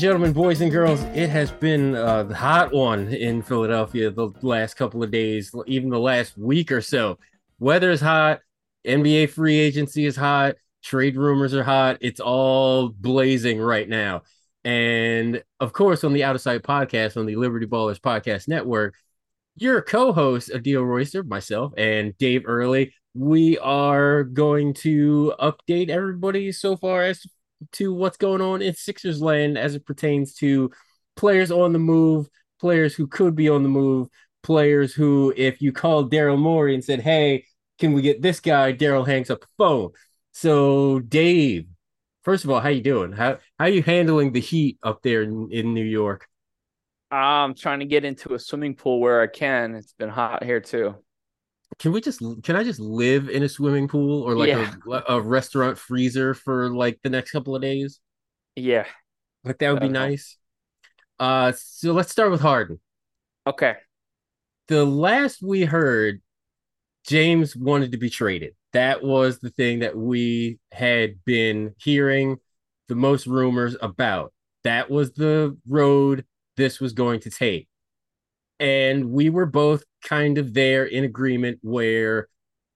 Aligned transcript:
Gentlemen, 0.00 0.32
boys 0.32 0.62
and 0.62 0.72
girls, 0.72 1.02
it 1.14 1.28
has 1.28 1.50
been 1.50 1.94
uh, 1.94 2.22
the 2.22 2.34
hot 2.34 2.72
one 2.72 3.12
in 3.12 3.42
Philadelphia 3.42 4.10
the 4.10 4.32
last 4.40 4.72
couple 4.72 5.02
of 5.02 5.10
days, 5.10 5.54
even 5.66 5.90
the 5.90 5.98
last 5.98 6.38
week 6.38 6.72
or 6.72 6.80
so. 6.80 7.18
Weather 7.58 7.90
is 7.90 8.00
hot, 8.00 8.40
NBA 8.86 9.28
free 9.28 9.58
agency 9.58 10.06
is 10.06 10.16
hot, 10.16 10.54
trade 10.82 11.18
rumors 11.18 11.52
are 11.52 11.62
hot. 11.62 11.98
It's 12.00 12.18
all 12.18 12.88
blazing 12.88 13.60
right 13.60 13.86
now. 13.86 14.22
And 14.64 15.42
of 15.60 15.74
course, 15.74 16.02
on 16.02 16.14
the 16.14 16.24
Out 16.24 16.34
of 16.34 16.40
Site 16.40 16.62
podcast 16.62 17.18
on 17.18 17.26
the 17.26 17.36
Liberty 17.36 17.66
Ballers 17.66 18.00
Podcast 18.00 18.48
Network, 18.48 18.94
your 19.56 19.82
co-host 19.82 20.50
Adio 20.50 20.82
Royster, 20.82 21.24
myself, 21.24 21.74
and 21.76 22.16
Dave 22.16 22.44
Early, 22.46 22.94
we 23.12 23.58
are 23.58 24.24
going 24.24 24.72
to 24.74 25.34
update 25.38 25.90
everybody 25.90 26.52
so 26.52 26.74
far 26.74 27.02
as 27.02 27.22
to 27.72 27.92
what's 27.92 28.16
going 28.16 28.40
on 28.40 28.62
in 28.62 28.74
Sixers 28.74 29.20
land 29.20 29.58
as 29.58 29.74
it 29.74 29.86
pertains 29.86 30.34
to 30.36 30.70
players 31.16 31.50
on 31.50 31.72
the 31.72 31.78
move, 31.78 32.28
players 32.60 32.94
who 32.94 33.06
could 33.06 33.34
be 33.34 33.48
on 33.48 33.62
the 33.62 33.68
move, 33.68 34.08
players 34.42 34.92
who, 34.92 35.32
if 35.36 35.60
you 35.60 35.72
called 35.72 36.12
Daryl 36.12 36.38
Morey 36.38 36.74
and 36.74 36.84
said, 36.84 37.00
"Hey, 37.00 37.44
can 37.78 37.92
we 37.92 38.02
get 38.02 38.22
this 38.22 38.40
guy?" 38.40 38.72
Daryl 38.72 39.06
hangs 39.06 39.30
up 39.30 39.40
the 39.40 39.46
phone. 39.58 39.90
So, 40.32 41.00
Dave, 41.00 41.66
first 42.24 42.44
of 42.44 42.50
all, 42.50 42.60
how 42.60 42.68
you 42.68 42.82
doing? 42.82 43.12
How 43.12 43.38
how 43.58 43.66
you 43.66 43.82
handling 43.82 44.32
the 44.32 44.40
heat 44.40 44.78
up 44.82 45.02
there 45.02 45.22
in, 45.22 45.48
in 45.50 45.74
New 45.74 45.84
York? 45.84 46.28
I'm 47.10 47.54
trying 47.54 47.80
to 47.80 47.86
get 47.86 48.04
into 48.04 48.34
a 48.34 48.38
swimming 48.38 48.74
pool 48.74 49.00
where 49.00 49.20
I 49.20 49.26
can. 49.26 49.74
It's 49.74 49.92
been 49.94 50.08
hot 50.08 50.44
here 50.44 50.60
too. 50.60 50.94
Can 51.78 51.92
we 51.92 52.00
just 52.00 52.20
can 52.42 52.56
I 52.56 52.64
just 52.64 52.80
live 52.80 53.28
in 53.30 53.42
a 53.42 53.48
swimming 53.48 53.88
pool 53.88 54.22
or 54.22 54.34
like 54.34 54.48
Yeah. 54.48 54.74
a, 54.90 55.14
a 55.16 55.20
restaurant 55.20 55.78
freezer 55.78 56.34
for 56.34 56.68
like 56.70 56.98
the 57.02 57.10
next 57.10 57.30
couple 57.30 57.56
of 57.56 57.62
days? 57.62 58.00
Yeah. 58.56 58.86
Like 59.44 59.58
that 59.58 59.70
would 59.70 59.80
be 59.80 59.86
Uh-huh. 59.86 59.92
nice. 60.08 60.36
Uh 61.18 61.52
so 61.56 61.92
let's 61.92 62.10
start 62.10 62.30
with 62.30 62.40
Harden. 62.40 62.80
Okay. 63.46 63.76
The 64.68 64.84
last 64.84 65.42
we 65.42 65.62
heard, 65.64 66.20
James 67.06 67.56
wanted 67.56 67.92
to 67.92 67.98
be 67.98 68.10
traded. 68.10 68.54
That 68.72 69.02
was 69.02 69.38
the 69.40 69.50
thing 69.50 69.80
that 69.80 69.96
we 69.96 70.58
had 70.70 71.24
been 71.24 71.74
hearing 71.78 72.36
the 72.88 72.94
most 72.94 73.26
rumors 73.26 73.76
about. 73.80 74.32
That 74.64 74.90
was 74.90 75.12
the 75.12 75.56
road 75.66 76.24
this 76.56 76.78
was 76.78 76.92
going 76.92 77.20
to 77.20 77.30
take. 77.30 77.68
And 78.60 79.10
we 79.10 79.30
were 79.30 79.46
both 79.46 79.82
kind 80.02 80.38
of 80.38 80.54
there 80.54 80.84
in 80.84 81.04
agreement 81.04 81.58
where 81.62 82.28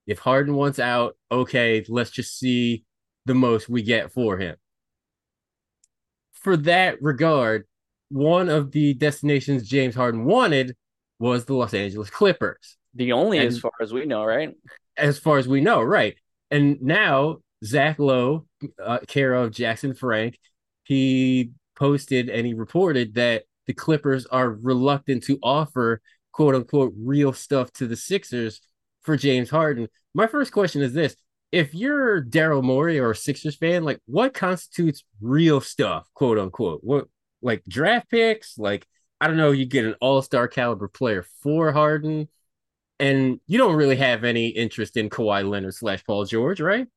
if 0.07 0.19
Harden 0.19 0.55
wants 0.55 0.79
out, 0.79 1.17
okay, 1.31 1.83
let's 1.89 2.11
just 2.11 2.37
see 2.37 2.83
the 3.25 3.33
most 3.33 3.67
we 3.67 3.81
get 3.81 4.11
for 4.11 4.37
him. 4.37 4.55
For 6.33 6.55
that 6.57 7.01
regard, 7.01 7.65
one 8.09 8.49
of 8.49 8.71
the 8.71 8.93
destinations 8.93 9.67
James 9.67 9.95
Harden 9.95 10.25
wanted 10.25 10.75
was 11.19 11.45
the 11.45 11.55
Los 11.55 11.73
Angeles 11.73 12.09
Clippers 12.09 12.77
The 12.93 13.13
only 13.13 13.39
as 13.39 13.57
far 13.57 13.71
as 13.81 13.93
we 13.93 14.05
know, 14.05 14.23
right? 14.23 14.53
as 14.97 15.17
far 15.17 15.37
as 15.37 15.47
we 15.47 15.61
know, 15.61 15.81
right? 15.81 16.15
And 16.51 16.81
now 16.81 17.37
Zach 17.63 17.99
Lowe, 17.99 18.45
uh, 18.83 18.99
care 19.07 19.33
of 19.33 19.51
Jackson 19.51 19.93
Frank, 19.95 20.37
he 20.83 21.51
posted 21.75 22.29
and 22.29 22.45
he 22.45 22.53
reported 22.53 23.15
that 23.15 23.43
the 23.65 23.73
Clippers 23.73 24.25
are 24.27 24.51
reluctant 24.51 25.23
to 25.23 25.39
offer 25.41 26.01
quote 26.35 26.53
unquote 26.53 26.93
real 26.97 27.31
stuff 27.31 27.71
to 27.71 27.87
the 27.87 27.95
Sixers 27.95 28.59
for 29.03 29.15
James 29.15 29.49
Harden. 29.49 29.87
My 30.13 30.27
first 30.27 30.51
question 30.51 30.81
is 30.81 30.93
this. 30.93 31.15
If 31.53 31.73
you're 31.73 32.21
Daryl 32.21 32.61
Morey 32.61 32.99
or 32.99 33.11
a 33.11 33.15
Sixers 33.15 33.55
fan, 33.55 33.85
like 33.85 33.99
what 34.05 34.33
constitutes 34.33 35.05
real 35.21 35.61
stuff, 35.61 36.09
quote 36.13 36.37
unquote? 36.37 36.81
What 36.83 37.07
like 37.41 37.63
draft 37.69 38.09
picks? 38.09 38.57
Like, 38.57 38.85
I 39.21 39.27
don't 39.27 39.37
know, 39.37 39.51
you 39.51 39.65
get 39.65 39.85
an 39.85 39.95
all-star 40.01 40.49
caliber 40.49 40.89
player 40.89 41.25
for 41.41 41.71
Harden 41.71 42.27
and 42.99 43.39
you 43.47 43.57
don't 43.57 43.77
really 43.77 43.95
have 43.95 44.25
any 44.25 44.49
interest 44.49 44.97
in 44.97 45.09
Kawhi 45.09 45.49
Leonard 45.49 45.75
slash 45.75 46.03
Paul 46.03 46.25
George, 46.25 46.59
right? 46.59 46.87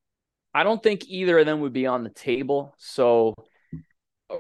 I 0.52 0.64
don't 0.64 0.82
think 0.82 1.06
either 1.06 1.38
of 1.38 1.46
them 1.46 1.60
would 1.60 1.72
be 1.72 1.86
on 1.86 2.02
the 2.02 2.10
table. 2.10 2.74
So 2.76 3.34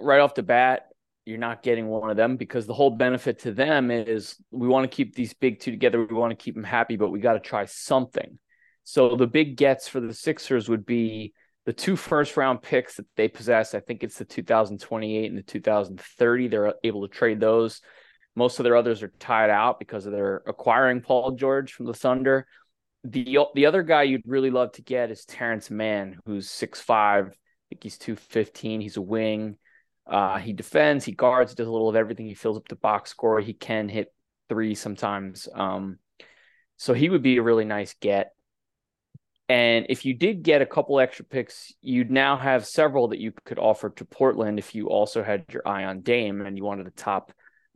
right 0.00 0.18
off 0.18 0.34
the 0.34 0.42
bat, 0.42 0.88
you're 1.28 1.38
not 1.38 1.62
getting 1.62 1.88
one 1.88 2.10
of 2.10 2.16
them 2.16 2.36
because 2.36 2.66
the 2.66 2.72
whole 2.72 2.90
benefit 2.90 3.40
to 3.40 3.52
them 3.52 3.90
is 3.90 4.36
we 4.50 4.66
want 4.66 4.90
to 4.90 4.96
keep 4.96 5.14
these 5.14 5.34
big 5.34 5.60
two 5.60 5.70
together. 5.70 6.02
We 6.02 6.14
want 6.14 6.30
to 6.30 6.42
keep 6.42 6.54
them 6.54 6.64
happy, 6.64 6.96
but 6.96 7.10
we 7.10 7.20
got 7.20 7.34
to 7.34 7.40
try 7.40 7.66
something. 7.66 8.38
So 8.84 9.14
the 9.14 9.26
big 9.26 9.58
gets 9.58 9.86
for 9.88 10.00
the 10.00 10.14
Sixers 10.14 10.70
would 10.70 10.86
be 10.86 11.34
the 11.66 11.74
two 11.74 11.96
first 11.96 12.38
round 12.38 12.62
picks 12.62 12.96
that 12.96 13.04
they 13.14 13.28
possess. 13.28 13.74
I 13.74 13.80
think 13.80 14.02
it's 14.02 14.16
the 14.16 14.24
2028 14.24 15.28
and 15.28 15.36
the 15.36 15.42
2030. 15.42 16.48
They're 16.48 16.74
able 16.82 17.06
to 17.06 17.14
trade 17.14 17.40
those. 17.40 17.82
Most 18.34 18.58
of 18.58 18.64
their 18.64 18.76
others 18.76 19.02
are 19.02 19.12
tied 19.18 19.50
out 19.50 19.78
because 19.78 20.06
of 20.06 20.12
their 20.12 20.42
acquiring 20.46 21.02
Paul 21.02 21.32
George 21.32 21.74
from 21.74 21.84
the 21.84 21.92
Thunder. 21.92 22.46
The 23.04 23.38
the 23.54 23.66
other 23.66 23.82
guy 23.82 24.04
you'd 24.04 24.22
really 24.24 24.50
love 24.50 24.72
to 24.72 24.82
get 24.82 25.10
is 25.10 25.26
Terrence 25.26 25.70
Mann, 25.70 26.18
who's 26.24 26.48
6'5. 26.48 26.88
I 26.90 27.30
think 27.68 27.82
he's 27.82 27.98
215. 27.98 28.80
He's 28.80 28.96
a 28.96 29.02
wing. 29.02 29.58
Uh, 30.08 30.38
he 30.38 30.52
defends, 30.52 31.04
he 31.04 31.12
guards, 31.12 31.54
does 31.54 31.68
a 31.68 31.70
little 31.70 31.88
of 31.88 31.96
everything. 31.96 32.26
He 32.26 32.34
fills 32.34 32.56
up 32.56 32.68
the 32.68 32.76
box 32.76 33.10
score. 33.10 33.40
He 33.40 33.52
can 33.52 33.88
hit 33.88 34.12
three 34.48 34.74
sometimes. 34.74 35.48
Um, 35.54 35.98
so 36.78 36.94
he 36.94 37.08
would 37.08 37.22
be 37.22 37.36
a 37.36 37.42
really 37.42 37.66
nice 37.66 37.94
get. 38.00 38.32
And 39.50 39.86
if 39.88 40.04
you 40.04 40.14
did 40.14 40.42
get 40.42 40.62
a 40.62 40.66
couple 40.66 41.00
extra 41.00 41.24
picks, 41.24 41.72
you'd 41.80 42.10
now 42.10 42.36
have 42.36 42.66
several 42.66 43.08
that 43.08 43.18
you 43.18 43.32
could 43.44 43.58
offer 43.58 43.90
to 43.90 44.04
Portland 44.04 44.58
if 44.58 44.74
you 44.74 44.88
also 44.88 45.22
had 45.22 45.44
your 45.50 45.66
eye 45.66 45.84
on 45.84 46.00
Dame 46.00 46.42
and 46.42 46.56
you 46.56 46.64
wanted 46.64 46.86
a 46.86 46.90
top 46.90 47.32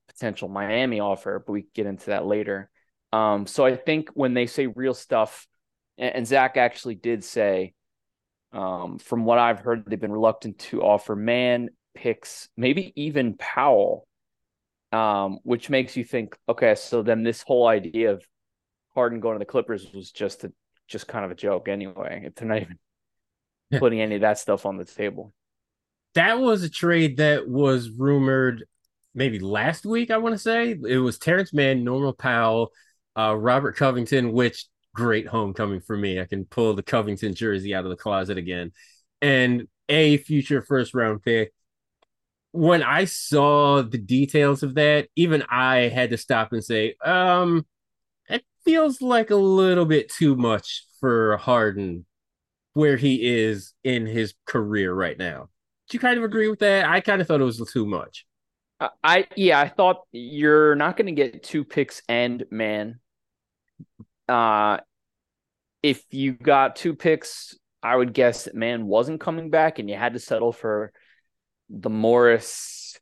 potential 0.09 0.49
Miami 0.49 1.01
offer, 1.01 1.43
but 1.47 1.53
we 1.53 1.67
get 1.75 1.87
into 1.87 2.07
that 2.07 2.27
later. 2.27 2.71
Um, 3.13 3.47
so 3.47 3.65
I 3.65 3.77
think 3.77 4.11
when 4.15 4.35
they 4.35 4.47
say 4.47 4.67
real 4.67 4.95
stuff, 4.95 5.47
and, 5.99 6.15
and 6.17 6.27
Zach 6.27 6.57
actually 6.57 6.95
did 6.95 7.25
say, 7.25 7.75
um, 8.53 8.99
from 8.99 9.25
what 9.25 9.39
I've 9.39 9.61
heard, 9.61 9.85
they've 9.87 9.99
been 9.99 10.13
reluctant 10.13 10.59
to 10.59 10.83
offer 10.83 11.17
Mann 11.17 11.71
picks, 11.95 12.49
maybe 12.57 12.93
even 12.97 13.35
Powell, 13.35 14.07
um, 14.93 15.39
which 15.43 15.71
makes 15.71 15.97
you 15.97 16.05
think, 16.05 16.37
okay, 16.49 16.75
so 16.75 17.03
then 17.03 17.23
this 17.23 17.43
whole 17.43 17.67
idea 17.67 18.13
of 18.13 18.23
Harden 18.95 19.21
going 19.21 19.35
to 19.35 19.39
the 19.39 19.45
Clippers 19.45 19.93
was 19.93 20.11
just 20.13 20.45
a 20.45 20.53
just 20.89 21.09
kind 21.09 21.25
of 21.25 21.31
a 21.31 21.35
joke 21.35 21.69
anyway. 21.69 22.23
If 22.27 22.35
they're 22.35 22.49
not 22.49 22.59
even 22.63 22.79
Yeah. 23.71 23.79
putting 23.79 24.01
any 24.01 24.17
of 24.17 24.21
that 24.21 24.39
stuff 24.39 24.67
on 24.67 24.77
the 24.77 24.85
table. 24.85 25.33
That 26.15 26.39
was 26.41 26.63
a 26.63 26.69
trade 26.69 27.17
that 27.17 27.49
was 27.49 27.91
rumored 27.91 28.67
maybe 29.15 29.39
last 29.39 29.87
week, 29.87 30.11
I 30.11 30.19
want 30.19 30.35
to 30.35 30.39
say. 30.39 30.73
It 30.87 30.99
was 30.99 31.19
Terrence 31.19 31.53
Mann, 31.55 31.85
Norman 31.85 32.13
Powell, 32.19 32.73
uh, 33.17 33.35
Robert 33.35 33.77
Covington, 33.77 34.33
which 34.33 34.67
great 34.95 35.27
homecoming 35.27 35.81
for 35.81 35.97
me. 35.97 36.21
I 36.21 36.27
can 36.27 36.45
pull 36.45 36.75
the 36.75 36.83
Covington 36.83 37.35
jersey 37.35 37.75
out 37.75 37.85
of 37.85 37.91
the 37.91 37.97
closet 37.97 38.37
again. 38.37 38.73
And 39.23 39.69
a 39.89 40.19
future 40.19 40.61
first 40.63 40.93
round 40.95 41.23
pick. 41.23 41.53
When 42.53 42.83
I 42.83 43.07
saw 43.07 43.83
the 43.83 43.99
details 43.99 44.63
of 44.63 44.75
that, 44.75 45.09
even 45.17 45.43
I 45.51 45.89
had 45.89 46.11
to 46.11 46.19
stop 46.19 46.53
and 46.53 46.63
say, 46.63 46.95
um, 47.05 47.67
it 48.29 48.45
feels 48.65 49.01
like 49.01 49.31
a 49.31 49.37
little 49.37 49.87
bit 49.87 50.11
too 50.11 50.37
much 50.37 50.87
for 51.01 51.37
Harden 51.39 52.05
where 52.75 52.97
he 52.97 53.27
is 53.27 53.75
in 53.85 54.07
his 54.07 54.35
career 54.47 54.93
right 54.93 55.19
now. 55.19 55.49
Do 55.89 55.97
you 55.97 56.01
kind 56.01 56.19
of 56.19 56.25
agree 56.25 56.49
with 56.49 56.61
that? 56.61 56.89
I 56.89 57.01
kind 57.01 57.21
of 57.21 57.27
thought 57.27 57.41
it 57.41 57.45
was 57.45 57.63
too 57.73 57.87
much. 57.87 58.27
I 59.05 59.27
yeah, 59.37 59.61
I 59.61 59.69
thought 59.69 60.03
you're 60.11 60.75
not 60.75 60.97
going 60.97 61.07
to 61.07 61.13
get 61.13 61.43
two 61.43 61.65
picks 61.65 62.03
and 62.09 62.45
Mann. 62.51 62.99
Uh 64.29 64.79
if 65.83 66.05
you 66.11 66.33
got 66.33 66.77
two 66.77 66.95
picks, 66.95 67.59
I 67.83 67.97
would 67.97 68.15
guess 68.15 68.45
that 68.45 68.55
Mann 68.55 68.87
wasn't 68.87 69.21
coming 69.21 69.51
back 69.51 69.79
and 69.79 69.91
you 69.91 69.97
had 69.97 70.15
to 70.15 70.21
settle 70.21 70.53
for 70.53 70.93
the 71.69 71.91
Morris 71.91 72.99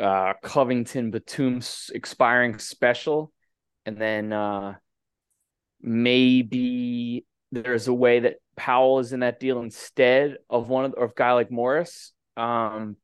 uh 0.00 0.34
Covington 0.42 1.10
Batum 1.10 1.60
expiring 1.92 2.58
special 2.58 3.32
and 3.84 3.96
then 3.96 4.32
uh 4.32 4.74
maybe 5.80 7.26
there's 7.50 7.88
a 7.88 7.94
way 7.94 8.20
that 8.20 8.36
Powell 8.56 8.98
is 9.00 9.12
in 9.12 9.20
that 9.20 9.40
deal 9.40 9.60
instead 9.60 10.38
of 10.48 10.68
one 10.68 10.86
of, 10.86 10.94
of 10.94 11.10
a 11.10 11.14
guy 11.14 11.32
like 11.32 11.50
Morris. 11.50 12.12
Um, 12.36 12.96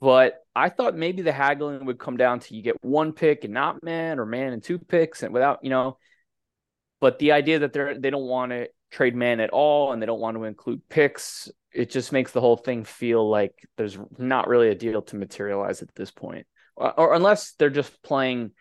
but 0.00 0.40
I 0.54 0.68
thought 0.68 0.96
maybe 0.96 1.22
the 1.22 1.32
haggling 1.32 1.84
would 1.86 1.98
come 1.98 2.16
down 2.16 2.40
to 2.40 2.56
you 2.56 2.62
get 2.62 2.82
one 2.82 3.12
pick 3.12 3.44
and 3.44 3.54
not 3.54 3.82
Mann 3.84 4.18
or 4.18 4.26
Mann 4.26 4.52
and 4.52 4.62
two 4.62 4.78
picks 4.78 5.22
and 5.22 5.32
without, 5.32 5.60
you 5.62 5.70
know, 5.70 5.98
but 7.00 7.18
the 7.18 7.32
idea 7.32 7.60
that 7.60 7.72
they're 7.72 7.98
they 7.98 8.10
don't 8.10 8.26
want 8.26 8.50
to 8.50 8.68
trade 8.90 9.14
Mann 9.14 9.40
at 9.40 9.50
all 9.50 9.92
and 9.92 10.02
they 10.02 10.06
don't 10.06 10.20
want 10.20 10.36
to 10.36 10.44
include 10.44 10.82
picks, 10.88 11.50
it 11.74 11.90
just 11.90 12.12
makes 12.12 12.32
the 12.32 12.40
whole 12.40 12.56
thing 12.56 12.84
feel 12.84 13.28
like 13.28 13.54
there's 13.76 13.98
not 14.18 14.48
really 14.48 14.68
a 14.68 14.74
deal 14.74 15.02
to 15.02 15.16
materialize 15.16 15.82
at 15.82 15.94
this 15.94 16.10
point. 16.10 16.46
Or, 16.76 16.98
or 16.98 17.14
unless 17.14 17.52
they're 17.52 17.70
just 17.70 18.02
playing 18.02 18.52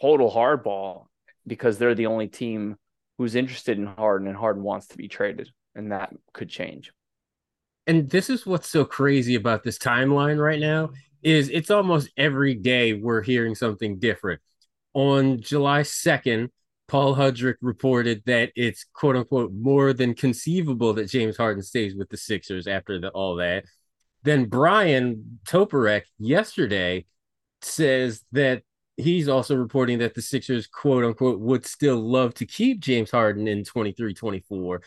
total 0.00 0.30
hardball 0.30 1.06
because 1.46 1.78
they're 1.78 1.94
the 1.94 2.06
only 2.06 2.28
team 2.28 2.76
who's 3.18 3.34
interested 3.34 3.78
in 3.78 3.86
Harden 3.86 4.28
and 4.28 4.36
Harden 4.36 4.62
wants 4.62 4.88
to 4.88 4.96
be 4.96 5.08
traded, 5.08 5.50
and 5.74 5.92
that 5.92 6.12
could 6.32 6.48
change. 6.48 6.92
And 7.86 8.10
this 8.10 8.28
is 8.28 8.44
what's 8.44 8.68
so 8.68 8.84
crazy 8.84 9.36
about 9.36 9.62
this 9.62 9.78
timeline 9.78 10.38
right 10.38 10.60
now 10.60 10.90
is 11.22 11.48
it's 11.48 11.70
almost 11.70 12.10
every 12.16 12.54
day 12.54 12.92
we're 12.92 13.22
hearing 13.22 13.54
something 13.54 13.98
different. 13.98 14.40
On 14.92 15.40
July 15.40 15.82
2nd, 15.82 16.50
Paul 16.88 17.16
Hudrick 17.16 17.56
reported 17.60 18.22
that 18.26 18.52
it's 18.54 18.84
quote 18.92 19.16
unquote 19.16 19.52
more 19.52 19.92
than 19.92 20.14
conceivable 20.14 20.92
that 20.94 21.10
James 21.10 21.36
Harden 21.36 21.62
stays 21.62 21.94
with 21.96 22.08
the 22.08 22.16
Sixers 22.16 22.66
after 22.66 23.00
the, 23.00 23.08
all 23.10 23.36
that. 23.36 23.64
Then 24.22 24.46
Bryan 24.46 25.40
Toporek 25.48 26.02
yesterday 26.18 27.06
says 27.62 28.24
that 28.32 28.62
he's 28.96 29.28
also 29.28 29.56
reporting 29.56 29.98
that 29.98 30.14
the 30.14 30.22
Sixers, 30.22 30.66
quote 30.66 31.04
unquote, 31.04 31.40
would 31.40 31.66
still 31.66 31.98
love 31.98 32.34
to 32.34 32.46
keep 32.46 32.80
James 32.80 33.10
Harden 33.10 33.48
in 33.48 33.64
23 33.64 34.14
24. 34.14 34.82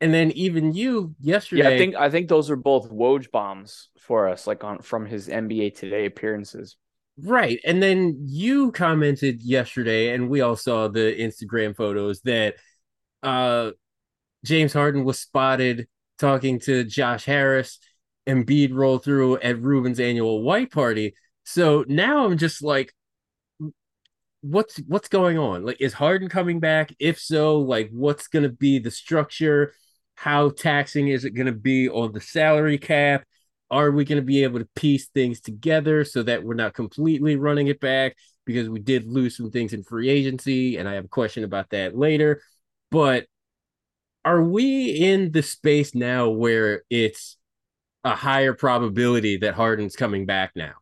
And 0.00 0.12
then 0.12 0.30
even 0.32 0.74
you 0.74 1.14
yesterday. 1.20 1.62
Yeah, 1.62 1.68
I 1.70 1.78
think 1.78 1.94
I 1.94 2.10
think 2.10 2.28
those 2.28 2.50
are 2.50 2.56
both 2.56 2.90
Woj 2.90 3.30
bombs 3.30 3.88
for 3.98 4.28
us, 4.28 4.46
like 4.46 4.62
on 4.62 4.80
from 4.80 5.06
his 5.06 5.28
NBA 5.28 5.74
Today 5.74 6.06
appearances. 6.06 6.76
Right. 7.22 7.60
And 7.64 7.82
then 7.82 8.24
you 8.26 8.72
commented 8.72 9.40
yesterday, 9.42 10.12
and 10.14 10.28
we 10.28 10.42
all 10.42 10.56
saw 10.56 10.88
the 10.88 11.16
Instagram 11.18 11.74
photos 11.74 12.20
that 12.22 12.56
uh 13.22 13.72
James 14.44 14.72
Harden 14.72 15.04
was 15.04 15.18
spotted 15.20 15.88
talking 16.18 16.60
to 16.60 16.84
Josh 16.84 17.24
Harris 17.26 17.80
and 18.26 18.46
Embiid 18.46 18.74
roll 18.74 18.98
through 18.98 19.38
at 19.38 19.60
Rubin's 19.62 20.00
annual 20.00 20.42
white 20.42 20.72
party. 20.72 21.14
So 21.44 21.84
now 21.88 22.26
I'm 22.26 22.38
just 22.38 22.62
like, 22.62 22.92
what's 24.42 24.76
what's 24.86 25.08
going 25.08 25.38
on? 25.38 25.64
Like, 25.64 25.80
is 25.80 25.92
Harden 25.92 26.28
coming 26.28 26.60
back? 26.60 26.94
If 26.98 27.18
so, 27.18 27.58
like, 27.58 27.90
what's 27.92 28.28
going 28.28 28.44
to 28.44 28.48
be 28.48 28.78
the 28.78 28.90
structure? 28.90 29.72
How 30.14 30.50
taxing 30.50 31.08
is 31.08 31.24
it 31.24 31.30
going 31.30 31.46
to 31.46 31.52
be 31.52 31.88
on 31.88 32.12
the 32.12 32.20
salary 32.20 32.78
cap? 32.78 33.24
Are 33.70 33.90
we 33.90 34.04
going 34.04 34.20
to 34.20 34.24
be 34.26 34.44
able 34.44 34.60
to 34.60 34.68
piece 34.76 35.08
things 35.08 35.40
together 35.40 36.04
so 36.04 36.22
that 36.22 36.44
we're 36.44 36.54
not 36.54 36.74
completely 36.74 37.36
running 37.36 37.66
it 37.66 37.80
back? 37.80 38.16
Because 38.44 38.68
we 38.68 38.78
did 38.78 39.06
lose 39.06 39.36
some 39.36 39.50
things 39.50 39.72
in 39.72 39.82
free 39.82 40.08
agency, 40.08 40.76
and 40.76 40.88
I 40.88 40.94
have 40.94 41.06
a 41.06 41.08
question 41.08 41.42
about 41.42 41.70
that 41.70 41.96
later. 41.96 42.40
But 42.90 43.26
are 44.24 44.42
we 44.42 44.90
in 44.90 45.32
the 45.32 45.42
space 45.42 45.94
now 45.94 46.28
where 46.28 46.82
it's 46.90 47.36
a 48.04 48.14
higher 48.14 48.54
probability 48.54 49.38
that 49.38 49.54
Harden's 49.54 49.96
coming 49.96 50.26
back 50.26 50.52
now? 50.54 50.74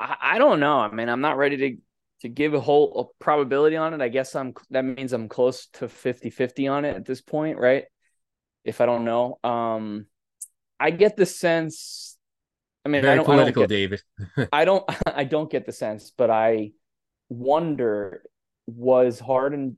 I, 0.00 0.16
I 0.20 0.38
don't 0.38 0.58
know. 0.58 0.78
I 0.78 0.90
mean, 0.90 1.08
I'm 1.08 1.20
not 1.20 1.36
ready 1.36 1.56
to 1.56 1.76
to 2.20 2.28
give 2.28 2.54
a 2.54 2.60
whole 2.60 3.12
a 3.20 3.22
probability 3.22 3.76
on 3.76 3.94
it, 3.94 4.00
I 4.00 4.08
guess 4.08 4.34
I'm 4.34 4.54
that 4.70 4.84
means 4.84 5.12
I'm 5.12 5.28
close 5.28 5.66
to 5.74 5.86
50-50 5.86 6.70
on 6.70 6.84
it 6.84 6.96
at 6.96 7.04
this 7.04 7.20
point, 7.20 7.58
right? 7.58 7.84
If 8.64 8.80
I 8.80 8.86
don't 8.86 9.04
know. 9.04 9.38
Um 9.44 10.06
I 10.80 10.90
get 10.90 11.16
the 11.16 11.26
sense 11.26 12.07
I 12.88 12.90
mean 12.90 13.02
Very 13.02 13.12
I 13.12 13.16
don't 13.16 13.24
political, 13.24 13.62
I 13.64 13.66
don't 13.66 13.68
get, 13.68 13.74
David. 13.74 14.02
I 14.52 14.64
don't 14.64 14.84
I 15.06 15.24
don't 15.24 15.50
get 15.50 15.66
the 15.66 15.72
sense, 15.72 16.12
but 16.16 16.30
I 16.30 16.72
wonder 17.28 18.22
was 18.66 19.20
Harden 19.20 19.76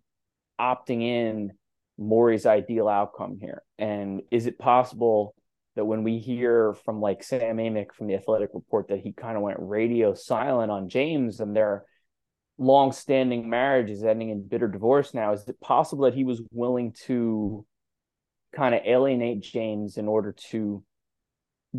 opting 0.60 1.02
in 1.02 1.52
Morey's 1.98 2.46
ideal 2.46 2.88
outcome 2.88 3.38
here? 3.40 3.62
And 3.78 4.22
is 4.30 4.46
it 4.46 4.58
possible 4.58 5.34
that 5.76 5.84
when 5.84 6.02
we 6.02 6.18
hear 6.18 6.74
from 6.84 7.00
like 7.00 7.22
Sam 7.22 7.56
Amick 7.56 7.92
from 7.92 8.06
the 8.06 8.14
Athletic 8.14 8.50
Report 8.54 8.88
that 8.88 9.00
he 9.00 9.12
kind 9.12 9.36
of 9.36 9.42
went 9.42 9.58
radio 9.60 10.14
silent 10.14 10.70
on 10.70 10.88
James 10.88 11.40
and 11.40 11.54
they're 11.54 11.84
long-standing 12.58 13.48
marriage 13.48 13.88
is 13.88 14.04
ending 14.04 14.28
in 14.28 14.46
bitter 14.46 14.68
divorce 14.68 15.14
now 15.14 15.32
is 15.32 15.48
it 15.48 15.58
possible 15.62 16.04
that 16.04 16.12
he 16.12 16.24
was 16.24 16.42
willing 16.52 16.92
to 16.92 17.64
kind 18.54 18.74
of 18.74 18.82
alienate 18.84 19.40
james 19.40 19.96
in 19.96 20.06
order 20.06 20.32
to 20.50 20.84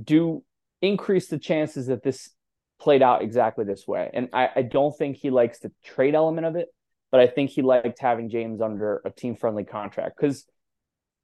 do 0.03 0.43
increase 0.81 1.27
the 1.27 1.39
chances 1.39 1.87
that 1.87 2.03
this 2.03 2.29
played 2.79 3.01
out 3.01 3.21
exactly 3.21 3.63
this 3.63 3.87
way 3.87 4.09
and 4.13 4.29
I, 4.33 4.49
I 4.55 4.61
don't 4.63 4.95
think 4.97 5.17
he 5.17 5.29
likes 5.29 5.59
the 5.59 5.71
trade 5.83 6.15
element 6.15 6.47
of 6.47 6.55
it 6.55 6.67
but 7.11 7.19
i 7.19 7.27
think 7.27 7.51
he 7.51 7.61
liked 7.61 7.99
having 7.99 8.29
james 8.29 8.59
under 8.59 9.01
a 9.05 9.11
team 9.11 9.35
friendly 9.35 9.63
contract 9.63 10.17
because 10.19 10.45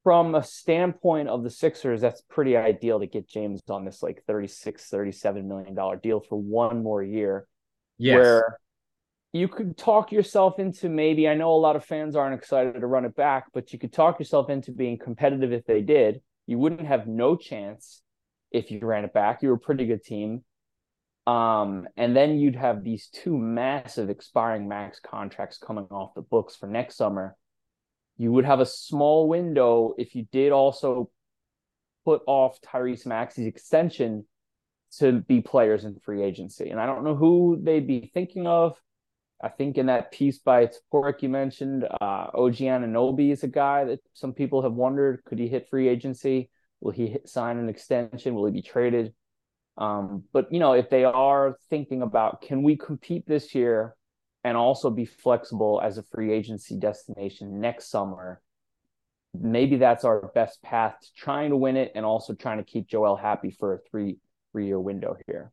from 0.08 0.34
a 0.34 0.42
standpoint 0.42 1.28
of 1.28 1.42
the 1.42 1.50
Sixers, 1.50 2.00
that's 2.00 2.22
pretty 2.30 2.56
ideal 2.56 3.00
to 3.00 3.06
get 3.06 3.28
James 3.28 3.60
on 3.68 3.84
this 3.84 4.02
like 4.02 4.22
36, 4.26 4.88
37 4.88 5.46
million 5.46 5.74
dollar 5.74 5.96
deal 5.96 6.20
for 6.20 6.40
one 6.40 6.82
more 6.82 7.02
year. 7.02 7.46
Yes. 7.98 8.14
Where 8.14 8.58
you 9.32 9.48
could 9.48 9.76
talk 9.76 10.10
yourself 10.10 10.58
into 10.58 10.88
maybe 10.88 11.28
I 11.28 11.34
know 11.34 11.52
a 11.52 11.60
lot 11.60 11.76
of 11.76 11.84
fans 11.84 12.16
aren't 12.16 12.34
excited 12.34 12.80
to 12.80 12.86
run 12.86 13.04
it 13.04 13.14
back, 13.16 13.46
but 13.52 13.72
you 13.72 13.78
could 13.78 13.92
talk 13.92 14.18
yourself 14.18 14.48
into 14.48 14.72
being 14.72 14.98
competitive 14.98 15.52
if 15.52 15.66
they 15.66 15.82
did. 15.82 16.22
You 16.46 16.58
wouldn't 16.58 16.86
have 16.86 17.06
no 17.06 17.36
chance 17.36 18.00
if 18.50 18.70
you 18.70 18.80
ran 18.82 19.04
it 19.04 19.12
back. 19.12 19.42
You 19.42 19.50
were 19.50 19.56
a 19.56 19.58
pretty 19.58 19.86
good 19.86 20.02
team. 20.02 20.44
Um, 21.26 21.86
and 21.96 22.16
then 22.16 22.38
you'd 22.38 22.56
have 22.56 22.82
these 22.82 23.08
two 23.08 23.36
massive 23.36 24.08
expiring 24.08 24.66
max 24.66 24.98
contracts 24.98 25.58
coming 25.58 25.84
off 25.90 26.14
the 26.14 26.22
books 26.22 26.56
for 26.56 26.66
next 26.66 26.96
summer. 26.96 27.36
You 28.16 28.32
would 28.32 28.46
have 28.46 28.60
a 28.60 28.66
small 28.66 29.28
window 29.28 29.94
if 29.98 30.14
you 30.14 30.26
did 30.32 30.52
also 30.52 31.10
put 32.04 32.22
off 32.26 32.58
Tyrese 32.62 33.06
Maxey's 33.06 33.46
extension 33.46 34.24
to 34.98 35.20
be 35.20 35.42
players 35.42 35.84
in 35.84 35.98
free 36.00 36.22
agency. 36.22 36.70
And 36.70 36.80
I 36.80 36.86
don't 36.86 37.04
know 37.04 37.14
who 37.14 37.60
they'd 37.62 37.86
be 37.86 38.10
thinking 38.14 38.46
of. 38.46 38.80
I 39.40 39.48
think 39.48 39.76
in 39.76 39.86
that 39.86 40.10
piece 40.10 40.38
by 40.38 40.66
Toporek 40.66 41.20
you 41.20 41.28
mentioned, 41.28 41.84
uh, 41.84 42.26
OG 42.34 42.56
Anunoby 42.56 43.30
is 43.30 43.44
a 43.44 43.48
guy 43.48 43.84
that 43.84 44.00
some 44.14 44.32
people 44.32 44.62
have 44.62 44.72
wondered 44.72 45.22
could 45.24 45.38
he 45.38 45.46
hit 45.46 45.68
free 45.68 45.88
agency? 45.88 46.50
Will 46.80 46.92
he 46.92 47.16
sign 47.24 47.58
an 47.58 47.68
extension? 47.68 48.34
Will 48.34 48.46
he 48.46 48.52
be 48.52 48.62
traded? 48.62 49.12
Um, 49.76 50.24
but 50.32 50.52
you 50.52 50.58
know, 50.58 50.72
if 50.72 50.90
they 50.90 51.04
are 51.04 51.56
thinking 51.70 52.02
about 52.02 52.42
can 52.42 52.62
we 52.62 52.76
compete 52.76 53.26
this 53.26 53.54
year 53.54 53.94
and 54.44 54.56
also 54.56 54.90
be 54.90 55.04
flexible 55.04 55.80
as 55.82 55.98
a 55.98 56.02
free 56.02 56.32
agency 56.32 56.76
destination 56.76 57.60
next 57.60 57.90
summer, 57.90 58.40
maybe 59.34 59.76
that's 59.76 60.04
our 60.04 60.30
best 60.34 60.62
path 60.62 60.96
to 61.00 61.08
trying 61.16 61.50
to 61.50 61.56
win 61.56 61.76
it 61.76 61.92
and 61.94 62.04
also 62.04 62.34
trying 62.34 62.58
to 62.58 62.64
keep 62.64 62.88
Joel 62.88 63.16
happy 63.16 63.50
for 63.50 63.74
a 63.74 63.78
three 63.90 64.18
three 64.52 64.66
year 64.66 64.80
window 64.80 65.16
here. 65.26 65.52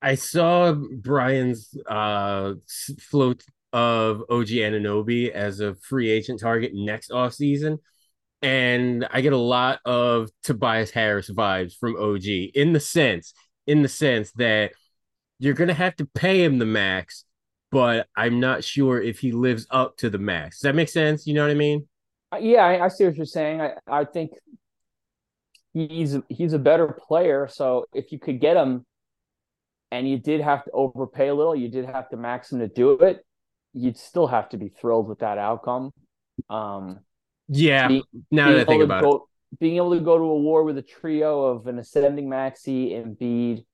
I 0.00 0.16
saw 0.16 0.72
Bryan's 0.72 1.76
uh, 1.88 2.54
float 3.00 3.44
of 3.72 4.22
OG 4.28 4.48
Anunoby 4.48 5.30
as 5.30 5.60
a 5.60 5.74
free 5.76 6.10
agent 6.10 6.40
target 6.40 6.72
next 6.74 7.10
offseason. 7.10 7.78
And 8.42 9.06
I 9.10 9.20
get 9.20 9.32
a 9.32 9.36
lot 9.36 9.80
of 9.84 10.30
Tobias 10.42 10.90
Harris 10.90 11.30
vibes 11.30 11.76
from 11.76 11.96
OG 11.96 12.24
in 12.54 12.72
the 12.72 12.80
sense, 12.80 13.34
in 13.66 13.82
the 13.82 13.88
sense 13.88 14.32
that 14.32 14.72
you're 15.38 15.54
gonna 15.54 15.74
have 15.74 15.96
to 15.96 16.06
pay 16.06 16.44
him 16.44 16.58
the 16.58 16.66
max, 16.66 17.24
but 17.70 18.06
I'm 18.16 18.40
not 18.40 18.64
sure 18.64 19.00
if 19.00 19.20
he 19.20 19.32
lives 19.32 19.66
up 19.70 19.96
to 19.98 20.10
the 20.10 20.18
max. 20.18 20.58
Does 20.58 20.62
that 20.62 20.74
make 20.74 20.88
sense? 20.88 21.26
You 21.26 21.34
know 21.34 21.42
what 21.42 21.50
I 21.50 21.54
mean? 21.54 21.86
Uh, 22.32 22.38
yeah, 22.38 22.64
I, 22.64 22.84
I 22.84 22.88
see 22.88 23.04
what 23.04 23.16
you're 23.16 23.26
saying. 23.26 23.60
I, 23.60 23.74
I 23.86 24.04
think 24.04 24.32
he's 25.72 26.16
he's 26.28 26.52
a 26.52 26.58
better 26.58 26.88
player. 26.88 27.48
So 27.50 27.86
if 27.92 28.12
you 28.12 28.18
could 28.18 28.40
get 28.40 28.56
him, 28.56 28.84
and 29.92 30.08
you 30.08 30.18
did 30.18 30.40
have 30.40 30.64
to 30.64 30.70
overpay 30.72 31.28
a 31.28 31.34
little, 31.34 31.54
you 31.54 31.68
did 31.68 31.84
have 31.84 32.08
to 32.08 32.16
max 32.16 32.50
him 32.50 32.60
to 32.60 32.68
do 32.68 32.92
it. 32.92 33.24
You'd 33.74 33.98
still 33.98 34.26
have 34.26 34.48
to 34.48 34.56
be 34.56 34.68
thrilled 34.68 35.06
with 35.06 35.18
that 35.18 35.38
outcome. 35.38 35.92
Um, 36.48 37.00
yeah. 37.52 37.88
Being, 37.88 38.02
now 38.30 38.50
that 38.50 38.60
I 38.60 38.64
think 38.64 38.82
about 38.82 39.02
go, 39.02 39.28
it, 39.52 39.58
being 39.60 39.76
able 39.76 39.94
to 39.94 40.00
go 40.00 40.18
to 40.18 40.24
a 40.24 40.38
war 40.38 40.64
with 40.64 40.78
a 40.78 40.82
trio 40.82 41.44
of 41.44 41.66
an 41.66 41.78
ascending 41.78 42.28
Maxey, 42.28 42.90
Embiid, 42.90 43.64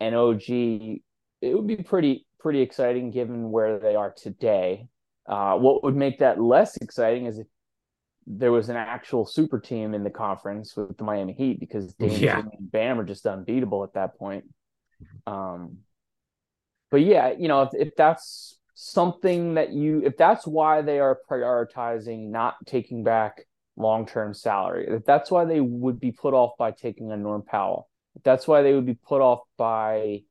and 0.00 0.14
OG, 0.14 0.42
it 0.48 1.54
would 1.54 1.66
be 1.66 1.76
pretty 1.76 2.26
pretty 2.38 2.60
exciting 2.60 3.10
given 3.10 3.50
where 3.50 3.78
they 3.78 3.94
are 3.94 4.12
today. 4.12 4.88
Uh, 5.26 5.56
what 5.56 5.84
would 5.84 5.94
make 5.94 6.18
that 6.18 6.40
less 6.40 6.76
exciting 6.78 7.26
is 7.26 7.38
if 7.38 7.46
there 8.26 8.52
was 8.52 8.68
an 8.68 8.76
actual 8.76 9.24
super 9.24 9.58
team 9.58 9.94
in 9.94 10.02
the 10.04 10.10
conference 10.10 10.76
with 10.76 10.96
the 10.96 11.04
Miami 11.04 11.32
Heat 11.32 11.60
because 11.60 11.94
Dame 12.00 12.10
yeah. 12.10 12.38
and 12.40 12.50
Bam 12.60 12.98
are 12.98 13.04
just 13.04 13.26
unbeatable 13.26 13.84
at 13.84 13.94
that 13.94 14.18
point. 14.18 14.44
Um, 15.26 15.78
but 16.90 17.00
yeah, 17.00 17.32
you 17.38 17.48
know, 17.48 17.62
if, 17.62 17.70
if 17.74 17.96
that's 17.96 18.58
something 18.82 19.54
that 19.54 19.72
you, 19.72 20.02
if 20.04 20.16
that's 20.16 20.46
why 20.46 20.82
they 20.82 20.98
are 20.98 21.18
prioritizing 21.30 22.30
not 22.30 22.54
taking 22.66 23.04
back 23.04 23.42
long 23.76 24.06
term 24.06 24.34
salary, 24.34 24.86
if 24.88 25.04
that's 25.04 25.30
why 25.30 25.44
they 25.44 25.60
would 25.60 26.00
be 26.00 26.12
put 26.12 26.34
off 26.34 26.52
by 26.58 26.70
taking 26.70 27.12
a 27.12 27.16
Norm 27.16 27.42
Powell, 27.42 27.88
if 28.16 28.22
that's 28.22 28.46
why 28.46 28.62
they 28.62 28.74
would 28.74 28.86
be 28.86 28.94
put 28.94 29.20
off 29.20 29.40
by 29.56 30.22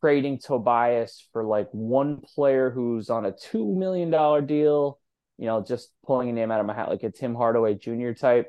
trading 0.00 0.38
Tobias 0.38 1.26
for 1.32 1.44
like 1.44 1.68
one 1.72 2.20
player 2.20 2.70
who's 2.70 3.10
on 3.10 3.26
a 3.26 3.32
$2 3.32 3.76
million 3.76 4.10
deal 4.46 4.98
you 5.42 5.48
know, 5.48 5.60
just 5.60 5.90
pulling 6.06 6.28
a 6.28 6.32
name 6.32 6.52
out 6.52 6.60
of 6.60 6.66
my 6.66 6.74
hat, 6.74 6.88
like 6.88 7.02
a 7.02 7.10
Tim 7.10 7.34
Hardaway 7.34 7.74
Jr. 7.74 8.12
type, 8.12 8.46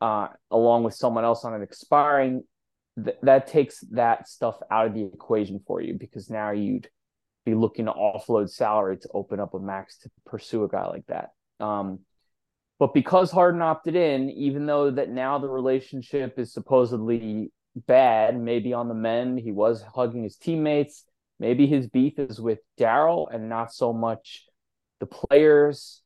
uh, 0.00 0.28
along 0.52 0.84
with 0.84 0.94
someone 0.94 1.24
else 1.24 1.44
on 1.44 1.52
an 1.52 1.62
expiring, 1.62 2.44
th- 3.02 3.16
that 3.24 3.48
takes 3.48 3.80
that 3.90 4.28
stuff 4.28 4.56
out 4.70 4.86
of 4.86 4.94
the 4.94 5.04
equation 5.04 5.60
for 5.66 5.80
you 5.80 5.94
because 5.94 6.30
now 6.30 6.52
you'd 6.52 6.88
be 7.44 7.54
looking 7.54 7.86
to 7.86 7.92
offload 7.92 8.50
salary 8.50 8.98
to 8.98 9.08
open 9.14 9.40
up 9.40 9.54
a 9.54 9.58
max 9.58 9.98
to 9.98 10.10
pursue 10.26 10.64
a 10.64 10.68
guy 10.68 10.86
like 10.86 11.06
that. 11.06 11.30
Um, 11.60 12.00
but 12.78 12.94
because 12.94 13.30
Harden 13.30 13.62
opted 13.62 13.94
in, 13.94 14.30
even 14.30 14.66
though 14.66 14.90
that 14.90 15.08
now 15.10 15.38
the 15.38 15.48
relationship 15.48 16.38
is 16.38 16.52
supposedly 16.52 17.52
bad, 17.86 18.38
maybe 18.38 18.72
on 18.72 18.88
the 18.88 18.94
men, 18.94 19.36
he 19.36 19.52
was 19.52 19.84
hugging 19.94 20.24
his 20.24 20.36
teammates. 20.36 21.04
Maybe 21.38 21.66
his 21.66 21.88
beef 21.88 22.18
is 22.18 22.40
with 22.40 22.60
Daryl 22.78 23.26
and 23.32 23.48
not 23.48 23.72
so 23.72 23.92
much 23.92 24.46
the 25.00 25.06
players. 25.06 26.02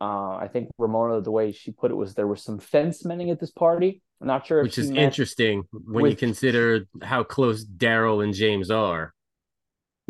Uh, 0.00 0.36
I 0.36 0.48
think 0.52 0.70
Ramona, 0.78 1.20
the 1.20 1.30
way 1.30 1.52
she 1.52 1.72
put 1.72 1.90
it 1.90 1.94
was 1.94 2.14
there 2.14 2.26
was 2.26 2.42
some 2.42 2.58
fence 2.58 3.04
mending 3.04 3.30
at 3.30 3.40
this 3.40 3.50
party. 3.50 4.02
I'm 4.20 4.26
not 4.26 4.46
sure, 4.46 4.62
which 4.62 4.78
is 4.78 4.90
interesting 4.90 5.64
when 5.72 6.02
with... 6.02 6.10
you 6.12 6.16
consider 6.16 6.86
how 7.02 7.22
close 7.24 7.64
Daryl 7.64 8.22
and 8.22 8.34
James 8.34 8.70
are. 8.70 9.12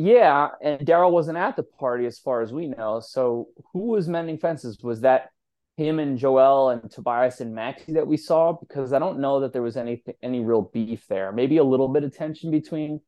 Yeah, 0.00 0.50
and 0.62 0.87
Daryl 0.87 1.11
wasn't 1.11 1.38
at 1.38 1.57
the 1.57 1.64
party 1.64 2.07
as 2.07 2.21
far 2.21 2.40
as 2.40 2.52
we 2.52 2.69
know. 2.69 3.00
So 3.00 3.49
who 3.73 3.88
was 3.88 4.07
mending 4.07 4.38
fences? 4.38 4.78
Was 4.81 5.00
that 5.00 5.31
him 5.76 5.99
and 5.99 6.17
Joel 6.17 6.71
and 6.71 6.88
Tobias 6.88 7.40
and 7.40 7.52
Maxey 7.52 7.95
that 7.95 8.07
we 8.07 8.17
saw? 8.17 8.52
Because 8.52 8.93
I 8.93 9.00
don't 9.00 9.19
know 9.19 9.40
that 9.40 9.52
there 9.52 9.61
was 9.61 9.76
any 9.76 10.05
any 10.23 10.38
real 10.38 10.62
beef 10.62 11.05
there. 11.09 11.33
Maybe 11.33 11.57
a 11.57 11.64
little 11.64 11.88
bit 11.88 12.05
of 12.05 12.17
tension 12.17 12.52
between 12.52 13.00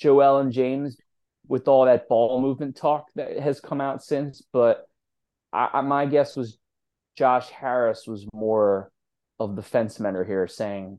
Joel 0.00 0.38
and 0.38 0.50
James 0.50 0.96
with 1.46 1.68
all 1.68 1.84
that 1.84 2.08
ball 2.08 2.40
movement 2.40 2.76
talk 2.76 3.06
that 3.14 3.38
has 3.38 3.60
come 3.60 3.80
out 3.80 4.02
since, 4.02 4.42
but 4.52 4.88
I, 5.52 5.70
I, 5.74 5.80
my 5.82 6.04
guess 6.04 6.34
was 6.34 6.58
Josh 7.16 7.48
Harris 7.50 8.08
was 8.08 8.26
more 8.34 8.90
of 9.38 9.54
the 9.54 9.62
fence 9.62 10.00
mender 10.00 10.24
here, 10.24 10.48
saying, 10.48 10.98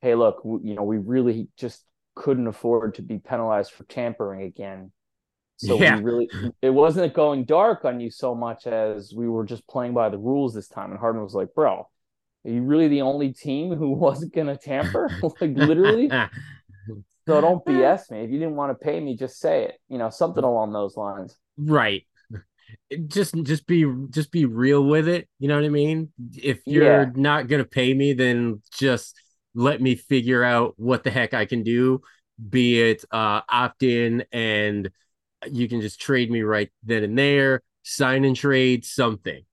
"Hey, 0.00 0.16
look, 0.16 0.40
you 0.44 0.74
know, 0.74 0.82
we 0.82 0.98
really 0.98 1.46
just 1.56 1.84
couldn't 2.14 2.46
afford 2.46 2.94
to 2.94 3.02
be 3.02 3.18
penalized 3.18 3.72
for 3.72 3.84
tampering 3.84 4.42
again." 4.42 4.92
So 5.56 5.78
yeah. 5.80 5.96
we 5.96 6.02
really, 6.02 6.30
it 6.62 6.70
wasn't 6.70 7.14
going 7.14 7.44
dark 7.44 7.84
on 7.84 8.00
you 8.00 8.10
so 8.10 8.34
much 8.34 8.66
as 8.66 9.12
we 9.14 9.28
were 9.28 9.44
just 9.44 9.66
playing 9.68 9.94
by 9.94 10.08
the 10.08 10.18
rules 10.18 10.52
this 10.52 10.68
time. 10.68 10.90
And 10.90 10.98
Harden 10.98 11.22
was 11.22 11.34
like, 11.34 11.54
"Bro, 11.54 11.88
are 12.44 12.50
you 12.50 12.62
really 12.62 12.88
the 12.88 13.02
only 13.02 13.32
team 13.32 13.74
who 13.74 13.90
wasn't 13.94 14.34
going 14.34 14.48
to 14.48 14.56
tamper? 14.56 15.10
like 15.40 15.56
literally." 15.56 16.08
so 17.26 17.40
don't 17.40 17.64
BS 17.64 18.10
me. 18.10 18.20
If 18.20 18.30
you 18.30 18.38
didn't 18.38 18.56
want 18.56 18.72
to 18.72 18.84
pay 18.84 18.98
me, 19.00 19.16
just 19.16 19.38
say 19.38 19.64
it. 19.64 19.78
You 19.88 19.98
know, 19.98 20.10
something 20.10 20.44
along 20.44 20.72
those 20.72 20.96
lines. 20.96 21.36
Right 21.56 22.04
just 23.08 23.34
just 23.42 23.66
be 23.66 23.84
just 24.10 24.30
be 24.30 24.44
real 24.44 24.84
with 24.84 25.08
it 25.08 25.28
you 25.38 25.48
know 25.48 25.56
what 25.56 25.64
i 25.64 25.68
mean 25.68 26.12
if 26.36 26.60
you're 26.66 27.02
yeah. 27.02 27.10
not 27.14 27.46
gonna 27.46 27.64
pay 27.64 27.92
me 27.92 28.12
then 28.12 28.60
just 28.72 29.20
let 29.54 29.80
me 29.80 29.94
figure 29.94 30.42
out 30.42 30.74
what 30.76 31.04
the 31.04 31.10
heck 31.10 31.34
i 31.34 31.44
can 31.44 31.62
do 31.62 32.00
be 32.48 32.80
it 32.80 33.04
uh 33.10 33.40
opt 33.48 33.82
in 33.82 34.24
and 34.32 34.90
you 35.50 35.68
can 35.68 35.80
just 35.80 36.00
trade 36.00 36.30
me 36.30 36.42
right 36.42 36.70
then 36.82 37.02
and 37.04 37.18
there 37.18 37.62
sign 37.82 38.24
and 38.24 38.36
trade 38.36 38.84
something 38.84 39.44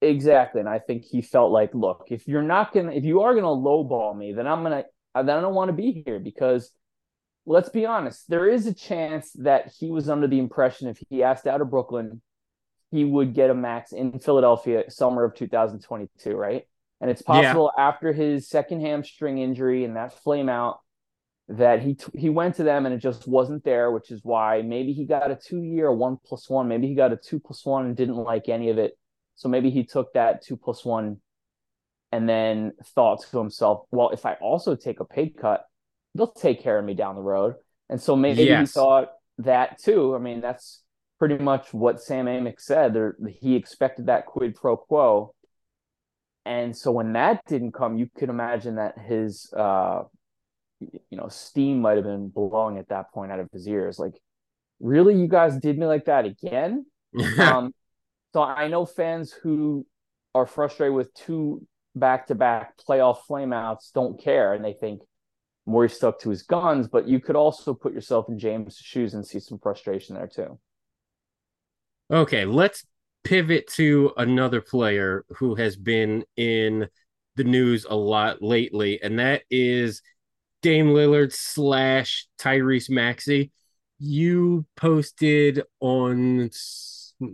exactly 0.00 0.60
and 0.60 0.68
i 0.68 0.78
think 0.78 1.02
he 1.02 1.22
felt 1.22 1.50
like 1.50 1.74
look 1.74 2.06
if 2.10 2.28
you're 2.28 2.42
not 2.42 2.72
gonna 2.72 2.92
if 2.92 3.04
you 3.04 3.22
are 3.22 3.34
gonna 3.34 3.46
lowball 3.46 4.16
me 4.16 4.32
then 4.32 4.46
i'm 4.46 4.62
gonna 4.62 4.84
then 5.14 5.30
i 5.30 5.40
don't 5.40 5.54
want 5.54 5.68
to 5.68 5.72
be 5.72 6.02
here 6.04 6.18
because 6.18 6.70
let's 7.46 7.70
be 7.70 7.86
honest 7.86 8.28
there 8.28 8.48
is 8.48 8.66
a 8.66 8.74
chance 8.74 9.32
that 9.32 9.72
he 9.78 9.90
was 9.90 10.08
under 10.08 10.26
the 10.26 10.38
impression 10.38 10.88
if 10.88 10.98
he 11.08 11.22
asked 11.22 11.46
out 11.46 11.60
of 11.60 11.70
brooklyn 11.70 12.20
he 12.94 13.04
would 13.04 13.34
get 13.34 13.50
a 13.50 13.54
max 13.54 13.90
in 13.90 14.20
Philadelphia 14.20 14.88
summer 14.88 15.24
of 15.24 15.34
2022, 15.34 16.36
right? 16.36 16.64
And 17.00 17.10
it's 17.10 17.22
possible 17.22 17.70
yeah. 17.76 17.84
after 17.88 18.12
his 18.12 18.48
second 18.48 18.80
hamstring 18.80 19.38
injury 19.38 19.84
and 19.84 19.96
that 19.96 20.18
flame 20.22 20.48
out 20.48 20.80
that 21.48 21.82
he 21.82 21.94
t- 21.94 22.18
he 22.18 22.30
went 22.30 22.54
to 22.56 22.62
them 22.62 22.86
and 22.86 22.94
it 22.94 22.98
just 22.98 23.28
wasn't 23.28 23.64
there, 23.64 23.90
which 23.90 24.10
is 24.10 24.20
why 24.22 24.62
maybe 24.62 24.92
he 24.92 25.04
got 25.04 25.30
a 25.30 25.36
two 25.36 25.62
year 25.62 25.92
one 25.92 26.16
plus 26.24 26.48
one, 26.48 26.68
maybe 26.68 26.86
he 26.86 26.94
got 26.94 27.12
a 27.12 27.16
two 27.16 27.38
plus 27.38 27.66
one 27.66 27.84
and 27.86 27.96
didn't 27.96 28.16
like 28.16 28.48
any 28.48 28.70
of 28.70 28.78
it. 28.78 28.96
So 29.34 29.48
maybe 29.48 29.70
he 29.70 29.84
took 29.84 30.12
that 30.14 30.42
two 30.42 30.56
plus 30.56 30.84
one 30.84 31.18
and 32.12 32.28
then 32.28 32.72
thought 32.94 33.22
to 33.30 33.38
himself, 33.38 33.86
well, 33.90 34.10
if 34.10 34.24
I 34.24 34.34
also 34.34 34.76
take 34.76 35.00
a 35.00 35.04
pay 35.04 35.28
cut, 35.28 35.64
they'll 36.14 36.30
take 36.30 36.62
care 36.62 36.78
of 36.78 36.84
me 36.84 36.94
down 36.94 37.16
the 37.16 37.22
road. 37.22 37.56
And 37.90 38.00
so 38.00 38.16
maybe 38.16 38.44
yes. 38.44 38.70
he 38.70 38.72
thought 38.72 39.08
that 39.38 39.82
too. 39.82 40.14
I 40.14 40.18
mean, 40.18 40.40
that's 40.40 40.82
pretty 41.18 41.38
much 41.38 41.74
what 41.74 42.00
Sam 42.00 42.26
Amick 42.26 42.60
said. 42.60 42.94
There, 42.94 43.16
he 43.40 43.56
expected 43.56 44.06
that 44.06 44.26
quid 44.26 44.54
pro 44.54 44.76
quo, 44.76 45.34
and 46.44 46.76
so 46.76 46.92
when 46.92 47.12
that 47.14 47.40
didn't 47.46 47.72
come, 47.72 47.96
you 47.96 48.08
could 48.14 48.28
imagine 48.28 48.76
that 48.76 48.98
his, 48.98 49.52
uh, 49.56 50.02
you 50.80 51.16
know, 51.16 51.28
steam 51.28 51.80
might 51.80 51.96
have 51.96 52.04
been 52.04 52.28
blowing 52.28 52.78
at 52.78 52.88
that 52.88 53.12
point 53.12 53.32
out 53.32 53.40
of 53.40 53.48
his 53.52 53.66
ears. 53.66 53.98
Like, 53.98 54.14
really, 54.80 55.18
you 55.18 55.26
guys 55.26 55.56
did 55.56 55.78
me 55.78 55.86
like 55.86 56.04
that 56.04 56.26
again? 56.26 56.86
um, 57.38 57.72
so 58.32 58.42
I 58.42 58.68
know 58.68 58.84
fans 58.84 59.32
who 59.32 59.86
are 60.34 60.46
frustrated 60.46 60.94
with 60.94 61.14
two 61.14 61.66
back-to-back 61.94 62.74
playoff 62.76 63.18
flameouts 63.28 63.92
don't 63.92 64.20
care, 64.20 64.52
and 64.52 64.64
they 64.64 64.74
think. 64.74 65.02
Morey 65.66 65.88
stuck 65.88 66.20
to 66.20 66.28
his 66.28 66.42
guns, 66.42 66.88
but 66.88 67.08
you 67.08 67.18
could 67.18 67.36
also 67.36 67.72
put 67.72 67.94
yourself 67.94 68.28
in 68.28 68.38
James' 68.38 68.76
shoes 68.76 69.14
and 69.14 69.26
see 69.26 69.40
some 69.40 69.58
frustration 69.58 70.14
there 70.14 70.26
too. 70.26 70.58
Okay, 72.10 72.44
let's 72.44 72.84
pivot 73.24 73.66
to 73.66 74.12
another 74.16 74.60
player 74.60 75.24
who 75.36 75.54
has 75.54 75.76
been 75.76 76.24
in 76.36 76.86
the 77.36 77.44
news 77.44 77.86
a 77.88 77.96
lot 77.96 78.42
lately, 78.42 79.02
and 79.02 79.18
that 79.18 79.42
is 79.50 80.02
Dame 80.62 80.88
Lillard 80.88 81.32
slash 81.32 82.28
Tyrese 82.38 82.90
Maxey. 82.90 83.50
You 83.98 84.66
posted 84.76 85.62
on 85.80 86.50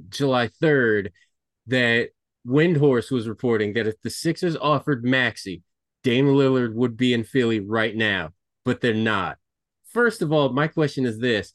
July 0.09 0.49
3rd 0.62 1.11
that 1.66 2.11
Windhorst 2.47 3.11
was 3.11 3.28
reporting 3.28 3.75
that 3.75 3.87
if 3.87 4.00
the 4.00 4.11
Sixers 4.11 4.56
offered 4.56 5.04
Maxey, 5.04 5.62
Dame 6.02 6.26
Lillard 6.26 6.75
would 6.75 6.97
be 6.97 7.12
in 7.12 7.25
Philly 7.25 7.61
right 7.61 7.94
now, 7.94 8.30
but 8.64 8.80
they're 8.80 8.94
not. 8.94 9.38
First 9.92 10.23
of 10.23 10.32
all, 10.32 10.50
my 10.50 10.68
question 10.68 11.04
is 11.04 11.18
this 11.18 11.52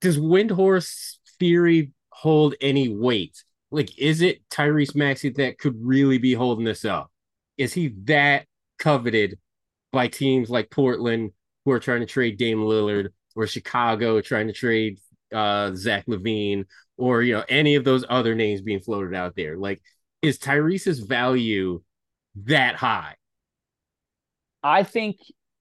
Does 0.00 0.18
Windhorst 0.18 1.18
theory 1.38 1.92
hold 2.20 2.54
any 2.60 2.88
weight? 2.88 3.42
Like, 3.70 3.98
is 3.98 4.20
it 4.20 4.46
Tyrese 4.50 4.94
Maxey 4.94 5.30
that 5.30 5.58
could 5.58 5.76
really 5.80 6.18
be 6.18 6.34
holding 6.34 6.66
this 6.66 6.84
up? 6.84 7.10
Is 7.56 7.72
he 7.72 7.94
that 8.04 8.46
coveted 8.78 9.38
by 9.90 10.08
teams 10.08 10.50
like 10.50 10.70
Portland 10.70 11.32
who 11.64 11.70
are 11.70 11.80
trying 11.80 12.00
to 12.00 12.06
trade 12.06 12.36
Dame 12.36 12.58
Lillard 12.58 13.08
or 13.34 13.46
Chicago 13.46 14.20
trying 14.20 14.48
to 14.48 14.52
trade 14.52 14.98
uh, 15.32 15.72
Zach 15.74 16.04
LaVine 16.06 16.64
or 16.98 17.22
you 17.22 17.34
know 17.34 17.44
any 17.48 17.76
of 17.76 17.84
those 17.84 18.04
other 18.08 18.34
names 18.34 18.60
being 18.60 18.80
floated 18.80 19.14
out 19.14 19.34
there? 19.34 19.56
Like, 19.56 19.80
is 20.20 20.38
Tyrese's 20.38 21.00
value 21.00 21.80
that 22.44 22.76
high? 22.76 23.14
I 24.62 24.82
think 24.82 25.16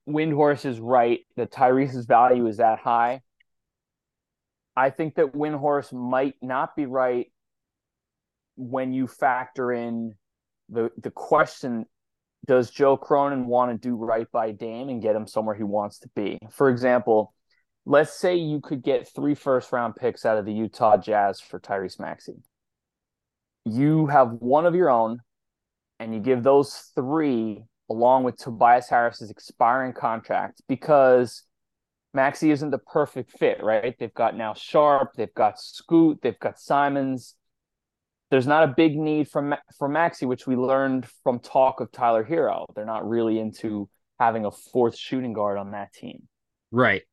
Windhorst 0.09 0.65
is 0.65 0.79
right 0.79 1.21
that 1.37 1.51
Tyrese's 1.51 2.05
value 2.05 2.47
is 2.47 2.57
that 2.57 2.79
high. 2.79 3.21
I 4.79 4.91
think 4.91 5.15
that 5.15 5.33
Windhorst 5.33 5.91
might 5.91 6.35
not 6.41 6.73
be 6.73 6.85
right 6.85 7.27
when 8.55 8.93
you 8.93 9.07
factor 9.07 9.73
in 9.73 10.15
the 10.69 10.89
the 10.97 11.11
question 11.11 11.85
does 12.47 12.71
Joe 12.71 12.95
Cronin 12.95 13.45
want 13.45 13.71
to 13.71 13.77
do 13.77 13.97
right 13.97 14.31
by 14.31 14.51
Dame 14.51 14.87
and 14.87 15.01
get 15.01 15.17
him 15.17 15.27
somewhere 15.27 15.53
he 15.53 15.63
wants 15.63 15.99
to 15.99 16.09
be? 16.15 16.39
For 16.49 16.69
example, 16.69 17.33
let's 17.85 18.17
say 18.17 18.37
you 18.37 18.61
could 18.61 18.81
get 18.81 19.13
three 19.13 19.35
first 19.35 19.73
round 19.73 19.97
picks 19.97 20.25
out 20.25 20.37
of 20.37 20.45
the 20.45 20.53
Utah 20.53 20.95
Jazz 20.95 21.41
for 21.41 21.59
Tyrese 21.59 21.99
Maxey. 21.99 22.37
You 23.65 24.07
have 24.07 24.31
one 24.39 24.65
of 24.65 24.75
your 24.75 24.89
own, 24.89 25.19
and 25.99 26.13
you 26.13 26.21
give 26.21 26.41
those 26.41 26.89
three 26.95 27.65
along 27.89 28.23
with 28.23 28.37
Tobias 28.37 28.87
Harris's 28.87 29.29
expiring 29.29 29.91
contract 29.91 30.61
because 30.69 31.43
Maxey 32.13 32.51
isn't 32.51 32.71
the 32.71 32.79
perfect 32.79 33.31
fit, 33.37 33.61
right? 33.63 33.95
They've 33.99 34.13
got 34.13 34.35
now 34.35 34.53
Sharpe, 34.53 35.13
they've 35.15 35.33
got 35.33 35.59
Scoot, 35.59 36.19
they've 36.21 36.39
got 36.39 36.59
Simons. 36.59 37.35
There's 38.31 38.47
not 38.47 38.63
a 38.63 38.67
big 38.67 38.97
need 38.97 39.29
for 39.29 39.57
for 39.77 39.87
Maxey, 39.87 40.25
which 40.25 40.47
we 40.47 40.55
learned 40.55 41.07
from 41.23 41.39
talk 41.39 41.81
of 41.81 41.91
Tyler 41.91 42.23
Herro. 42.23 42.65
They're 42.75 42.85
not 42.85 43.07
really 43.07 43.39
into 43.39 43.89
having 44.19 44.45
a 44.45 44.51
fourth 44.51 44.97
shooting 44.97 45.33
guard 45.33 45.57
on 45.57 45.71
that 45.71 45.93
team. 45.93 46.27
Right. 46.71 47.03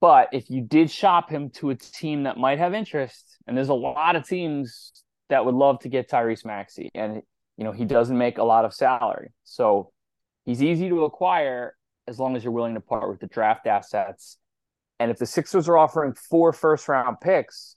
But 0.00 0.30
if 0.32 0.50
you 0.50 0.62
did 0.62 0.90
shop 0.90 1.30
him 1.30 1.50
to 1.50 1.70
a 1.70 1.76
team 1.76 2.24
that 2.24 2.36
might 2.36 2.58
have 2.58 2.74
interest, 2.74 3.38
and 3.46 3.56
there's 3.56 3.68
a 3.68 3.74
lot 3.74 4.16
of 4.16 4.26
teams 4.26 4.92
that 5.28 5.44
would 5.44 5.54
love 5.54 5.78
to 5.80 5.88
get 5.88 6.10
Tyrese 6.10 6.44
Maxey, 6.44 6.90
and 6.94 7.22
you 7.56 7.64
know 7.64 7.72
he 7.72 7.84
doesn't 7.84 8.18
make 8.18 8.38
a 8.38 8.44
lot 8.44 8.64
of 8.64 8.74
salary, 8.74 9.32
so 9.44 9.92
he's 10.44 10.62
easy 10.62 10.88
to 10.88 11.04
acquire 11.04 11.76
as 12.08 12.18
long 12.18 12.36
as 12.36 12.44
you're 12.44 12.52
willing 12.52 12.74
to 12.74 12.80
part 12.80 13.08
with 13.08 13.20
the 13.20 13.26
draft 13.26 13.66
assets. 13.66 14.38
And 14.98 15.10
if 15.10 15.18
the 15.18 15.26
Sixers 15.26 15.68
are 15.68 15.78
offering 15.78 16.14
four 16.14 16.52
first 16.52 16.88
round 16.88 17.18
picks, 17.20 17.76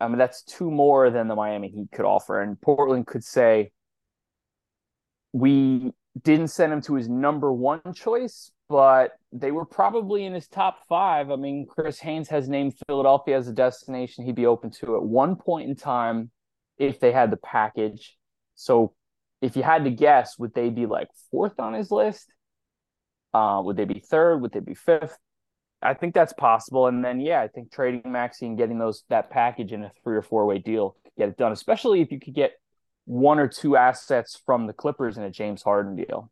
I 0.00 0.08
mean 0.08 0.18
that's 0.18 0.42
two 0.42 0.70
more 0.70 1.10
than 1.10 1.28
the 1.28 1.34
Miami 1.34 1.68
Heat 1.68 1.88
could 1.92 2.04
offer, 2.04 2.40
and 2.40 2.60
Portland 2.60 3.06
could 3.06 3.24
say 3.24 3.72
we 5.32 5.92
didn't 6.22 6.48
send 6.48 6.72
him 6.72 6.80
to 6.82 6.94
his 6.94 7.08
number 7.08 7.52
one 7.52 7.80
choice, 7.94 8.50
but 8.68 9.12
they 9.32 9.50
were 9.50 9.64
probably 9.64 10.24
in 10.24 10.34
his 10.34 10.48
top 10.48 10.78
five. 10.88 11.30
I 11.30 11.36
mean, 11.36 11.66
Chris 11.68 12.00
Haynes 12.00 12.28
has 12.28 12.48
named 12.48 12.74
Philadelphia 12.86 13.36
as 13.36 13.48
a 13.48 13.52
destination 13.52 14.24
he'd 14.24 14.34
be 14.34 14.46
open 14.46 14.70
to 14.80 14.96
at 14.96 15.02
one 15.02 15.36
point 15.36 15.68
in 15.68 15.76
time 15.76 16.30
if 16.78 16.98
they 16.98 17.12
had 17.12 17.30
the 17.30 17.36
package. 17.36 18.16
So 18.54 18.94
if 19.40 19.56
you 19.56 19.62
had 19.62 19.84
to 19.84 19.90
guess, 19.90 20.38
would 20.38 20.54
they 20.54 20.70
be 20.70 20.86
like 20.86 21.08
fourth 21.30 21.60
on 21.60 21.74
his 21.74 21.90
list? 21.90 22.32
Uh, 23.32 23.62
would 23.64 23.76
they 23.76 23.84
be 23.84 24.00
third? 24.00 24.38
Would 24.38 24.52
they 24.52 24.60
be 24.60 24.74
fifth? 24.74 25.16
I 25.82 25.94
think 25.94 26.14
that's 26.14 26.32
possible. 26.32 26.86
And 26.88 27.04
then 27.04 27.20
yeah, 27.20 27.40
I 27.40 27.48
think 27.48 27.72
trading 27.72 28.02
Maxey 28.10 28.46
and 28.46 28.58
getting 28.58 28.78
those 28.78 29.04
that 29.08 29.30
package 29.30 29.72
in 29.72 29.84
a 29.84 29.92
three 30.02 30.16
or 30.16 30.22
four 30.22 30.46
way 30.46 30.58
deal 30.58 30.96
get 31.16 31.28
it 31.28 31.36
done, 31.36 31.52
especially 31.52 32.00
if 32.00 32.12
you 32.12 32.20
could 32.20 32.34
get 32.34 32.52
one 33.06 33.38
or 33.38 33.48
two 33.48 33.76
assets 33.76 34.40
from 34.44 34.66
the 34.66 34.72
Clippers 34.72 35.16
in 35.16 35.24
a 35.24 35.30
James 35.30 35.62
Harden 35.62 35.96
deal 35.96 36.30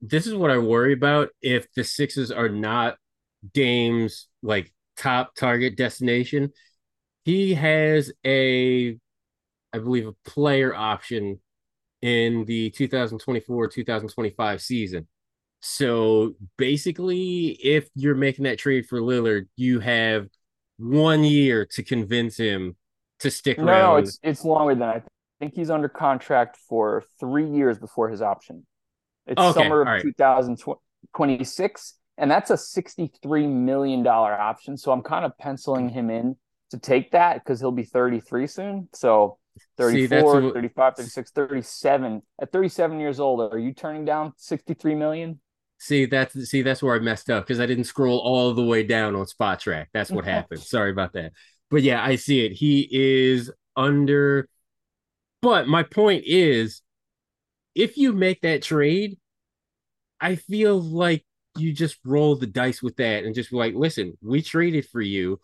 this 0.00 0.26
is 0.26 0.34
what 0.34 0.50
I 0.50 0.58
worry 0.58 0.92
about 0.92 1.30
if 1.42 1.72
the 1.74 1.84
Sixers 1.84 2.30
are 2.30 2.48
not 2.48 2.96
Dame's 3.52 4.28
like 4.42 4.72
top 4.96 5.34
target 5.34 5.76
destination. 5.76 6.52
He 7.24 7.54
has 7.54 8.12
a, 8.24 8.98
I 9.72 9.78
believe, 9.78 10.06
a 10.06 10.28
player 10.28 10.74
option 10.74 11.40
in 12.02 12.44
the 12.44 12.70
2024 12.70 13.68
2025 13.68 14.62
season. 14.62 15.08
So 15.66 16.34
basically, 16.58 17.46
if 17.52 17.88
you're 17.94 18.14
making 18.14 18.44
that 18.44 18.58
trade 18.58 18.84
for 18.86 19.00
Lillard, 19.00 19.46
you 19.56 19.80
have 19.80 20.28
one 20.76 21.24
year 21.24 21.64
to 21.72 21.82
convince 21.82 22.36
him 22.36 22.76
to 23.20 23.30
stick 23.30 23.56
no, 23.56 23.64
around. 23.64 23.92
No, 23.92 23.96
it's 23.96 24.18
it's 24.22 24.44
longer 24.44 24.74
than 24.74 24.90
I 24.90 25.02
think 25.40 25.54
he's 25.54 25.70
under 25.70 25.88
contract 25.88 26.58
for 26.68 27.02
three 27.18 27.48
years 27.48 27.78
before 27.78 28.10
his 28.10 28.20
option. 28.20 28.66
It's 29.26 29.40
okay. 29.40 29.62
summer 29.62 29.80
of 29.80 29.86
right. 29.86 30.02
2026, 30.02 31.94
and 32.18 32.30
that's 32.30 32.50
a 32.50 32.58
$63 32.58 33.48
million 33.50 34.06
option. 34.06 34.76
So 34.76 34.92
I'm 34.92 35.02
kind 35.02 35.24
of 35.24 35.32
penciling 35.38 35.88
him 35.88 36.10
in 36.10 36.36
to 36.72 36.78
take 36.78 37.12
that 37.12 37.42
because 37.42 37.58
he'll 37.60 37.72
be 37.72 37.84
33 37.84 38.46
soon. 38.48 38.88
So 38.92 39.38
34, 39.78 40.42
See, 40.42 40.50
35, 40.52 40.96
36, 40.96 41.30
37. 41.30 42.22
At 42.42 42.52
37 42.52 43.00
years 43.00 43.18
old, 43.18 43.40
are 43.50 43.58
you 43.58 43.72
turning 43.72 44.04
down 44.04 44.34
63 44.36 44.94
million? 44.94 45.40
See, 45.84 46.06
that's 46.06 46.48
see, 46.48 46.62
that's 46.62 46.82
where 46.82 46.96
I 46.96 46.98
messed 46.98 47.28
up 47.28 47.44
because 47.44 47.60
I 47.60 47.66
didn't 47.66 47.84
scroll 47.84 48.18
all 48.18 48.54
the 48.54 48.64
way 48.64 48.84
down 48.84 49.14
on 49.14 49.26
Spotrac. 49.26 49.88
That's 49.92 50.10
what 50.10 50.24
happened. 50.34 50.62
Sorry 50.62 50.90
about 50.90 51.12
that. 51.12 51.32
But 51.70 51.82
yeah, 51.82 52.02
I 52.02 52.16
see 52.16 52.40
it. 52.46 52.52
He 52.52 52.88
is 52.90 53.52
under. 53.76 54.48
But 55.42 55.68
my 55.68 55.82
point 55.82 56.24
is, 56.26 56.80
if 57.74 57.98
you 57.98 58.14
make 58.14 58.40
that 58.40 58.62
trade, 58.62 59.18
I 60.18 60.36
feel 60.36 60.80
like 60.80 61.26
you 61.58 61.74
just 61.74 61.98
roll 62.02 62.34
the 62.34 62.46
dice 62.46 62.82
with 62.82 62.96
that 62.96 63.24
and 63.24 63.34
just 63.34 63.50
be 63.50 63.56
like, 63.58 63.74
listen, 63.74 64.16
we 64.22 64.40
traded 64.40 64.88
for 64.88 65.02
you. 65.02 65.38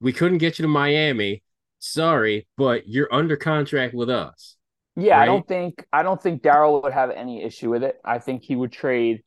We 0.00 0.12
couldn't 0.12 0.38
get 0.38 0.58
you 0.58 0.64
to 0.64 0.68
Miami. 0.68 1.44
Sorry, 1.78 2.48
but 2.56 2.88
you're 2.88 3.14
under 3.14 3.36
contract 3.36 3.94
with 3.94 4.10
us. 4.10 4.56
Yeah, 4.96 5.14
right? 5.14 5.22
I 5.22 5.26
don't 5.26 5.46
think 5.46 5.86
I 5.92 6.02
don't 6.02 6.20
think 6.20 6.42
Daryl 6.42 6.82
would 6.82 6.92
have 6.92 7.12
any 7.12 7.44
issue 7.44 7.70
with 7.70 7.84
it. 7.84 8.00
I 8.04 8.18
think 8.18 8.42
he 8.42 8.56
would 8.56 8.72
trade 8.72 9.22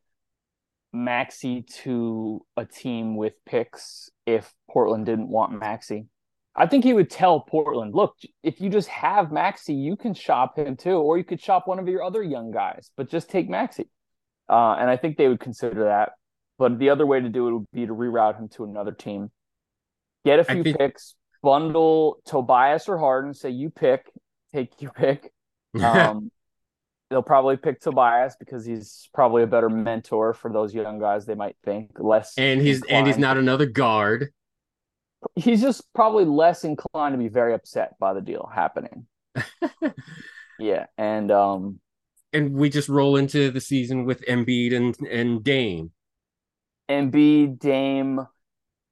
Maxey 0.91 1.63
to 1.83 2.45
a 2.57 2.65
team 2.65 3.15
with 3.15 3.33
picks 3.45 4.09
if 4.25 4.53
Portland 4.69 5.05
didn't 5.05 5.29
want 5.29 5.57
Maxey. 5.57 6.07
I 6.55 6.65
think 6.65 6.83
he 6.83 6.93
would 6.93 7.09
tell 7.09 7.39
Portland, 7.41 7.93
look, 7.93 8.15
if 8.43 8.59
you 8.59 8.69
just 8.69 8.89
have 8.89 9.31
Maxey, 9.31 9.73
you 9.73 9.95
can 9.95 10.13
shop 10.13 10.57
him 10.57 10.75
too, 10.75 10.97
or 10.97 11.17
you 11.17 11.23
could 11.23 11.41
shop 11.41 11.67
one 11.67 11.79
of 11.79 11.87
your 11.87 12.03
other 12.03 12.23
young 12.23 12.51
guys, 12.51 12.91
but 12.97 13.09
just 13.09 13.29
take 13.29 13.49
Maxey. 13.49 13.87
Uh, 14.49 14.75
and 14.79 14.89
I 14.89 14.97
think 14.97 15.17
they 15.17 15.27
would 15.27 15.39
consider 15.39 15.85
that. 15.85 16.13
But 16.57 16.79
the 16.79 16.89
other 16.89 17.05
way 17.05 17.21
to 17.21 17.29
do 17.29 17.47
it 17.47 17.53
would 17.53 17.71
be 17.71 17.85
to 17.85 17.93
reroute 17.93 18.37
him 18.37 18.49
to 18.55 18.65
another 18.65 18.91
team. 18.91 19.31
Get 20.25 20.39
a 20.39 20.43
few 20.43 20.63
think... 20.63 20.77
picks, 20.77 21.15
bundle 21.41 22.19
Tobias 22.25 22.89
or 22.89 22.97
Harden, 22.97 23.33
say 23.33 23.51
you 23.51 23.69
pick, 23.69 24.11
take 24.53 24.81
your 24.81 24.91
pick. 24.91 25.31
Um, 25.83 26.31
they'll 27.09 27.21
probably 27.21 27.57
pick 27.57 27.79
Tobias 27.81 28.35
because 28.39 28.65
he's 28.65 29.09
probably 29.13 29.43
a 29.43 29.47
better 29.47 29.69
mentor 29.69 30.33
for 30.33 30.51
those 30.51 30.73
young 30.73 30.99
guys. 30.99 31.25
They 31.25 31.35
might 31.35 31.55
think 31.63 31.91
less, 31.97 32.33
and 32.37 32.61
he's 32.61 32.77
inclined. 32.77 32.97
and 32.97 33.07
he's 33.07 33.17
not 33.17 33.37
another 33.37 33.65
guard 33.65 34.29
he's 35.35 35.61
just 35.61 35.81
probably 35.93 36.25
less 36.25 36.63
inclined 36.63 37.13
to 37.13 37.17
be 37.17 37.27
very 37.27 37.53
upset 37.53 37.97
by 37.99 38.13
the 38.13 38.21
deal 38.21 38.49
happening. 38.53 39.05
yeah, 40.59 40.85
and 40.97 41.31
um, 41.31 41.79
and 42.33 42.53
we 42.53 42.69
just 42.69 42.89
roll 42.89 43.15
into 43.17 43.51
the 43.51 43.61
season 43.61 44.05
with 44.05 44.21
Embiid 44.25 44.73
and 44.73 44.95
and 45.07 45.43
Dame. 45.43 45.91
Embiid, 46.89 47.59
Dame, 47.59 48.25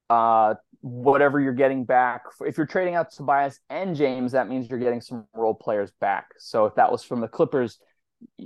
uh, 0.08 0.54
whatever 0.80 1.40
you're 1.40 1.52
getting 1.52 1.84
back. 1.84 2.22
If 2.40 2.56
you're 2.56 2.66
trading 2.66 2.94
out 2.94 3.10
Tobias 3.10 3.58
and 3.70 3.96
James, 3.96 4.32
that 4.32 4.48
means 4.48 4.70
you're 4.70 4.78
getting 4.78 5.00
some 5.00 5.26
role 5.34 5.54
players 5.54 5.90
back. 6.00 6.28
So 6.38 6.66
if 6.66 6.76
that 6.76 6.92
was 6.92 7.02
from 7.02 7.20
the 7.20 7.28
Clippers, 7.28 7.78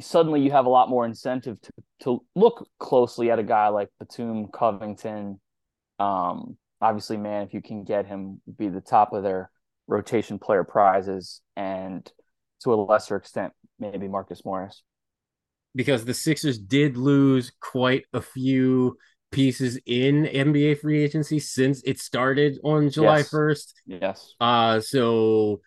suddenly 0.01 0.41
you 0.41 0.51
have 0.51 0.67
a 0.67 0.71
lot 0.71 0.89
more 0.89 1.05
incentive 1.05 1.61
to 1.63 1.73
to 2.03 2.25
look 2.35 2.69
closely 2.79 3.31
at 3.31 3.39
a 3.39 3.43
guy 3.45 3.69
like 3.69 3.89
Batum, 4.01 4.49
Covington, 4.49 5.41
um, 5.99 6.57
obviously, 6.81 7.17
man, 7.17 7.45
if 7.45 7.55
you 7.55 7.63
can 7.63 7.85
get 7.85 8.07
him, 8.07 8.41
be 8.59 8.69
the 8.69 8.81
top 8.81 9.13
of 9.13 9.23
their 9.23 9.51
rotation 9.87 10.39
player 10.39 10.65
prizes, 10.65 11.41
and 11.57 12.11
to 12.63 12.75
a 12.75 12.77
lesser 12.77 13.17
extent, 13.17 13.53
maybe 13.79 14.09
Marcus 14.09 14.45
Morris. 14.45 14.83
Because 15.75 16.05
the 16.05 16.15
Sixers 16.15 16.59
did 16.59 16.97
lose 16.97 17.53
quite 17.61 18.05
a 18.13 18.21
few 18.21 18.97
pieces 19.31 19.79
in 19.87 20.25
NBA 20.25 20.81
free 20.81 21.03
agency 21.03 21.39
since 21.39 21.83
it 21.85 21.99
started 21.99 22.59
on 22.63 22.91
July 22.91 23.19
yes. 23.19 23.31
1st. 23.31 23.73
Yes. 23.87 24.35
Uh 24.39 24.81
so 24.81 25.63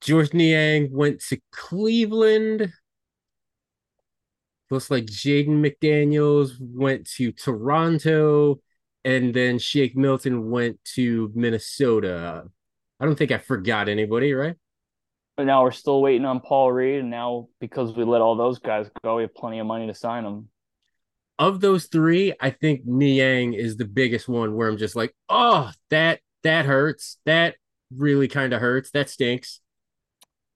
Georges 0.00 0.34
Niang 0.34 0.90
went 0.92 1.20
to 1.28 1.38
Cleveland. 1.52 2.72
Looks 4.70 4.90
like 4.90 5.04
Jaden 5.04 5.60
McDaniels 5.60 6.52
went 6.60 7.08
to 7.16 7.32
Toronto 7.32 8.60
and 9.04 9.34
then 9.34 9.58
Shake 9.58 9.96
Milton 9.96 10.50
went 10.50 10.78
to 10.94 11.30
Minnesota. 11.34 12.44
I 12.98 13.04
don't 13.04 13.16
think 13.16 13.30
I 13.30 13.38
forgot 13.38 13.88
anybody, 13.88 14.32
right? 14.32 14.56
But 15.36 15.44
now 15.44 15.62
we're 15.62 15.70
still 15.70 16.02
waiting 16.02 16.26
on 16.26 16.40
Paul 16.40 16.70
Reed, 16.70 17.00
and 17.00 17.10
now 17.10 17.48
because 17.60 17.96
we 17.96 18.04
let 18.04 18.20
all 18.20 18.36
those 18.36 18.58
guys 18.58 18.90
go, 19.02 19.16
we 19.16 19.22
have 19.22 19.34
plenty 19.34 19.58
of 19.58 19.66
money 19.66 19.86
to 19.86 19.94
sign 19.94 20.24
them. 20.24 20.48
Of 21.38 21.60
those 21.62 21.86
three, 21.86 22.34
I 22.38 22.50
think 22.50 22.82
Niang 22.84 23.54
is 23.54 23.78
the 23.78 23.86
biggest 23.86 24.28
one 24.28 24.54
where 24.54 24.68
I'm 24.68 24.76
just 24.76 24.96
like, 24.96 25.14
oh, 25.30 25.70
that 25.88 26.20
that 26.42 26.66
hurts. 26.66 27.16
That 27.24 27.54
really 27.96 28.28
kind 28.28 28.52
of 28.52 28.60
hurts. 28.60 28.90
That 28.90 29.08
stinks. 29.08 29.60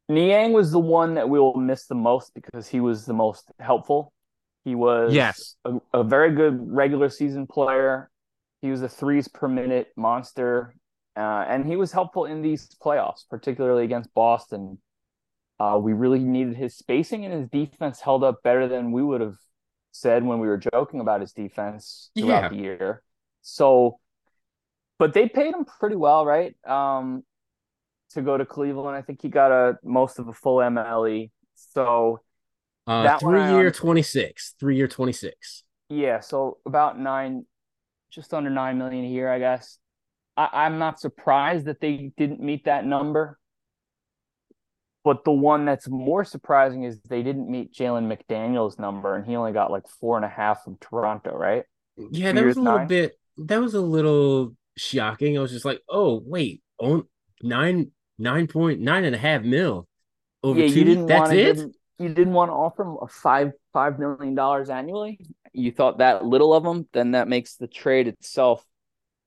Niang 0.08 0.52
was 0.52 0.70
the 0.70 0.78
one 0.78 1.14
that 1.14 1.28
we 1.28 1.38
will 1.38 1.56
miss 1.56 1.86
the 1.86 1.94
most 1.94 2.32
because 2.34 2.68
he 2.68 2.80
was 2.80 3.06
the 3.06 3.14
most 3.14 3.50
helpful. 3.58 4.12
He 4.64 4.74
was 4.74 5.12
Yes. 5.12 5.56
a, 5.64 5.74
a 5.92 6.04
very 6.04 6.34
good 6.34 6.70
regular 6.70 7.08
season 7.08 7.46
player. 7.46 8.10
He 8.60 8.70
was 8.70 8.82
a 8.82 8.88
threes 8.88 9.28
per 9.28 9.48
minute 9.48 9.88
monster, 9.96 10.74
uh, 11.16 11.44
and 11.48 11.66
he 11.66 11.76
was 11.76 11.92
helpful 11.92 12.24
in 12.24 12.42
these 12.42 12.68
playoffs, 12.82 13.28
particularly 13.28 13.84
against 13.84 14.12
Boston. 14.14 14.78
Uh, 15.60 15.78
we 15.80 15.92
really 15.92 16.18
needed 16.18 16.56
his 16.56 16.74
spacing, 16.76 17.24
and 17.24 17.32
his 17.34 17.48
defense 17.48 18.00
held 18.00 18.24
up 18.24 18.42
better 18.42 18.66
than 18.66 18.90
we 18.92 19.02
would 19.02 19.20
have 19.20 19.36
said 19.92 20.24
when 20.24 20.38
we 20.40 20.48
were 20.48 20.58
joking 20.58 21.00
about 21.00 21.20
his 21.20 21.32
defense 21.32 22.10
throughout 22.18 22.42
Yeah. 22.42 22.48
the 22.48 22.56
year. 22.56 23.02
So, 23.42 24.00
but 24.98 25.12
they 25.12 25.28
paid 25.28 25.54
him 25.54 25.64
pretty 25.64 25.96
well, 25.96 26.24
right? 26.26 26.54
Um, 26.66 27.22
to 28.14 28.22
go 28.22 28.36
to 28.36 28.46
Cleveland, 28.46 28.96
I 28.96 29.02
think 29.02 29.22
he 29.22 29.28
got 29.28 29.52
a 29.52 29.78
most 29.82 30.18
of 30.18 30.28
a 30.28 30.32
full 30.32 30.60
MLE. 30.60 31.30
So 31.54 32.22
Uh, 32.86 33.08
one 33.20 33.34
three 33.34 33.40
I 33.40 33.50
year 33.50 33.70
26. 33.70 34.54
Three 34.58 34.76
year 34.76 34.88
26. 34.88 35.64
yeah, 35.88 36.20
so 36.20 36.58
about 36.66 36.98
nine, 36.98 37.46
just 38.10 38.34
under 38.34 38.50
nine 38.50 38.78
million 38.78 39.04
a 39.04 39.08
year, 39.08 39.30
I 39.30 39.38
guess. 39.38 39.78
I, 40.36 40.48
I'm 40.52 40.78
not 40.78 41.00
surprised 41.00 41.66
that 41.66 41.80
they 41.80 42.12
didn't 42.16 42.40
meet 42.40 42.64
that 42.66 42.86
number. 42.86 43.38
But 45.04 45.24
the 45.24 45.32
one 45.32 45.66
that's 45.66 45.86
more 45.88 46.24
surprising 46.24 46.84
is 46.84 46.98
they 47.02 47.22
didn't 47.22 47.50
meet 47.50 47.74
Jalen 47.74 48.06
McDaniel's 48.10 48.78
number, 48.78 49.14
and 49.14 49.26
he 49.26 49.36
only 49.36 49.52
got 49.52 49.70
like 49.70 49.86
four 49.86 50.16
and 50.16 50.24
a 50.24 50.28
half 50.28 50.64
from 50.64 50.78
Toronto, 50.80 51.36
right? 51.36 51.64
Yeah, 51.96 52.32
that 52.32 52.44
was 52.44 52.56
a 52.56 52.60
little 52.60 52.78
nine? 52.78 52.86
bit. 52.86 53.18
That 53.36 53.60
was 53.60 53.74
a 53.74 53.80
little 53.80 54.56
shocking. 54.76 55.36
I 55.36 55.40
was 55.40 55.52
just 55.52 55.64
like, 55.64 55.80
oh 55.88 56.22
wait, 56.24 56.62
on 56.78 57.06
nine 57.42 57.92
nine 58.18 58.46
point 58.46 58.80
nine 58.80 59.04
and 59.04 59.14
a 59.14 59.18
half 59.18 59.42
mil 59.42 59.86
over 60.42 60.60
yeah, 60.60 60.68
two. 60.68 60.78
you 60.78 60.84
didn't 60.84 61.06
That's 61.06 61.32
it. 61.32 61.56
him, 61.56 61.72
you 61.98 62.08
didn't 62.08 62.32
want 62.32 62.50
to 62.50 62.54
offer 62.54 62.82
him 62.82 62.96
a 63.00 63.08
five 63.08 63.52
five 63.72 63.98
million 63.98 64.34
dollars 64.34 64.70
annually. 64.70 65.18
You 65.52 65.70
thought 65.70 65.98
that 65.98 66.24
little 66.24 66.52
of 66.52 66.64
him, 66.64 66.88
then 66.92 67.12
that 67.12 67.28
makes 67.28 67.56
the 67.56 67.66
trade 67.66 68.08
itself 68.08 68.64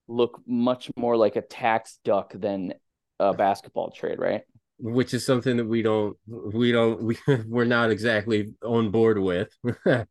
look 0.07 0.41
much 0.45 0.91
more 0.95 1.17
like 1.17 1.35
a 1.35 1.41
tax 1.41 1.99
duck 2.03 2.31
than 2.33 2.73
a 3.19 3.33
basketball 3.33 3.91
trade, 3.91 4.19
right? 4.19 4.41
Which 4.79 5.13
is 5.13 5.25
something 5.25 5.57
that 5.57 5.65
we 5.65 5.81
don't 5.81 6.15
we 6.27 6.71
don't 6.71 7.03
we 7.03 7.17
we're 7.47 7.65
not 7.65 7.91
exactly 7.91 8.53
on 8.63 8.91
board 8.91 9.19
with. 9.19 9.49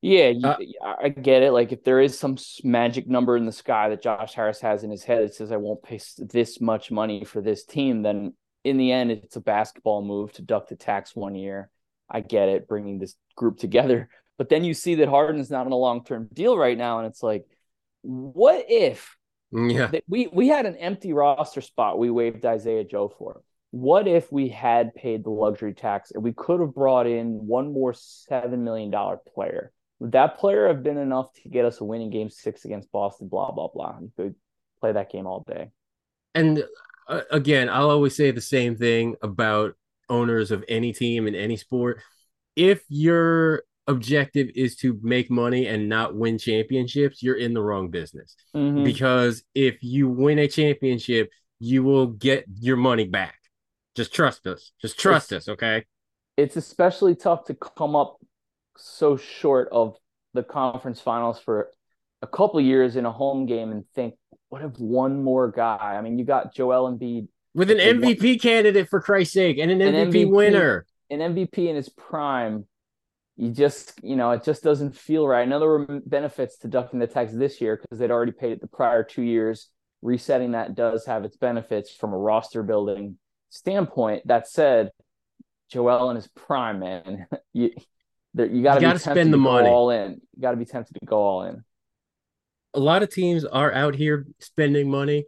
Yeah, 0.00 0.28
you, 0.28 0.46
Uh, 0.46 0.56
I 1.02 1.08
get 1.08 1.42
it. 1.42 1.52
Like 1.52 1.72
if 1.72 1.82
there 1.82 2.00
is 2.00 2.18
some 2.18 2.36
magic 2.62 3.08
number 3.08 3.36
in 3.36 3.46
the 3.46 3.52
sky 3.52 3.88
that 3.88 4.02
Josh 4.02 4.34
Harris 4.34 4.60
has 4.60 4.84
in 4.84 4.90
his 4.90 5.04
head 5.04 5.24
that 5.24 5.34
says 5.34 5.50
I 5.50 5.56
won't 5.56 5.82
pay 5.82 6.00
this 6.18 6.60
much 6.60 6.90
money 6.90 7.24
for 7.24 7.40
this 7.40 7.64
team, 7.64 8.02
then 8.02 8.34
in 8.62 8.76
the 8.76 8.92
end 8.92 9.10
it's 9.10 9.36
a 9.36 9.40
basketball 9.40 10.02
move 10.02 10.32
to 10.32 10.42
duck 10.42 10.68
the 10.68 10.76
tax 10.76 11.16
one 11.16 11.34
year. 11.34 11.70
I 12.08 12.20
get 12.20 12.48
it, 12.48 12.68
bringing 12.68 12.98
this 12.98 13.14
group 13.36 13.58
together. 13.58 14.08
But 14.36 14.48
then 14.48 14.64
you 14.64 14.74
see 14.74 14.96
that 14.96 15.08
Harden's 15.08 15.48
not 15.48 15.66
on 15.66 15.70
a 15.70 15.76
long 15.76 16.02
term 16.02 16.28
deal 16.32 16.58
right 16.58 16.76
now, 16.76 16.98
and 16.98 17.06
it's 17.06 17.22
like, 17.22 17.44
what 18.02 18.64
if 18.68 19.16
yeah, 19.52 19.92
we 20.08 20.26
we 20.26 20.48
had 20.48 20.66
an 20.66 20.74
empty 20.74 21.12
roster 21.12 21.60
spot 21.60 22.00
we 22.00 22.10
waived 22.10 22.44
Isaiah 22.44 22.82
Joe 22.82 23.08
for. 23.08 23.42
What 23.74 24.06
if 24.06 24.30
we 24.30 24.50
had 24.50 24.94
paid 24.94 25.24
the 25.24 25.30
luxury 25.30 25.74
tax 25.74 26.12
and 26.12 26.22
we 26.22 26.32
could 26.32 26.60
have 26.60 26.72
brought 26.72 27.08
in 27.08 27.44
one 27.44 27.72
more 27.72 27.92
seven 27.92 28.62
million 28.62 28.88
dollar 28.88 29.16
player? 29.34 29.72
Would 29.98 30.12
that 30.12 30.38
player 30.38 30.68
have 30.68 30.84
been 30.84 30.96
enough 30.96 31.32
to 31.42 31.48
get 31.48 31.64
us 31.64 31.80
a 31.80 31.84
winning 31.84 32.10
game 32.10 32.30
six 32.30 32.64
against 32.64 32.92
Boston? 32.92 33.26
Blah 33.26 33.50
blah 33.50 33.66
blah. 33.74 33.96
You 34.00 34.12
could 34.16 34.36
play 34.80 34.92
that 34.92 35.10
game 35.10 35.26
all 35.26 35.44
day. 35.44 35.70
and 36.36 36.64
uh, 37.08 37.22
again, 37.32 37.68
I'll 37.68 37.90
always 37.90 38.14
say 38.14 38.30
the 38.30 38.40
same 38.40 38.76
thing 38.76 39.16
about 39.22 39.74
owners 40.08 40.52
of 40.52 40.64
any 40.68 40.92
team 40.92 41.26
in 41.26 41.34
any 41.34 41.56
sport. 41.56 42.00
If 42.54 42.84
your 42.88 43.64
objective 43.88 44.50
is 44.54 44.76
to 44.76 44.98
make 45.02 45.32
money 45.32 45.66
and 45.66 45.88
not 45.88 46.14
win 46.14 46.38
championships, 46.38 47.24
you're 47.24 47.34
in 47.36 47.54
the 47.54 47.60
wrong 47.62 47.90
business. 47.90 48.36
Mhm. 48.54 48.84
because 48.84 49.42
if 49.52 49.82
you 49.82 50.08
win 50.08 50.38
a 50.38 50.46
championship, 50.46 51.30
you 51.58 51.82
will 51.82 52.06
get 52.06 52.44
your 52.60 52.76
money 52.76 53.08
back. 53.08 53.34
Just 53.94 54.12
trust 54.14 54.46
us. 54.46 54.72
Just 54.80 54.98
trust 54.98 55.32
us, 55.32 55.48
okay? 55.48 55.84
It's 56.36 56.56
especially 56.56 57.14
tough 57.14 57.44
to 57.46 57.54
come 57.54 57.94
up 57.94 58.16
so 58.76 59.16
short 59.16 59.68
of 59.70 59.96
the 60.32 60.42
conference 60.42 61.00
finals 61.00 61.38
for 61.38 61.70
a 62.22 62.26
couple 62.26 62.60
years 62.60 62.96
in 62.96 63.06
a 63.06 63.12
home 63.12 63.46
game 63.46 63.70
and 63.70 63.84
think, 63.94 64.14
what 64.48 64.62
if 64.62 64.72
one 64.78 65.22
more 65.22 65.50
guy? 65.50 65.76
I 65.96 66.00
mean, 66.00 66.18
you 66.18 66.24
got 66.24 66.54
Joel 66.54 66.90
Embiid 66.92 67.28
With 67.54 67.70
an 67.70 67.78
They 67.78 67.92
won- 67.92 68.02
MVP 68.02 68.40
candidate 68.42 68.88
for 68.88 69.00
Christ's 69.00 69.34
sake 69.34 69.58
and 69.58 69.70
an 69.70 69.80
An 69.80 69.94
MVP, 70.10 70.24
MVP. 70.26 70.30
winner. 70.30 70.86
an 71.10 71.20
MVP 71.20 71.68
in 71.68 71.76
his 71.76 71.88
prime, 71.88 72.66
you 73.36 73.50
just, 73.50 74.00
you 74.02 74.16
know, 74.16 74.32
it 74.32 74.42
just 74.42 74.62
doesn't 74.64 74.96
feel 74.96 75.26
right. 75.28 75.42
I 75.42 75.44
know 75.44 75.60
there 75.60 75.68
were 75.68 76.00
benefits 76.06 76.58
to 76.58 76.68
ducking 76.68 76.98
the 76.98 77.06
tax 77.06 77.32
this 77.32 77.60
year 77.60 77.76
because 77.80 77.98
they'd 77.98 78.10
already 78.10 78.32
paid 78.32 78.52
it 78.52 78.60
the 78.60 78.66
prior 78.68 79.04
two 79.04 79.22
years. 79.22 79.68
Resetting 80.02 80.52
that 80.52 80.74
does 80.74 81.06
have 81.06 81.24
its 81.24 81.36
benefits 81.36 81.90
from 81.94 82.12
a 82.12 82.18
roster 82.18 82.62
building 82.62 83.18
standpoint. 83.54 84.26
That 84.26 84.48
said, 84.48 84.90
Joel 85.70 86.10
in 86.10 86.16
his 86.16 86.28
prime, 86.28 86.80
man, 86.80 87.26
you 87.52 87.70
there, 88.34 88.46
you 88.46 88.62
got 88.62 88.74
to 88.74 88.80
You 88.80 88.86
be 88.88 88.92
gotta 88.92 88.98
tempted 88.98 89.20
spend 89.20 89.32
the 89.32 89.38
money. 89.38 89.68
all 89.68 89.90
in. 89.90 90.20
You 90.34 90.42
got 90.42 90.50
to 90.50 90.56
be 90.56 90.64
tempted 90.64 90.94
to 90.98 91.06
go 91.06 91.18
all 91.18 91.44
in. 91.44 91.64
A 92.74 92.80
lot 92.80 93.02
of 93.02 93.10
teams 93.10 93.44
are 93.44 93.72
out 93.72 93.94
here 93.94 94.26
spending 94.40 94.90
money, 94.90 95.26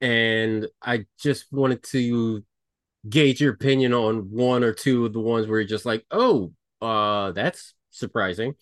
and 0.00 0.66
I 0.82 1.06
just 1.20 1.46
wanted 1.52 1.82
to 1.84 2.44
gauge 3.08 3.40
your 3.40 3.52
opinion 3.54 3.94
on 3.94 4.30
one 4.32 4.64
or 4.64 4.72
two 4.72 5.06
of 5.06 5.12
the 5.12 5.20
ones 5.20 5.46
where 5.46 5.60
you're 5.60 5.68
just 5.68 5.86
like, 5.86 6.04
oh, 6.10 6.52
uh, 6.82 7.30
that's 7.32 7.74
surprising. 7.90 8.54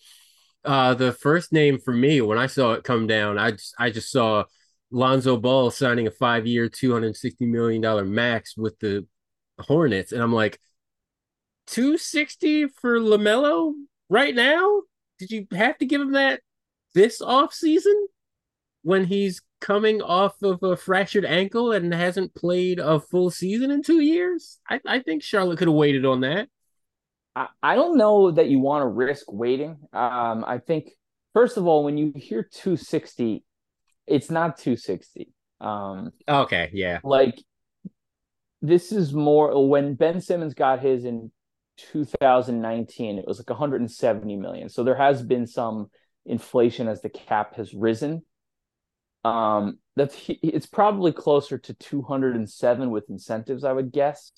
Uh, 0.63 0.93
the 0.93 1.11
first 1.11 1.51
name 1.51 1.79
for 1.79 1.93
me 1.93 2.21
when 2.21 2.37
I 2.37 2.45
saw 2.45 2.73
it 2.73 2.83
come 2.83 3.07
down, 3.07 3.39
I 3.39 3.51
just 3.51 3.73
I 3.79 3.89
just 3.89 4.11
saw 4.11 4.43
Lonzo 4.91 5.37
Ball 5.37 5.71
signing 5.71 6.07
a 6.07 6.69
two 6.69 6.93
hundred 6.93 7.15
sixty 7.15 7.45
million 7.45 7.81
dollar 7.81 8.05
max 8.05 8.55
with 8.55 8.79
the 8.79 9.05
Hornets, 9.59 10.11
and 10.11 10.21
I'm 10.21 10.33
like, 10.33 10.59
two 11.65 11.97
sixty 11.97 12.67
for 12.67 12.99
Lamelo 12.99 13.73
right 14.09 14.33
now? 14.33 14.81
Did 15.19 15.31
you 15.31 15.47
have 15.51 15.77
to 15.79 15.85
give 15.85 16.01
him 16.01 16.13
that 16.13 16.41
this 16.93 17.21
off 17.21 17.53
season 17.53 18.07
when 18.83 19.05
he's 19.05 19.41
coming 19.59 20.01
off 20.01 20.41
of 20.41 20.61
a 20.63 20.77
fractured 20.77 21.25
ankle 21.25 21.71
and 21.71 21.93
hasn't 21.93 22.35
played 22.35 22.79
a 22.79 22.99
full 22.99 23.31
season 23.31 23.71
in 23.71 23.81
two 23.81 24.01
years? 24.01 24.59
I, 24.69 24.79
I 24.85 24.99
think 24.99 25.23
Charlotte 25.23 25.57
could 25.57 25.67
have 25.67 25.75
waited 25.75 26.05
on 26.05 26.21
that. 26.21 26.47
I, 27.35 27.47
I 27.61 27.75
don't 27.75 27.97
know 27.97 28.31
that 28.31 28.47
you 28.47 28.59
want 28.59 28.83
to 28.83 28.87
risk 28.87 29.31
waiting. 29.31 29.77
Um, 29.93 30.45
I 30.47 30.59
think 30.59 30.91
first 31.33 31.57
of 31.57 31.67
all, 31.67 31.83
when 31.83 31.97
you 31.97 32.13
hear 32.15 32.43
260, 32.43 33.43
it's 34.07 34.31
not 34.31 34.57
260. 34.57 35.33
Um, 35.59 36.11
Okay, 36.27 36.69
yeah. 36.73 36.99
like 37.03 37.41
this 38.61 38.91
is 38.91 39.13
more 39.13 39.67
when 39.67 39.95
Ben 39.95 40.21
Simmons 40.21 40.53
got 40.53 40.79
his 40.79 41.05
in 41.05 41.31
2019, 41.91 43.19
it 43.19 43.27
was 43.27 43.39
like 43.39 43.49
170 43.49 44.35
million. 44.35 44.69
So 44.69 44.83
there 44.83 44.95
has 44.95 45.21
been 45.21 45.45
some 45.45 45.89
inflation 46.25 46.87
as 46.87 47.01
the 47.01 47.09
cap 47.09 47.55
has 47.55 47.73
risen. 47.73 48.23
Um, 49.23 49.79
that's 49.95 50.15
it's 50.27 50.65
probably 50.65 51.11
closer 51.11 51.57
to 51.57 51.73
207 51.73 52.91
with 52.91 53.09
incentives, 53.09 53.63
I 53.63 53.73
would 53.73 53.91
guess. 53.91 54.31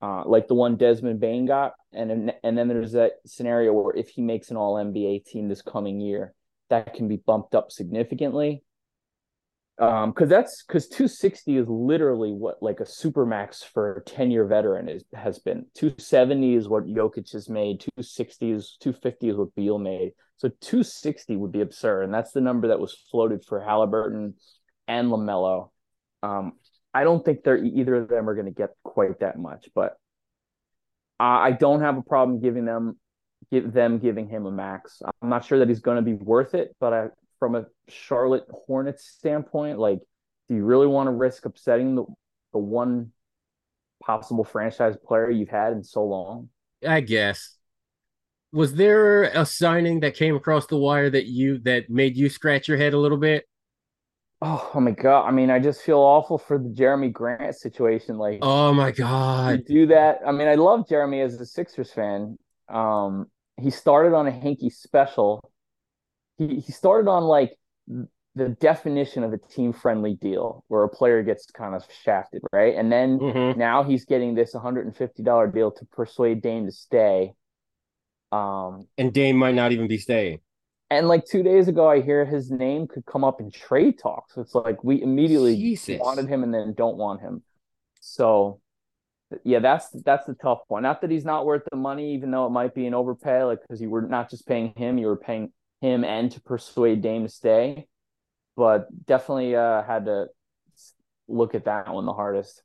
Uh, 0.00 0.24
like 0.26 0.48
the 0.48 0.54
one 0.54 0.76
Desmond 0.76 1.20
Bane 1.20 1.46
got, 1.46 1.74
and 1.92 2.32
and 2.42 2.58
then 2.58 2.66
there's 2.66 2.92
that 2.92 3.12
scenario 3.24 3.72
where 3.72 3.94
if 3.94 4.08
he 4.08 4.20
makes 4.20 4.50
an 4.50 4.56
All 4.56 4.74
NBA 4.74 5.24
team 5.24 5.48
this 5.48 5.62
coming 5.62 6.00
year, 6.00 6.34
that 6.72 6.94
can 6.94 7.06
be 7.06 7.18
bumped 7.18 7.54
up 7.54 7.70
significantly. 7.70 8.62
Um, 9.78 10.10
because 10.10 10.28
that's 10.28 10.64
because 10.66 10.88
260 10.88 11.56
is 11.56 11.66
literally 11.68 12.32
what 12.32 12.62
like 12.62 12.80
a 12.80 12.84
supermax 12.84 13.64
for 13.64 13.96
a 13.96 14.04
10 14.04 14.30
year 14.30 14.46
veteran 14.46 14.88
is 14.88 15.04
has 15.14 15.38
been. 15.38 15.66
270 15.74 16.54
is 16.54 16.68
what 16.68 16.86
Jokic 16.86 17.32
has 17.32 17.48
made. 17.48 17.80
260 17.80 18.50
is 18.50 18.76
250 18.80 19.28
is 19.28 19.36
what 19.36 19.54
Beal 19.54 19.78
made. 19.78 20.12
So 20.36 20.48
260 20.48 21.36
would 21.36 21.52
be 21.52 21.60
absurd, 21.60 22.02
and 22.02 22.14
that's 22.14 22.32
the 22.32 22.40
number 22.40 22.68
that 22.68 22.80
was 22.80 22.96
floated 23.10 23.44
for 23.44 23.60
Halliburton 23.60 24.34
and 24.88 25.08
Lamelo. 25.08 25.70
Um, 26.22 26.52
I 26.94 27.04
don't 27.04 27.24
think 27.24 27.42
they're 27.42 27.62
either 27.62 27.96
of 27.96 28.08
them 28.08 28.28
are 28.28 28.34
going 28.34 28.46
to 28.46 28.52
get 28.52 28.70
quite 28.82 29.20
that 29.20 29.38
much, 29.38 29.68
but 29.74 29.96
I 31.18 31.48
I 31.48 31.52
don't 31.52 31.80
have 31.80 31.96
a 31.96 32.02
problem 32.02 32.40
giving 32.40 32.64
them 32.64 32.98
give 33.52 33.72
them 33.74 34.00
giving 34.00 34.28
him 34.28 34.46
a 34.46 34.52
max. 34.52 35.02
I'm 35.22 35.30
not 35.30 35.44
sure 35.46 35.60
that 35.60 35.68
he's 35.68 35.80
going 35.80 35.98
to 35.98 36.02
be 36.02 36.14
worth 36.14 36.54
it, 36.54 36.76
but 36.80 36.94
I, 36.94 37.08
from 37.40 37.56
a 37.56 37.66
Charlotte 37.88 38.46
Hornets 38.66 39.06
standpoint, 39.06 39.78
like, 39.78 40.00
do 40.48 40.56
you 40.56 40.64
really 40.64 40.88
want 40.88 41.08
to 41.08 41.12
risk 41.12 41.46
upsetting 41.46 41.96
the 41.96 42.04
the 42.52 42.58
one 42.60 43.12
possible 44.02 44.44
franchise 44.44 44.96
player 45.06 45.30
you've 45.30 45.48
had 45.50 45.72
in 45.72 45.84
so 45.84 46.04
long? 46.04 46.50
I 46.86 47.00
guess. 47.00 47.56
Was 48.52 48.74
there 48.74 49.24
a 49.24 49.46
signing 49.46 50.00
that 50.00 50.16
came 50.16 50.36
across 50.36 50.66
the 50.66 50.78
wire 50.78 51.10
that 51.10 51.26
you 51.26 51.58
that 51.60 51.90
made 51.90 52.16
you 52.16 52.28
scratch 52.30 52.68
your 52.68 52.78
head 52.78 52.94
a 52.94 52.98
little 52.98 53.18
bit? 53.18 53.46
Oh, 54.40 54.70
oh 54.74 54.80
my 54.80 54.90
god! 54.90 55.26
I 55.26 55.30
mean, 55.30 55.50
I 55.50 55.58
just 55.60 55.82
feel 55.82 55.98
awful 56.00 56.36
for 56.38 56.58
the 56.58 56.68
Jerami 56.68 57.12
Grant 57.12 57.54
situation. 57.56 58.18
Like, 58.18 58.42
Oh 58.42 58.72
my 58.74 58.90
you 59.44 59.58
god. 59.60 59.64
do 59.66 59.86
that. 59.88 60.20
I 60.26 60.32
mean, 60.32 60.48
I 60.48 60.56
love 60.56 60.88
Jeremy 60.88 61.22
as 61.22 61.40
a 61.40 61.46
Sixers 61.46 61.92
fan. 61.92 62.38
Um, 62.70 63.30
he 63.60 63.70
started 63.70 64.14
on 64.14 64.26
a 64.26 64.30
Hinkie 64.30 64.72
special. 64.72 65.52
He 66.38 66.60
he 66.60 66.72
started 66.72 67.08
on 67.08 67.24
like 67.24 67.56
the 68.34 68.48
definition 68.48 69.24
of 69.24 69.32
a 69.32 69.38
team 69.38 69.72
friendly 69.72 70.14
deal 70.14 70.64
where 70.68 70.84
a 70.84 70.88
player 70.88 71.22
gets 71.22 71.46
kind 71.50 71.74
of 71.74 71.84
shafted, 72.02 72.42
right? 72.52 72.74
And 72.74 72.90
then 72.90 73.18
mm-hmm. 73.18 73.58
now 73.58 73.82
he's 73.82 74.06
getting 74.06 74.34
this 74.34 74.54
$150 74.54 75.54
deal 75.54 75.70
to 75.70 75.84
persuade 75.86 76.40
Dame 76.40 76.64
to 76.64 76.72
stay. 76.72 77.34
Um, 78.30 78.88
and 78.96 79.12
Dame 79.12 79.36
might 79.36 79.54
not 79.54 79.72
even 79.72 79.86
be 79.86 79.98
staying. 79.98 80.40
And 80.88 81.08
like 81.08 81.26
two 81.26 81.42
days 81.42 81.68
ago, 81.68 81.88
I 81.88 82.00
hear 82.00 82.24
his 82.24 82.50
name 82.50 82.86
could 82.86 83.04
come 83.04 83.24
up 83.24 83.40
in 83.40 83.50
trade 83.50 83.98
talks. 83.98 84.36
It's 84.36 84.54
like 84.54 84.82
we 84.82 85.02
immediately 85.02 85.56
Jesus. 85.56 85.98
wanted 85.98 86.28
him 86.28 86.42
and 86.42 86.52
then 86.52 86.74
don't 86.74 86.96
want 86.96 87.20
him. 87.20 87.42
So, 88.00 88.60
yeah, 89.44 89.58
that's 89.58 89.90
that's 90.04 90.26
the 90.26 90.34
tough 90.34 90.60
one. 90.68 90.82
Not 90.82 91.00
that 91.00 91.10
he's 91.10 91.24
not 91.24 91.46
worth 91.46 91.62
the 91.70 91.76
money, 91.76 92.14
even 92.14 92.30
though 92.30 92.46
it 92.46 92.50
might 92.50 92.74
be 92.74 92.86
an 92.86 92.94
overpay, 92.94 93.44
like 93.44 93.60
because 93.62 93.80
you 93.80 93.90
were 93.90 94.02
not 94.02 94.30
just 94.30 94.46
paying 94.46 94.72
him, 94.76 94.98
you 94.98 95.06
were 95.06 95.16
paying 95.16 95.52
him 95.80 96.04
and 96.04 96.30
to 96.32 96.40
persuade 96.40 97.02
Dame 97.02 97.24
to 97.24 97.28
stay 97.28 97.86
but 98.56 98.88
definitely 99.06 99.56
uh, 99.56 99.82
had 99.82 100.06
to 100.06 100.26
look 101.28 101.54
at 101.54 101.64
that 101.64 101.92
one 101.92 102.06
the 102.06 102.12
hardest. 102.12 102.62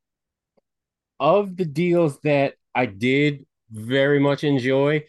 Of 1.19 1.57
the 1.57 1.65
deals 1.65 2.19
that 2.21 2.55
I 2.75 2.85
did 2.85 3.45
very 3.71 4.19
much 4.19 4.43
enjoy, 4.43 5.05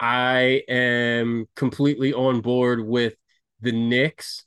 I 0.00 0.62
am 0.68 1.46
completely 1.56 2.12
on 2.12 2.40
board 2.40 2.84
with 2.84 3.14
the 3.60 3.72
Knicks 3.72 4.44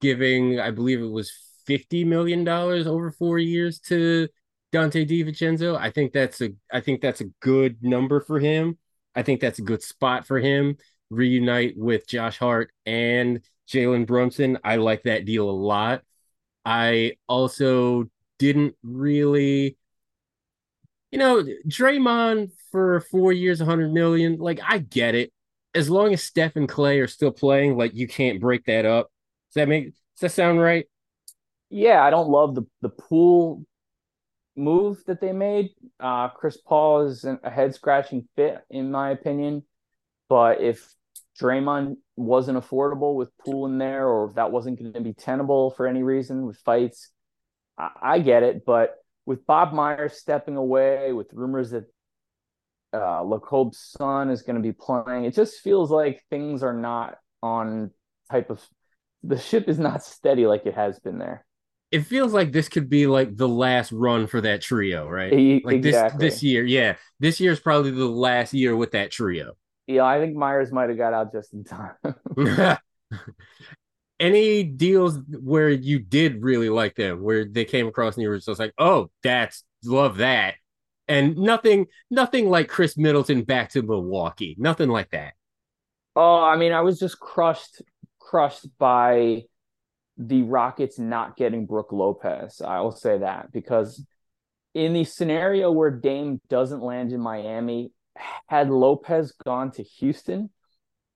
giving, 0.00 0.60
I 0.60 0.70
believe 0.70 1.00
it 1.00 1.10
was 1.10 1.32
fifty 1.66 2.04
million 2.04 2.44
dollars 2.44 2.86
over 2.86 3.10
four 3.10 3.38
years 3.38 3.78
to 3.80 4.28
Donte 4.72 5.08
DiVincenzo. 5.08 5.78
I 5.78 5.90
think 5.90 6.12
that's 6.12 6.40
a 6.40 6.50
I 6.72 6.80
think 6.80 7.00
that's 7.00 7.20
a 7.20 7.30
good 7.40 7.82
number 7.82 8.20
for 8.20 8.38
him. 8.38 8.78
I 9.14 9.22
think 9.22 9.40
that's 9.40 9.58
a 9.58 9.62
good 9.62 9.82
spot 9.82 10.26
for 10.26 10.38
him. 10.38 10.76
Reunite 11.10 11.76
with 11.76 12.06
Josh 12.06 12.38
Hart 12.38 12.70
and 12.86 13.40
Jalen 13.68 14.06
Brunson. 14.06 14.58
I 14.64 14.76
like 14.76 15.04
that 15.04 15.24
deal 15.24 15.48
a 15.48 15.52
lot. 15.52 16.02
I 16.64 17.14
also 17.28 18.10
didn't 18.38 18.76
really, 18.82 19.76
you 21.10 21.18
know, 21.18 21.42
Draymond 21.66 22.50
for 22.70 23.00
four 23.00 23.32
years, 23.32 23.60
100 23.60 23.92
million. 23.92 24.36
Like, 24.38 24.60
I 24.66 24.78
get 24.78 25.14
it. 25.14 25.32
As 25.74 25.88
long 25.88 26.12
as 26.12 26.22
Steph 26.22 26.56
and 26.56 26.68
Klay 26.68 27.02
are 27.02 27.06
still 27.06 27.30
playing, 27.30 27.76
like, 27.76 27.94
you 27.94 28.06
can't 28.06 28.40
break 28.40 28.64
that 28.66 28.84
up. 28.84 29.10
Does 29.50 29.54
that 29.62 29.68
make, 29.68 29.86
does 29.86 30.20
that 30.20 30.32
sound 30.32 30.60
right? 30.60 30.86
Yeah, 31.70 32.02
I 32.02 32.10
don't 32.10 32.28
love 32.28 32.54
the, 32.54 32.64
the 32.82 32.88
Poole 32.88 33.64
move 34.58 35.02
that 35.06 35.20
they 35.20 35.32
made. 35.32 35.70
Uh, 36.00 36.28
Chris 36.28 36.56
Paul 36.56 37.06
is 37.06 37.24
a 37.24 37.50
head 37.50 37.74
scratching 37.74 38.28
fit, 38.36 38.58
in 38.68 38.90
my 38.90 39.10
opinion. 39.10 39.62
But 40.28 40.60
if 40.60 40.94
Draymond 41.40 41.96
wasn't 42.16 42.58
affordable 42.58 43.14
with 43.14 43.36
Poole 43.38 43.66
in 43.66 43.78
there, 43.78 44.06
or 44.06 44.28
if 44.28 44.34
that 44.34 44.50
wasn't 44.50 44.78
going 44.78 44.92
to 44.92 45.00
be 45.00 45.14
tenable 45.14 45.70
for 45.70 45.86
any 45.86 46.02
reason 46.02 46.44
with 46.44 46.58
fights, 46.58 47.10
I, 47.78 47.90
I, 48.02 48.18
get 48.18 48.42
it. 48.42 48.66
But 48.66 48.96
with 49.24 49.46
Bob 49.46 49.72
Myers 49.72 50.14
stepping 50.14 50.56
away, 50.56 51.12
with 51.12 51.28
rumors 51.32 51.70
that 51.70 51.84
uh, 52.92 53.22
Lacob's 53.22 53.78
son 53.78 54.30
is 54.30 54.42
going 54.42 54.56
to 54.56 54.62
be 54.62 54.72
playing, 54.72 55.24
it 55.24 55.34
just 55.34 55.60
feels 55.60 55.90
like 55.90 56.24
things 56.28 56.62
are 56.62 56.74
not 56.74 57.18
on 57.42 57.92
type 58.30 58.50
of 58.50 58.66
the 59.22 59.38
ship 59.38 59.68
is 59.68 59.78
not 59.78 60.02
steady 60.04 60.46
like 60.46 60.66
it 60.66 60.74
has 60.74 60.98
been 60.98 61.18
there. 61.18 61.46
It 61.90 62.02
feels 62.02 62.32
like 62.34 62.52
this 62.52 62.68
could 62.68 62.90
be 62.90 63.06
like 63.06 63.36
the 63.36 63.48
last 63.48 63.92
run 63.92 64.26
for 64.26 64.40
that 64.42 64.60
trio, 64.60 65.08
right? 65.08 65.32
Like 65.64 65.76
exactly. 65.76 66.18
this 66.18 66.34
this 66.34 66.42
year, 66.42 66.64
yeah. 66.64 66.96
This 67.18 67.40
year 67.40 67.52
is 67.52 67.60
probably 67.60 67.90
the 67.90 68.04
last 68.04 68.52
year 68.52 68.76
with 68.76 68.92
that 68.92 69.10
trio. 69.10 69.54
Yeah, 69.86 70.04
I 70.04 70.20
think 70.20 70.36
Myers 70.36 70.70
might 70.70 70.90
have 70.90 70.98
got 70.98 71.14
out 71.14 71.32
just 71.32 71.54
in 71.54 71.64
time. 71.64 71.94
Any 74.20 74.64
deals 74.64 75.18
where 75.40 75.70
you 75.70 75.98
did 75.98 76.42
really 76.42 76.68
like 76.68 76.94
them, 76.94 77.22
where 77.22 77.46
they 77.46 77.64
came 77.64 77.86
across 77.86 78.16
and 78.16 78.22
you 78.22 78.28
were 78.28 78.38
just 78.38 78.58
like, 78.58 78.74
"Oh, 78.76 79.10
that's 79.22 79.64
love 79.84 80.18
that," 80.18 80.56
and 81.06 81.38
nothing, 81.38 81.86
nothing 82.10 82.50
like 82.50 82.68
Khris 82.68 82.98
Middleton 82.98 83.44
back 83.44 83.70
to 83.70 83.82
Milwaukee, 83.82 84.56
nothing 84.58 84.90
like 84.90 85.10
that. 85.12 85.34
Oh, 86.16 86.42
I 86.42 86.56
mean, 86.56 86.72
I 86.72 86.80
was 86.80 86.98
just 86.98 87.18
crushed, 87.20 87.80
crushed 88.18 88.66
by 88.76 89.44
the 90.18 90.42
Rockets 90.42 90.98
not 90.98 91.36
getting 91.36 91.64
Brook 91.64 91.92
Lopez. 91.92 92.60
I 92.60 92.80
will 92.80 92.92
say 92.92 93.18
that 93.18 93.52
because 93.52 94.04
in 94.74 94.92
the 94.92 95.04
scenario 95.04 95.70
where 95.70 95.90
Dame 95.90 96.40
doesn't 96.48 96.82
land 96.82 97.12
in 97.12 97.20
Miami, 97.20 97.92
had 98.48 98.68
Lopez 98.68 99.32
gone 99.32 99.70
to 99.72 99.82
Houston, 99.82 100.50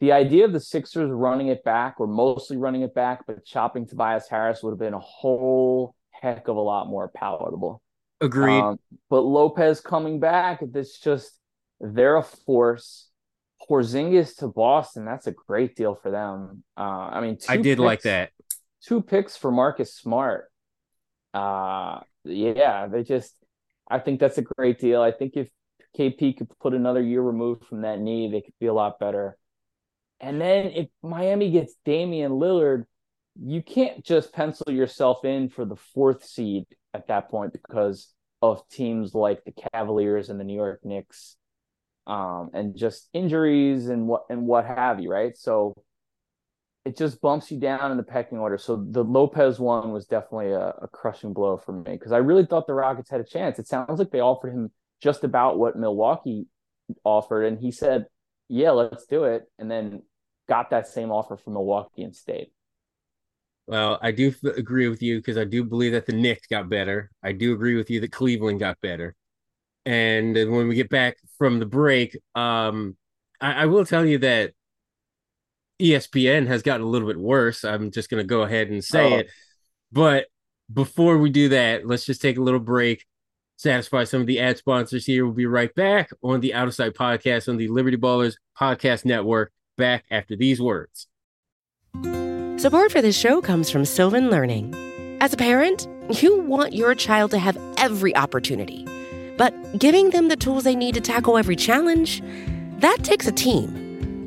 the 0.01 0.13
idea 0.13 0.45
of 0.45 0.53
the 0.53 0.61
Sixers 0.61 1.11
running 1.11 1.49
it 1.49 1.65
back 1.65 2.01
or 2.01 2.07
mostly 2.07 2.57
running 2.57 2.83
it 2.83 2.95
back, 2.95 3.27
but 3.27 3.45
chopping 3.45 3.87
Tobias 3.87 4.29
Harris 4.29 4.63
would 4.63 4.71
have 4.71 4.79
been 4.79 4.95
a 4.95 5.01
whole 5.01 5.95
heck 6.11 6.49
of 6.49 6.57
a 6.57 6.61
lot 6.61 6.89
more 6.89 7.09
palatable. 7.09 7.83
Agreed. 8.21 8.61
Um, 8.61 8.79
but 9.11 9.21
Lopez 9.21 9.81
coming 9.81 10.21
back, 10.21 10.61
that's 10.73 10.99
just 10.99 11.39
they're 11.81 12.17
a 12.17 12.23
force. 12.23 13.09
Porzingis 13.69 14.37
to 14.39 14.49
Boston, 14.49 15.05
that's 15.05 15.29
a 15.29 15.33
great 15.33 15.77
deal 15.77 15.95
for 15.95 16.11
them. 16.11 16.65
Uh, 16.77 16.81
I 16.81 17.21
mean, 17.21 17.39
I 17.49 17.57
did 17.59 17.79
picks, 17.79 17.81
like 17.81 18.03
that. 18.03 18.31
Two 18.85 19.03
picks 19.03 19.37
for 19.37 19.51
Marcus 19.51 19.95
Smart. 19.95 20.51
Uh, 21.33 22.01
yeah, 22.25 22.89
they 22.89 23.03
just. 23.03 23.35
I 23.89 23.99
think 23.99 24.21
that's 24.21 24.39
a 24.39 24.43
great 24.43 24.79
deal. 24.79 25.03
I 25.03 25.11
think 25.13 25.37
if 25.37 25.49
KP 25.99 26.37
could 26.37 26.49
put 26.61 26.75
another 26.75 27.03
year 27.03 27.21
removed 27.21 27.65
from 27.65 27.83
that 27.83 28.01
knee, 28.01 28.31
they 28.31 28.41
could 28.41 28.55
be 28.59 28.67
a 28.67 28.73
lot 28.73 28.99
better. 28.99 29.37
And 30.21 30.41
then 30.41 30.67
if 30.67 30.89
Miami 31.03 31.51
gets 31.51 31.75
Damian 31.85 32.33
Lillard, 32.33 32.85
you 33.41 33.63
can't 33.63 34.05
just 34.05 34.33
pencil 34.33 34.71
yourself 34.71 35.25
in 35.25 35.49
for 35.49 35.65
the 35.65 35.77
fourth 35.77 36.25
seed 36.25 36.65
at 36.95 37.09
that 37.09 37.29
point 37.29 37.53
because 37.53 38.13
of 38.41 38.67
teams 38.69 39.15
like 39.15 39.45
the 39.45 39.55
Cavaliers 39.73 40.31
and 40.31 40.39
the 40.39 40.45
New 40.45 40.57
York 40.57 40.81
Knicks, 40.85 41.37
um, 42.07 42.51
and 42.55 42.77
just 42.77 43.09
injuries 43.13 43.89
and 43.89 44.07
what 44.07 44.25
and 44.29 44.47
what 44.47 44.65
have 44.65 45.01
you, 45.01 45.11
right? 45.11 45.37
So 45.37 45.75
it 46.85 46.97
just 46.97 47.21
bumps 47.21 47.51
you 47.51 47.59
down 47.59 47.91
in 47.91 47.97
the 47.97 48.03
pecking 48.03 48.39
order. 48.39 48.59
So 48.59 48.77
the 48.77 49.05
Lopez 49.05 49.61
one 49.61 49.93
was 49.93 50.07
definitely 50.07 50.51
a, 50.53 50.75
a 50.83 50.89
crushing 50.89 51.33
blow 51.33 51.57
for 51.57 51.73
me 51.73 51.93
because 51.93 52.13
I 52.13 52.19
really 52.19 52.45
thought 52.45 52.67
the 52.67 52.75
Rockets 52.75 53.11
had 53.11 53.21
a 53.21 53.25
chance. 53.25 53.59
It 53.59 53.69
sounds 53.69 53.99
like 53.99 54.11
they 54.11 54.21
offered 54.21 54.53
him 54.53 54.71
just 55.01 55.25
about 55.25 55.59
what 55.59 55.77
Milwaukee 55.77 56.47
offered, 57.05 57.45
and 57.45 57.59
he 57.59 57.71
said, 57.71 58.07
"Yeah, 58.49 58.73
let's 58.73 59.07
do 59.07 59.25
it," 59.25 59.45
and 59.59 59.71
then 59.71 60.03
got 60.49 60.71
that 60.71 60.89
same 60.89 61.11
offer 61.13 61.37
from 61.37 61.55
Milwaukee 61.55 62.03
and 62.03 62.15
stayed. 62.15 62.49
Well, 63.67 63.99
I 64.03 64.11
do 64.11 64.29
f- 64.29 64.57
agree 64.57 64.89
with 64.89 65.03
you 65.03 65.19
because 65.19 65.39
I 65.39 65.45
do 65.45 65.63
believe 65.63 65.93
that 65.93 66.07
the 66.07 66.13
Knicks 66.13 66.49
got 66.49 66.69
better. 66.69 67.11
I 67.23 67.33
do 67.33 67.53
agree 67.53 67.77
with 67.77 67.91
you 67.91 68.01
that 68.01 68.11
Cleveland 68.11 68.59
got 68.59 68.81
better. 68.81 69.15
And 69.87 70.35
when 70.35 70.69
we 70.69 70.75
get 70.75 70.91
back 70.91 71.17
from 71.39 71.59
the 71.59 71.67
break, 71.67 72.17
um, 72.35 72.97
I, 73.41 73.63
I 73.63 73.67
will 73.67 73.85
tell 73.85 74.05
you 74.05 74.19
that 74.19 74.53
ESPN 75.83 76.47
has 76.47 76.63
gotten 76.63 76.87
a 76.87 76.89
little 76.89 77.09
bit 77.09 77.19
worse. 77.19 77.65
I'm 77.65 77.91
just 77.91 78.09
going 78.09 78.23
to 78.23 78.27
go 78.27 78.43
ahead 78.43 78.69
and 78.69 78.85
say 78.85 79.13
oh. 79.13 79.17
it. 79.19 79.31
But 79.91 80.27
before 80.73 81.19
we 81.19 81.31
do 81.31 81.51
that, 81.51 81.87
let's 81.87 82.05
just 82.05 82.23
take 82.23 82.39
a 82.39 82.43
little 82.43 82.61
break 82.61 83.05
satisfy 83.63 84.05
some 84.05 84.21
of 84.21 84.27
the 84.27 84.41
ad 84.41 84.59
sponsors 84.59 85.07
here. 85.07 85.25
We'll 85.25 85.35
be 85.35 85.47
right 85.47 85.75
back 85.75 86.11
on 86.23 86.41
the 86.41 86.53
Out 86.53 86.69
of 86.69 86.75
Site 86.75 86.95
podcast 86.95 87.49
on 87.49 87.57
the 87.57 87.69
Liberty 87.69 87.97
Ballers 87.97 88.35
Podcast 88.59 89.05
Network. 89.05 89.53
Back 89.79 90.05
after 90.11 90.37
these 90.37 90.61
words. 90.61 91.07
Support 92.59 92.93
for 92.93 93.01
this 93.01 93.19
show 93.19 93.41
comes 93.41 93.71
from 93.71 93.87
Sylvan 93.87 94.29
Learning. 94.29 94.75
As 95.21 95.33
a 95.33 95.37
parent, 95.37 95.89
you 96.21 96.41
want 96.41 96.75
your 96.75 96.95
child 96.95 97.31
to 97.31 97.39
have 97.39 97.59
every 97.79 98.15
opportunity, 98.15 98.87
but 99.39 99.79
giving 99.79 100.11
them 100.11 100.29
the 100.29 100.37
tools 100.37 100.65
they 100.65 100.77
need 100.77 100.95
to 100.95 101.01
tackle 101.01 101.39
every 101.39 101.57
challenge, 101.57 102.23
that 102.81 102.99
takes 103.03 103.27
a 103.27 103.33
team. 103.33 103.82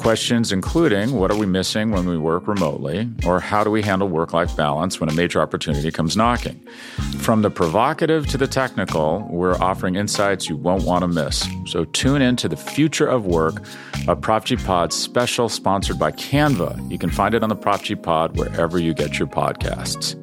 Questions 0.00 0.50
including 0.50 1.12
what 1.12 1.30
are 1.30 1.36
we 1.36 1.44
missing 1.44 1.90
when 1.90 2.06
we 2.06 2.16
work 2.16 2.48
remotely, 2.48 3.06
or 3.26 3.38
how 3.38 3.62
do 3.62 3.70
we 3.70 3.82
handle 3.82 4.08
work 4.08 4.32
life 4.32 4.56
balance 4.56 4.98
when 4.98 5.10
a 5.10 5.12
major 5.12 5.42
opportunity 5.42 5.90
comes 5.90 6.16
knocking? 6.16 6.58
From 7.18 7.42
the 7.42 7.50
provocative 7.50 8.26
to 8.28 8.38
the 8.38 8.46
technical, 8.46 9.28
we're 9.30 9.56
offering 9.56 9.96
insights 9.96 10.48
you 10.48 10.56
won't 10.56 10.84
want 10.84 11.02
to 11.02 11.08
miss. 11.08 11.46
So 11.66 11.84
tune 11.84 12.22
in 12.22 12.36
to 12.36 12.48
the 12.48 12.56
future 12.56 13.06
of 13.06 13.26
work, 13.26 13.62
a 14.08 14.16
Prop 14.16 14.46
G 14.46 14.56
Pod 14.56 14.94
special 14.94 15.50
sponsored 15.50 15.98
by 15.98 16.12
Canva. 16.12 16.90
You 16.90 16.96
can 16.96 17.10
find 17.10 17.34
it 17.34 17.42
on 17.42 17.50
the 17.50 17.56
Prop 17.56 17.82
G 17.82 17.94
Pod 17.94 18.38
wherever 18.38 18.78
you 18.78 18.94
get 18.94 19.18
your 19.18 19.28
podcasts. 19.28 20.16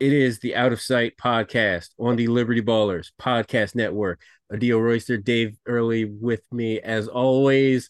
It 0.00 0.12
is 0.12 0.40
the 0.40 0.56
Out 0.56 0.72
of 0.72 0.82
Site 0.82 1.16
podcast 1.16 1.90
on 2.00 2.16
the 2.16 2.26
Liberty 2.26 2.60
Ballers 2.60 3.12
podcast 3.18 3.76
network. 3.76 4.20
Adio 4.52 4.78
Royster, 4.78 5.16
Dave 5.16 5.56
Early 5.66 6.04
with 6.04 6.42
me 6.52 6.80
as 6.80 7.08
always. 7.08 7.88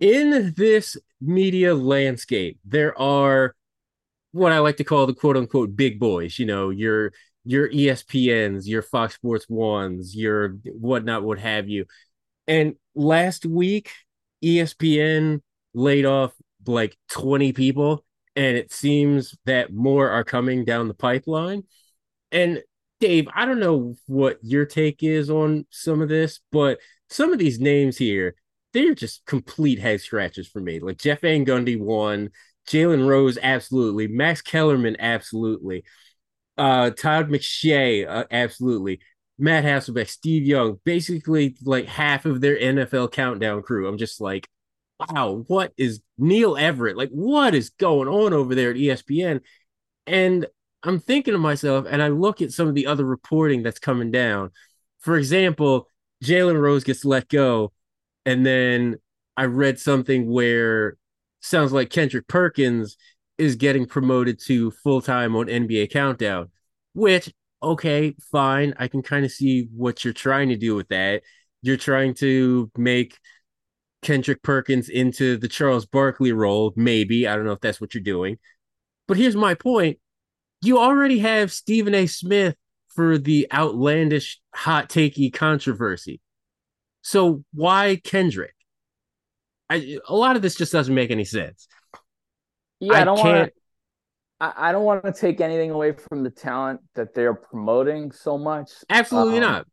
In 0.00 0.54
this 0.56 0.96
media 1.20 1.74
landscape, 1.74 2.58
there 2.64 2.98
are 2.98 3.54
what 4.32 4.52
I 4.52 4.58
like 4.58 4.78
to 4.78 4.84
call 4.84 5.06
the 5.06 5.14
quote 5.14 5.36
unquote 5.36 5.76
big 5.76 6.00
boys, 6.00 6.38
you 6.38 6.46
know, 6.46 6.70
your 6.70 7.12
your 7.44 7.68
ESPNs, 7.68 8.66
your 8.66 8.82
Fox 8.82 9.14
Sports 9.14 9.46
ones, 9.48 10.14
your 10.16 10.50
whatnot, 10.64 11.22
what 11.22 11.38
have 11.38 11.68
you. 11.68 11.86
And 12.46 12.74
last 12.94 13.46
week, 13.46 13.90
ESPN 14.42 15.40
laid 15.74 16.04
off 16.04 16.32
like 16.66 16.96
20 17.10 17.52
people, 17.52 18.04
and 18.36 18.56
it 18.56 18.72
seems 18.72 19.36
that 19.44 19.72
more 19.72 20.10
are 20.10 20.24
coming 20.24 20.64
down 20.64 20.88
the 20.88 20.94
pipeline. 20.94 21.64
And 22.30 22.62
Dave, 23.02 23.26
I 23.34 23.46
don't 23.46 23.58
know 23.58 23.96
what 24.06 24.38
your 24.42 24.64
take 24.64 25.02
is 25.02 25.28
on 25.28 25.66
some 25.70 26.00
of 26.00 26.08
this, 26.08 26.38
but 26.52 26.78
some 27.10 27.32
of 27.32 27.38
these 27.40 27.58
names 27.58 27.98
here, 27.98 28.36
they're 28.72 28.94
just 28.94 29.26
complete 29.26 29.80
head 29.80 30.00
scratches 30.00 30.46
for 30.46 30.60
me. 30.60 30.78
Like 30.78 30.98
Jeff 30.98 31.22
Van 31.22 31.44
Gundy 31.44 31.76
won, 31.76 32.30
Jalen 32.68 33.08
Rose, 33.08 33.38
absolutely. 33.42 34.06
Max 34.06 34.40
Kellerman, 34.40 34.96
absolutely. 35.00 35.82
Uh, 36.56 36.90
Todd 36.90 37.28
McShay, 37.28 38.08
uh, 38.08 38.24
absolutely. 38.30 39.00
Matt 39.36 39.64
Hasselbeck, 39.64 40.08
Steve 40.08 40.44
Young, 40.44 40.78
basically 40.84 41.56
like 41.64 41.86
half 41.86 42.24
of 42.24 42.40
their 42.40 42.56
NFL 42.56 43.10
countdown 43.10 43.62
crew. 43.62 43.88
I'm 43.88 43.98
just 43.98 44.20
like, 44.20 44.48
wow, 45.00 45.42
what 45.48 45.72
is 45.76 46.02
Neil 46.18 46.56
Everett? 46.56 46.96
Like, 46.96 47.10
what 47.10 47.56
is 47.56 47.70
going 47.70 48.06
on 48.06 48.32
over 48.32 48.54
there 48.54 48.70
at 48.70 48.76
ESPN? 48.76 49.40
And 50.06 50.46
I'm 50.84 50.98
thinking 50.98 51.32
to 51.32 51.38
myself, 51.38 51.86
and 51.88 52.02
I 52.02 52.08
look 52.08 52.42
at 52.42 52.52
some 52.52 52.68
of 52.68 52.74
the 52.74 52.86
other 52.86 53.04
reporting 53.04 53.62
that's 53.62 53.78
coming 53.78 54.10
down. 54.10 54.50
For 55.00 55.16
example, 55.16 55.88
Jalen 56.24 56.60
Rose 56.60 56.84
gets 56.84 57.04
let 57.04 57.28
go, 57.28 57.72
and 58.26 58.44
then 58.44 58.96
I 59.36 59.44
read 59.44 59.78
something 59.78 60.30
where 60.30 60.96
sounds 61.40 61.72
like 61.72 61.90
Kendrick 61.90 62.28
Perkins 62.28 62.96
is 63.38 63.56
getting 63.56 63.86
promoted 63.86 64.40
to 64.46 64.70
full 64.70 65.00
time 65.00 65.34
on 65.36 65.46
NBA 65.46 65.90
Countdown, 65.90 66.50
which 66.94 67.32
okay, 67.62 68.14
fine. 68.30 68.74
I 68.78 68.88
can 68.88 69.02
kind 69.02 69.24
of 69.24 69.30
see 69.32 69.68
what 69.74 70.04
you're 70.04 70.12
trying 70.12 70.48
to 70.48 70.56
do 70.56 70.74
with 70.74 70.88
that. 70.88 71.22
You're 71.62 71.76
trying 71.76 72.14
to 72.14 72.70
make 72.76 73.18
Kendrick 74.02 74.42
Perkins 74.42 74.88
into 74.88 75.36
the 75.36 75.48
Charles 75.48 75.86
Barkley 75.86 76.32
role, 76.32 76.72
maybe. 76.76 77.28
I 77.28 77.36
don't 77.36 77.44
know 77.44 77.52
if 77.52 77.60
that's 77.60 77.80
what 77.80 77.94
you're 77.94 78.02
doing. 78.02 78.38
But 79.06 79.16
here's 79.16 79.36
my 79.36 79.54
point 79.54 79.98
you 80.62 80.78
already 80.78 81.18
have 81.18 81.52
Stephen 81.52 81.94
A. 81.94 82.06
Smith 82.06 82.56
for 82.88 83.18
the 83.18 83.46
outlandish 83.52 84.40
hot 84.54 84.88
takey 84.88 85.32
controversy. 85.32 86.20
So 87.02 87.44
why 87.52 88.00
Kendrick? 88.02 88.54
I, 89.68 89.98
a 90.08 90.14
lot 90.14 90.36
of 90.36 90.42
this 90.42 90.54
just 90.54 90.72
doesn't 90.72 90.94
make 90.94 91.10
any 91.10 91.24
sense. 91.24 91.66
Yeah, 92.80 92.94
I, 92.94 93.00
I 93.00 93.04
don't 93.04 93.18
want 93.18 93.46
to. 93.46 93.52
I 94.40 94.72
don't 94.72 94.84
want 94.84 95.04
to 95.04 95.12
take 95.12 95.40
anything 95.40 95.70
away 95.70 95.92
from 95.92 96.24
the 96.24 96.30
talent 96.30 96.80
that 96.96 97.14
they're 97.14 97.32
promoting 97.34 98.10
so 98.10 98.36
much. 98.36 98.72
Absolutely 98.90 99.36
um, 99.36 99.40
not. 99.40 99.66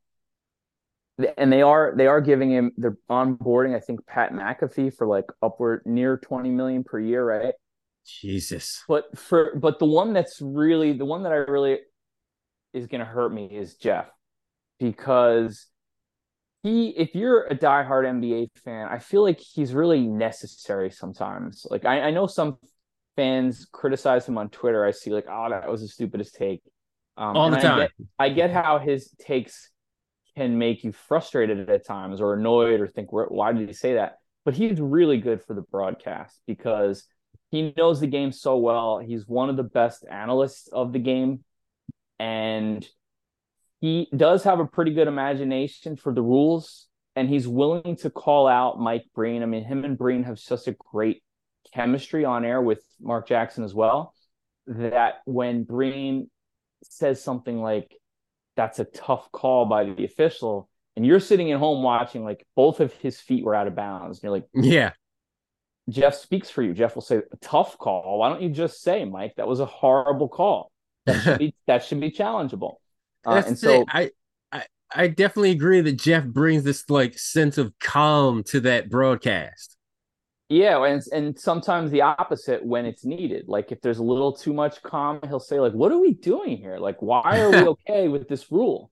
And 1.38 1.52
they 1.52 1.64
are 1.64 1.94
they 1.98 2.06
are 2.06 2.22
giving 2.22 2.52
him 2.52 2.72
they're 2.78 2.98
onboarding. 3.10 3.76
I 3.76 3.80
think 3.80 4.06
Pat 4.06 4.32
McAfee 4.32 4.96
for 4.96 5.08
like 5.08 5.26
upward 5.42 5.82
near 5.86 6.18
twenty 6.18 6.52
million 6.52 6.84
per 6.84 7.00
year, 7.00 7.26
right? 7.26 7.56
Jesus. 8.22 8.84
But 8.88 9.18
for 9.18 9.56
but 9.56 9.80
the 9.80 9.86
one 9.86 10.14
that's 10.14 10.42
really 10.42 10.94
the 10.94 11.06
one 11.06 11.24
that 11.24 11.32
I 11.32 11.36
really 11.36 11.80
is 12.74 12.88
going 12.88 13.00
to 13.00 13.06
hurt 13.06 13.34
me 13.34 13.46
is 13.46 13.76
Jeff 13.76 14.10
because 14.80 15.68
he 16.64 16.90
if 16.90 17.16
you're 17.16 17.46
a 17.46 17.56
diehard 17.56 18.06
NBA 18.06 18.50
fan, 18.64 18.88
I 18.88 19.00
feel 19.00 19.24
like 19.24 19.40
he's 19.40 19.74
really 19.74 20.02
necessary 20.02 20.92
sometimes. 20.92 21.66
Like 21.70 21.86
I, 21.86 22.02
I 22.02 22.12
know 22.12 22.28
some 22.28 22.58
fans 23.16 23.68
criticize 23.72 24.26
him 24.26 24.38
on 24.38 24.50
Twitter. 24.50 24.86
I 24.86 24.92
see 24.92 25.12
like, 25.12 25.26
oh, 25.30 25.50
that 25.50 25.70
was 25.70 25.82
the 25.82 25.88
stupidest 25.88 26.36
take. 26.36 26.62
Um, 27.18 27.36
All 27.36 27.50
the 27.50 27.58
time. 27.58 27.74
I 27.74 27.80
get, 27.80 27.92
I 28.20 28.30
get 28.30 28.52
how 28.52 28.80
his 28.80 29.14
takes 29.20 29.72
can 30.36 30.58
make 30.58 30.86
you 30.86 30.94
frustrated 30.94 31.70
at 31.70 31.86
times 31.86 32.22
or 32.22 32.34
annoyed 32.34 32.80
or 32.80 32.88
think, 32.88 33.10
why 33.12 33.52
did 33.52 33.68
he 33.68 33.74
say 33.74 33.96
that? 33.96 34.20
But 34.46 34.54
he's 34.54 34.80
really 34.80 35.18
good 35.18 35.42
for 35.42 35.54
the 35.54 35.64
broadcast 35.64 36.40
because 36.48 37.06
he 37.52 37.74
knows 37.76 38.00
the 38.00 38.08
game 38.08 38.32
so 38.32 38.58
well. 38.58 39.00
He's 39.00 39.28
one 39.28 39.50
of 39.50 39.58
the 39.58 39.64
best 39.64 40.06
analysts 40.10 40.68
of 40.68 40.94
the 40.94 41.00
game. 41.00 41.44
And 42.20 42.88
he 43.82 44.08
does 44.16 44.44
have 44.44 44.60
a 44.60 44.66
pretty 44.66 44.94
good 44.94 45.08
imagination 45.08 45.96
for 45.96 46.14
the 46.14 46.22
rules. 46.22 46.88
And 47.16 47.28
he's 47.28 47.48
willing 47.48 47.96
to 47.98 48.10
call 48.10 48.48
out 48.48 48.80
Mike 48.80 49.06
Breen. 49.16 49.44
I 49.44 49.46
mean, 49.46 49.64
him 49.64 49.84
and 49.84 49.98
Breen 49.98 50.24
have 50.24 50.40
such 50.40 50.68
a 50.68 50.76
great 50.92 51.24
chemistry 51.74 52.24
on 52.26 52.46
air 52.46 52.62
with 52.62 52.84
Mark 53.02 53.28
Jackson 53.28 53.64
as 53.64 53.74
well. 53.74 54.14
That 54.68 55.16
when 55.26 55.64
Breen 55.64 56.30
says 56.84 57.24
something 57.24 57.60
like, 57.60 57.96
that's 58.56 58.80
a 58.80 58.86
tough 58.86 59.32
call 59.32 59.66
by 59.66 59.86
the 59.86 60.04
official, 60.04 60.70
and 60.96 61.06
you're 61.06 61.22
sitting 61.22 61.50
at 61.52 61.60
home 61.60 61.82
watching, 61.82 62.26
like 62.26 62.46
both 62.58 62.82
of 62.82 62.92
his 62.94 63.20
feet 63.20 63.46
were 63.46 63.56
out 63.56 63.68
of 63.68 63.76
bounds. 63.76 64.18
And 64.18 64.24
you're 64.24 64.34
like, 64.34 64.48
yeah, 64.54 64.92
Jeff 65.90 66.16
speaks 66.16 66.50
for 66.50 66.62
you. 66.62 66.74
Jeff 66.74 66.96
will 66.96 67.02
say, 67.02 67.22
"Tough 67.42 67.78
call." 67.78 68.20
Why 68.20 68.30
don't 68.30 68.42
you 68.42 68.50
just 68.50 68.82
say, 68.82 69.06
Mike, 69.06 69.36
that 69.38 69.48
was 69.48 69.60
a 69.60 69.66
horrible 69.66 70.28
call? 70.28 70.72
That 71.06 71.22
should 71.22 71.40
be 71.40 71.56
that 71.68 71.84
should 71.84 72.00
be 72.00 72.12
challengeable. 72.12 72.76
Uh, 73.26 73.44
and 73.46 73.58
so 73.58 73.86
I, 73.90 74.12
I 74.52 74.64
I 74.94 75.08
definitely 75.08 75.52
agree 75.52 75.82
that 75.82 76.00
Jeff 76.00 76.26
brings 76.26 76.64
this 76.64 76.90
like 76.90 77.18
sense 77.18 77.58
of 77.58 77.74
calm 77.80 78.44
to 78.46 78.60
that 78.62 78.90
broadcast. 78.90 79.78
Yeah, 80.50 80.84
and 80.84 81.02
and 81.14 81.40
sometimes 81.40 81.92
the 81.92 82.02
opposite 82.02 82.66
when 82.66 82.86
it's 82.86 83.06
needed. 83.06 83.46
Like 83.48 83.72
if 83.72 83.82
there's 83.82 84.00
a 84.00 84.04
little 84.04 84.34
too 84.34 84.54
much 84.54 84.82
calm, 84.82 85.20
he'll 85.28 85.40
say 85.40 85.60
like, 85.60 85.74
"What 85.74 85.92
are 85.92 86.00
we 86.00 86.14
doing 86.14 86.58
here? 86.58 86.78
Like, 86.80 87.02
why 87.02 87.40
are 87.40 87.52
we 87.52 87.58
okay 87.68 88.08
with 88.08 88.28
this 88.28 88.52
rule?" 88.52 88.92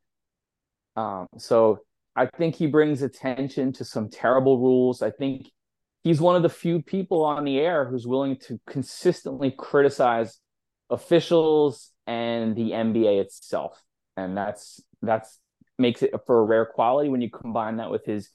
Um, 0.96 1.28
so 1.38 1.80
I 2.16 2.26
think 2.26 2.56
he 2.56 2.68
brings 2.68 3.02
attention 3.02 3.74
to 3.74 3.86
some 3.86 4.10
terrible 4.10 4.60
rules. 4.60 5.02
I 5.02 5.12
think 5.12 5.52
he's 6.08 6.22
one 6.22 6.36
of 6.38 6.42
the 6.42 6.50
few 6.50 6.82
people 6.82 7.24
on 7.26 7.44
the 7.44 7.60
air 7.60 7.86
who's 7.86 8.08
willing 8.08 8.38
to 8.38 8.60
consistently 8.66 9.52
criticize 9.52 10.40
officials 10.90 11.92
and 12.06 12.56
the 12.56 12.72
NBA 12.72 13.20
itself. 13.22 13.82
And 14.16 14.36
that's 14.36 14.82
that's 15.02 15.40
makes 15.78 16.02
it 16.02 16.14
for 16.26 16.40
a 16.40 16.44
rare 16.44 16.66
quality 16.66 17.10
when 17.10 17.22
you 17.22 17.30
combine 17.30 17.78
that 17.78 17.92
with 17.92 18.06
his 18.06 18.30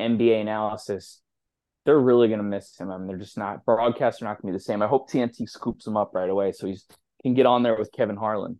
NBA 0.00 0.40
analysis. 0.40 1.20
They're 1.84 1.98
really 1.98 2.28
going 2.28 2.38
to 2.38 2.44
miss 2.44 2.78
him. 2.78 2.90
I 2.90 2.98
mean, 2.98 3.06
they're 3.06 3.18
just 3.18 3.38
not 3.38 3.64
broadcasts 3.64 4.22
are 4.22 4.24
not 4.24 4.40
going 4.40 4.52
to 4.52 4.56
be 4.56 4.58
the 4.58 4.64
same. 4.64 4.82
I 4.82 4.86
hope 4.86 5.10
TNT 5.10 5.48
scoops 5.48 5.86
him 5.86 5.96
up 5.96 6.14
right 6.14 6.30
away 6.30 6.52
so 6.52 6.66
he 6.66 6.78
can 7.22 7.34
get 7.34 7.46
on 7.46 7.62
there 7.62 7.78
with 7.78 7.92
Kevin 7.92 8.16
Harlan. 8.16 8.58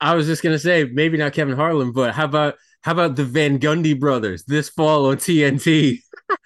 I 0.00 0.14
was 0.14 0.26
just 0.26 0.44
gonna 0.44 0.60
say 0.60 0.84
maybe 0.84 1.18
not 1.18 1.32
Kevin 1.32 1.56
Harlan, 1.56 1.90
but 1.90 2.14
how 2.14 2.24
about 2.24 2.54
how 2.82 2.92
about 2.92 3.16
the 3.16 3.24
Van 3.24 3.58
Gundy 3.58 3.98
brothers 3.98 4.44
this 4.44 4.68
fall 4.68 5.06
on 5.06 5.16
TNT? 5.16 5.98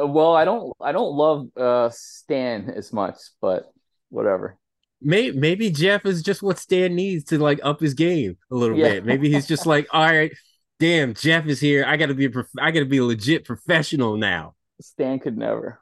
Uh, 0.00 0.06
well, 0.06 0.34
I 0.34 0.44
don't 0.44 0.72
I 0.80 0.92
don't 0.92 1.14
love 1.14 1.48
uh 1.56 1.90
Stan 1.90 2.70
as 2.70 2.92
much, 2.92 3.16
but 3.40 3.70
whatever. 4.10 4.56
Maybe, 5.00 5.36
maybe 5.36 5.70
Jeff 5.70 6.06
is 6.06 6.22
just 6.22 6.42
what 6.42 6.58
Stan 6.58 6.94
needs 6.94 7.24
to 7.26 7.38
like 7.38 7.60
up 7.62 7.80
his 7.80 7.94
game 7.94 8.36
a 8.50 8.54
little 8.54 8.76
yeah. 8.76 8.94
bit. 8.94 9.06
Maybe 9.06 9.32
he's 9.32 9.46
just 9.46 9.64
like, 9.64 9.86
all 9.92 10.04
right, 10.04 10.32
damn, 10.80 11.14
Jeff 11.14 11.46
is 11.46 11.60
here. 11.60 11.84
I 11.86 11.96
got 11.96 12.06
to 12.06 12.14
be 12.14 12.24
a 12.24 12.30
prof- 12.30 12.48
I 12.58 12.72
got 12.72 12.80
to 12.80 12.86
be 12.86 12.98
a 12.98 13.04
legit 13.04 13.44
professional 13.44 14.16
now. 14.16 14.54
Stan 14.80 15.18
could 15.18 15.36
never. 15.36 15.80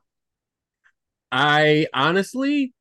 I 1.32 1.86
honestly 1.92 2.74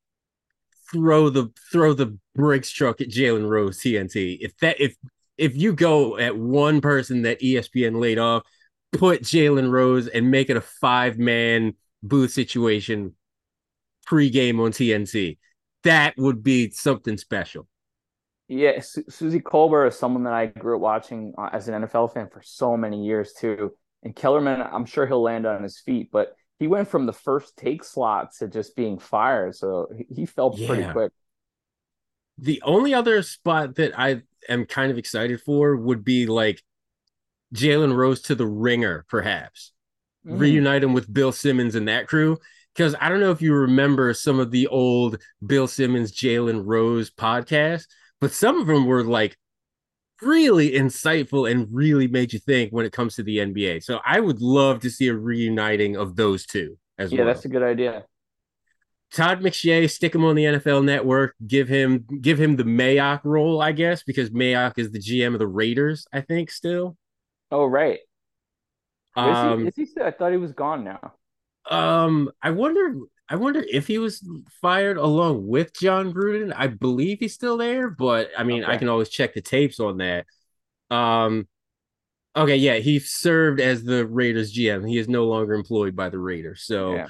throw 0.92 1.30
the 1.30 1.52
throw 1.72 1.94
the 1.94 2.18
Brinks 2.36 2.70
truck 2.70 3.02
at 3.02 3.10
Jalen 3.10 3.50
Rose 3.50 3.80
TNT. 3.80 4.38
If 4.42 4.58
that 4.58 4.80
if 4.80 4.96
if 5.38 5.56
you 5.56 5.74
go 5.74 6.18
at 6.18 6.38
one 6.38 6.82
person 6.82 7.24
that 7.24 7.42
ESPN 7.42 8.00
laid 8.00 8.20
off, 8.20 8.44
put 8.92 9.24
Jalen 9.24 9.72
Rose 9.72 10.08
and 10.08 10.32
make 10.32 10.50
it 10.50 10.58
a 10.58 10.62
five 10.62 11.18
man 11.18 11.74
booth 12.04 12.32
situation 12.32 13.14
pregame 14.08 14.64
on 14.64 14.72
TNT. 14.72 15.38
That 15.84 16.16
would 16.18 16.44
be 16.44 16.72
something 16.72 17.18
special. 17.18 17.68
Yeah, 18.48 18.80
Su- 18.80 19.06
Suzy 19.10 19.40
Kolber 19.40 19.88
is 19.88 19.98
someone 19.98 20.24
that 20.24 20.34
I 20.34 20.48
grew 20.48 20.76
up 20.76 20.82
watching 20.82 21.34
uh, 21.38 21.50
as 21.52 21.68
an 21.68 21.84
NFL 21.84 22.14
fan 22.14 22.30
for 22.30 22.42
so 22.44 22.78
many 22.78 23.06
years 23.06 23.34
too. 23.34 23.74
And 24.04 24.16
Kellerman, 24.16 24.62
I'm 24.62 24.86
sure 24.86 25.08
he'll 25.08 25.24
land 25.24 25.48
on 25.48 25.64
his 25.64 25.80
feet, 25.80 26.10
but 26.12 26.36
he 26.60 26.68
went 26.68 26.88
from 26.88 27.06
the 27.06 27.14
first 27.14 27.58
take 27.58 27.84
slot 27.84 28.34
to 28.40 28.48
just 28.48 28.76
being 28.76 29.00
fired, 29.00 29.56
so 29.56 29.88
he 30.14 30.26
fell 30.26 30.54
yeah. 30.56 30.68
pretty 30.68 30.92
quick. 30.92 31.12
The 32.38 32.62
only 32.64 32.94
other 32.94 33.22
spot 33.24 33.76
that 33.76 33.98
I 34.00 34.22
am 34.48 34.66
kind 34.66 34.92
of 34.92 34.98
excited 34.98 35.42
for 35.42 35.76
would 35.76 36.04
be 36.04 36.28
like 36.28 36.62
Jalen 37.56 37.96
Rose 37.96 38.22
to 38.24 38.36
the 38.36 38.48
ringer, 38.48 39.06
perhaps. 39.10 39.72
Mm. 40.26 40.40
Reunite 40.40 40.84
him 40.84 40.94
with 40.94 41.12
Bill 41.12 41.32
Simmons 41.32 41.76
and 41.76 41.88
that 41.88 42.08
crew. 42.08 42.38
Because 42.74 42.96
I 43.00 43.08
don't 43.08 43.22
know 43.22 43.32
if 43.32 43.42
you 43.42 43.54
remember 43.54 44.14
some 44.14 44.40
of 44.40 44.52
the 44.52 44.68
old 44.68 45.22
Bill 45.46 45.68
Simmons, 45.68 46.12
Jalen 46.12 46.64
Rose 46.66 47.10
podcasts, 47.10 47.86
but 48.20 48.32
some 48.32 48.60
of 48.60 48.68
them 48.68 48.86
were 48.86 49.04
like 49.04 49.38
really 50.22 50.72
insightful 50.72 51.50
and 51.50 51.68
really 51.72 52.08
made 52.08 52.34
you 52.34 52.40
think 52.40 52.72
when 52.72 52.86
it 52.86 52.92
comes 52.92 53.16
to 53.16 53.24
the 53.24 53.38
NBA. 53.38 53.84
So 53.84 54.00
I 54.06 54.20
would 54.20 54.42
love 54.42 54.82
to 54.82 54.90
see 54.90 55.08
a 55.08 55.16
reuniting 55.16 55.96
of 55.96 56.16
those 56.16 56.46
two 56.46 56.78
as 56.98 57.12
yeah, 57.12 57.20
well. 57.20 57.28
Yeah, 57.28 57.34
that's 57.34 57.46
a 57.46 57.50
good 57.50 57.64
idea. 57.64 58.06
Todd 59.14 59.40
McShay, 59.42 59.90
stick 59.90 60.14
him 60.14 60.26
on 60.26 60.36
the 60.36 60.44
NFL 60.44 60.84
Network. 60.84 61.36
Give 61.46 61.68
him 61.68 62.06
give 62.20 62.40
him 62.40 62.58
the 62.58 62.64
Mayock 62.64 63.22
role, 63.24 63.62
I 63.62 63.72
guess, 63.72 64.04
because 64.04 64.32
Mayock 64.32 64.74
is 64.78 64.92
the 64.92 65.00
GM 65.00 65.34
of 65.34 65.40
the 65.40 65.48
Raiders. 65.48 66.06
I 66.12 66.22
think 66.22 66.52
still. 66.52 66.98
Oh 67.52 67.66
right. 67.66 68.00
Um, 69.16 69.68
is, 69.68 69.76
he, 69.76 69.84
is 69.84 69.88
he 69.88 69.92
still? 69.92 70.06
I 70.06 70.12
thought 70.12 70.32
he 70.32 70.38
was 70.38 70.54
gone 70.54 70.84
now. 70.84 71.14
Um, 71.70 72.32
I 72.42 72.52
wonder. 72.52 72.96
I 73.28 73.38
wonder 73.38 73.66
if 73.68 73.88
he 73.88 73.98
was 73.98 74.28
fired 74.62 74.98
along 74.98 75.48
with 75.48 75.74
Jon 75.74 76.14
Gruden. 76.14 76.54
I 76.56 76.68
believe 76.68 77.20
he's 77.20 77.34
still 77.34 77.58
there, 77.58 77.90
but 77.90 78.30
I 78.38 78.44
mean, 78.44 78.64
okay. 78.64 78.74
I 78.74 78.78
can 78.78 78.88
always 78.88 79.10
check 79.10 79.34
the 79.34 79.42
tapes 79.42 79.80
on 79.80 79.98
that. 79.98 80.28
Um, 80.92 81.48
okay, 82.36 82.58
yeah, 82.58 82.76
he 82.76 83.00
served 83.00 83.60
as 83.60 83.84
the 83.84 84.06
Raiders 84.06 84.54
GM. 84.54 84.88
He 84.88 85.00
is 85.00 85.10
no 85.10 85.26
longer 85.26 85.54
employed 85.54 85.96
by 85.96 86.10
the 86.10 86.20
Raiders. 86.20 86.64
So, 86.66 86.94
yeah. 86.94 87.08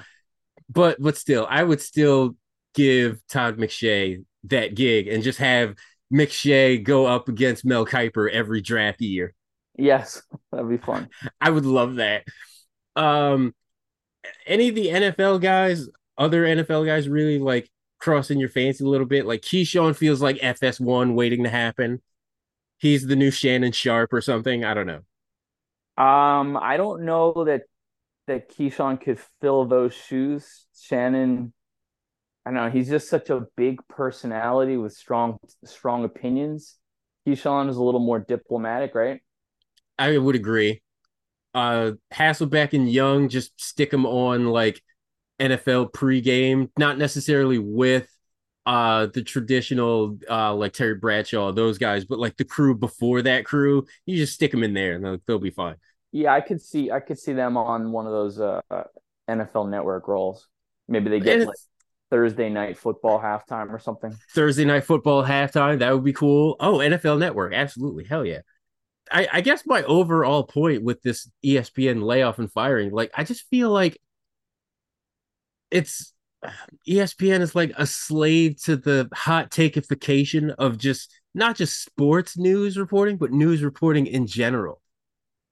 but 0.69 1.01
but 1.01 1.17
still, 1.17 1.45
I 1.49 1.63
would 1.63 1.81
still 1.81 2.37
give 2.73 3.19
Todd 3.27 3.57
McShay 3.57 4.23
that 4.45 4.75
gig 4.75 5.07
and 5.07 5.21
just 5.21 5.39
have 5.39 5.75
McShay 6.13 6.81
go 6.81 7.05
up 7.07 7.27
against 7.27 7.65
Mel 7.65 7.85
Kiper 7.85 8.31
every 8.31 8.61
draft 8.61 9.01
year. 9.01 9.33
Yes, 9.77 10.21
that'd 10.51 10.69
be 10.69 10.77
fun. 10.77 11.09
I 11.39 11.49
would 11.49 11.65
love 11.65 11.95
that. 11.95 12.23
Um, 12.95 13.53
any 14.47 14.69
of 14.69 14.75
the 14.75 14.87
NFL 14.87 15.41
guys, 15.41 15.89
other 16.17 16.43
NFL 16.43 16.85
guys, 16.85 17.09
really 17.09 17.39
like 17.39 17.69
crossing 17.99 18.39
your 18.39 18.49
fancy 18.49 18.83
a 18.83 18.87
little 18.87 19.07
bit. 19.07 19.25
Like 19.25 19.41
Keyshawn 19.41 19.95
feels 19.95 20.21
like 20.21 20.37
FS1 20.37 21.13
waiting 21.15 21.43
to 21.43 21.49
happen. 21.49 22.01
He's 22.77 23.05
the 23.05 23.15
new 23.15 23.31
Shannon 23.31 23.71
Sharpe 23.71 24.13
or 24.13 24.21
something. 24.21 24.63
I 24.63 24.73
don't 24.73 24.87
know. 24.87 25.01
Um, 26.03 26.57
I 26.57 26.77
don't 26.77 27.05
know 27.05 27.45
that 27.45 27.63
that 28.27 28.51
Keyshawn 28.51 28.99
could 29.01 29.19
fill 29.41 29.65
those 29.65 29.93
shoes. 29.93 30.65
Shannon, 30.79 31.53
I 32.45 32.51
don't 32.51 32.55
know. 32.55 32.69
He's 32.69 32.89
just 32.89 33.09
such 33.09 33.29
a 33.29 33.45
big 33.55 33.79
personality 33.87 34.77
with 34.77 34.93
strong 34.93 35.37
strong 35.63 36.03
opinions. 36.03 36.75
Keyshawn 37.27 37.69
is 37.69 37.77
a 37.77 37.83
little 37.83 38.01
more 38.01 38.19
diplomatic, 38.19 38.93
right? 38.93 39.21
I 39.97 40.17
would 40.17 40.35
agree. 40.35 40.81
Uh, 41.53 41.93
Hasselbeck 42.13 42.73
and 42.73 42.91
Young 42.91 43.29
just 43.29 43.59
stick 43.61 43.91
them 43.91 44.05
on 44.05 44.45
like 44.47 44.81
NFL 45.39 45.91
pregame, 45.91 46.69
not 46.77 46.97
necessarily 46.97 47.57
with 47.59 48.07
uh 48.65 49.05
the 49.13 49.21
traditional 49.21 50.17
uh 50.27 50.53
like 50.53 50.73
Terry 50.73 50.95
Bradshaw, 50.95 51.51
those 51.51 51.77
guys, 51.77 52.03
but 52.05 52.17
like 52.17 52.35
the 52.37 52.45
crew 52.45 52.75
before 52.75 53.21
that 53.21 53.45
crew, 53.45 53.85
you 54.05 54.17
just 54.17 54.33
stick 54.33 54.51
them 54.51 54.63
in 54.63 54.73
there 54.73 54.93
and 54.93 55.05
they'll, 55.05 55.17
they'll 55.27 55.39
be 55.39 55.51
fine. 55.51 55.75
Yeah, 56.11 56.33
I 56.33 56.41
could 56.41 56.61
see 56.61 56.91
I 56.91 56.99
could 56.99 57.19
see 57.19 57.33
them 57.33 57.57
on 57.57 57.91
one 57.91 58.07
of 58.07 58.11
those 58.11 58.39
uh 58.39 58.61
NFL 59.29 59.69
network 59.69 60.07
roles. 60.07 60.47
Maybe 60.87 61.09
they 61.09 61.19
get 61.19 61.47
like 61.47 61.55
Thursday 62.09 62.49
night 62.49 62.77
football 62.77 63.19
halftime 63.19 63.71
or 63.71 63.79
something. 63.79 64.15
Thursday 64.33 64.65
night 64.65 64.83
football 64.83 65.23
halftime, 65.23 65.79
that 65.79 65.93
would 65.93 66.03
be 66.03 66.13
cool. 66.13 66.55
Oh, 66.59 66.77
NFL 66.77 67.19
network, 67.19 67.53
absolutely. 67.53 68.05
Hell 68.05 68.25
yeah. 68.25 68.41
I, 69.11 69.27
I 69.31 69.41
guess 69.41 69.63
my 69.65 69.83
overall 69.83 70.43
point 70.43 70.83
with 70.83 71.01
this 71.01 71.29
ESPN 71.43 72.03
layoff 72.03 72.39
and 72.39 72.51
firing, 72.51 72.91
like 72.91 73.11
I 73.13 73.23
just 73.23 73.47
feel 73.49 73.69
like 73.69 73.99
it's 75.71 76.13
ESPN 76.87 77.41
is 77.41 77.55
like 77.55 77.73
a 77.77 77.85
slave 77.85 78.61
to 78.63 78.75
the 78.77 79.09
hot 79.13 79.51
takeification 79.51 80.53
of 80.57 80.77
just 80.77 81.13
not 81.33 81.55
just 81.55 81.83
sports 81.83 82.37
news 82.37 82.77
reporting, 82.77 83.17
but 83.17 83.31
news 83.31 83.61
reporting 83.61 84.07
in 84.07 84.27
general. 84.27 84.81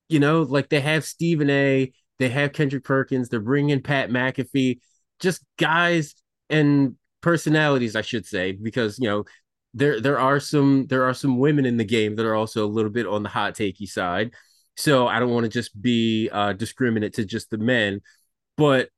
You 0.09 0.19
know, 0.19 0.43
like 0.43 0.69
they 0.69 0.81
have 0.81 1.05
Stephen 1.05 1.49
A, 1.49 1.91
they 2.19 2.29
have 2.29 2.53
Kendrick 2.53 2.83
Perkins, 2.83 3.29
they're 3.29 3.39
bringing 3.39 3.81
Pat 3.81 4.09
McAfee, 4.09 4.79
just 5.19 5.43
guys 5.57 6.15
and 6.49 6.95
personalities, 7.21 7.95
I 7.95 8.01
should 8.01 8.25
say, 8.25 8.51
because 8.51 8.99
you 8.99 9.09
know 9.09 9.25
there 9.73 9.99
there 9.99 10.19
are 10.19 10.39
some 10.39 10.85
there 10.87 11.03
are 11.03 11.13
some 11.13 11.39
women 11.39 11.65
in 11.65 11.77
the 11.77 11.83
game 11.83 12.15
that 12.15 12.25
are 12.25 12.35
also 12.35 12.65
a 12.65 12.67
little 12.67 12.91
bit 12.91 13.07
on 13.07 13.23
the 13.23 13.29
hot 13.29 13.55
takey 13.55 13.87
side. 13.87 14.31
So 14.75 15.07
I 15.07 15.19
don't 15.19 15.31
want 15.31 15.43
to 15.45 15.49
just 15.49 15.79
be 15.79 16.29
uh, 16.31 16.53
discriminate 16.53 17.13
to 17.15 17.25
just 17.25 17.49
the 17.49 17.57
men, 17.57 18.01
but 18.57 18.89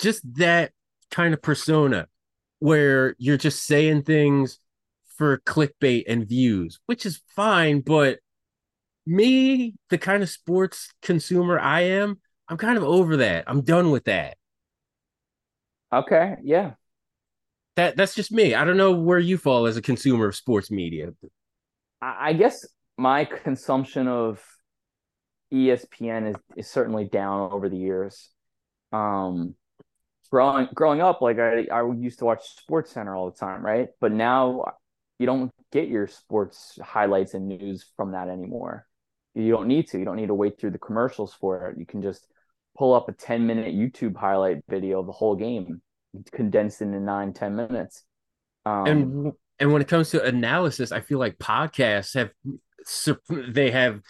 just 0.00 0.22
that 0.36 0.72
kind 1.10 1.34
of 1.34 1.42
persona 1.42 2.06
where 2.60 3.14
you're 3.18 3.36
just 3.36 3.64
saying 3.64 4.02
things 4.02 4.58
for 5.16 5.38
clickbait 5.38 6.04
and 6.08 6.28
views, 6.28 6.80
which 6.86 7.04
is 7.06 7.20
fine. 7.34 7.80
But 7.80 8.20
me, 9.06 9.74
the 9.90 9.98
kind 9.98 10.22
of 10.22 10.30
sports 10.30 10.92
consumer 11.02 11.58
I 11.58 11.82
am, 11.82 12.20
I'm 12.48 12.56
kind 12.56 12.76
of 12.76 12.84
over 12.84 13.18
that. 13.18 13.44
I'm 13.46 13.62
done 13.62 13.90
with 13.90 14.04
that. 14.04 14.36
Okay. 15.92 16.36
Yeah 16.42 16.74
that 17.76 17.96
that's 17.96 18.14
just 18.14 18.32
me. 18.32 18.54
I 18.54 18.64
don't 18.64 18.76
know 18.76 18.92
where 18.92 19.18
you 19.18 19.38
fall 19.38 19.66
as 19.66 19.76
a 19.76 19.82
consumer 19.82 20.28
of 20.28 20.36
sports 20.36 20.70
media. 20.70 21.10
I 22.00 22.34
guess 22.34 22.66
my 22.96 23.24
consumption 23.24 24.08
of 24.08 24.44
ESPN 25.52 26.30
is, 26.30 26.36
is 26.56 26.70
certainly 26.70 27.04
down 27.06 27.52
over 27.52 27.68
the 27.68 27.76
years. 27.76 28.30
Um, 28.92 29.54
growing 30.30 30.68
growing 30.74 31.00
up, 31.00 31.20
like 31.20 31.38
I 31.38 31.66
I 31.72 31.90
used 31.92 32.20
to 32.20 32.24
watch 32.24 32.44
Sports 32.56 32.92
Center 32.92 33.14
all 33.14 33.30
the 33.30 33.36
time, 33.36 33.64
right? 33.64 33.88
But 34.00 34.12
now 34.12 34.64
you 35.18 35.26
don't 35.26 35.52
get 35.72 35.88
your 35.88 36.06
sports 36.06 36.78
highlights 36.82 37.34
and 37.34 37.48
news 37.48 37.86
from 37.96 38.12
that 38.12 38.28
anymore. 38.28 38.86
You 39.34 39.50
don't 39.50 39.66
need 39.66 39.88
to. 39.88 39.98
You 39.98 40.04
don't 40.04 40.16
need 40.16 40.28
to 40.28 40.34
wait 40.34 40.60
through 40.60 40.70
the 40.70 40.78
commercials 40.78 41.34
for 41.34 41.68
it. 41.68 41.78
You 41.78 41.86
can 41.86 42.02
just 42.02 42.26
pull 42.76 42.94
up 42.94 43.08
a 43.08 43.12
10 43.12 43.46
minute 43.46 43.74
YouTube 43.74 44.16
highlight 44.16 44.64
video 44.68 45.00
of 45.00 45.06
the 45.06 45.12
whole 45.12 45.36
game 45.36 45.80
condensed 46.32 46.82
into 46.82 47.00
nine 47.00 47.32
ten 47.32 47.56
minutes. 47.56 48.04
Um, 48.64 48.86
and 48.86 49.32
and 49.58 49.72
when 49.72 49.82
it 49.82 49.88
comes 49.88 50.10
to 50.10 50.24
analysis, 50.24 50.92
I 50.92 51.00
feel 51.00 51.18
like 51.18 51.38
podcasts 51.38 52.14
have 52.14 52.30
they 53.30 53.70
have 53.70 54.00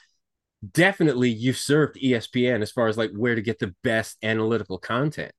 definitely 0.72 1.30
usurped 1.30 1.98
ESPN 1.98 2.62
as 2.62 2.70
far 2.70 2.88
as 2.88 2.96
like 2.96 3.10
where 3.12 3.34
to 3.34 3.42
get 3.42 3.58
the 3.58 3.74
best 3.82 4.16
analytical 4.22 4.78
content. 4.78 5.32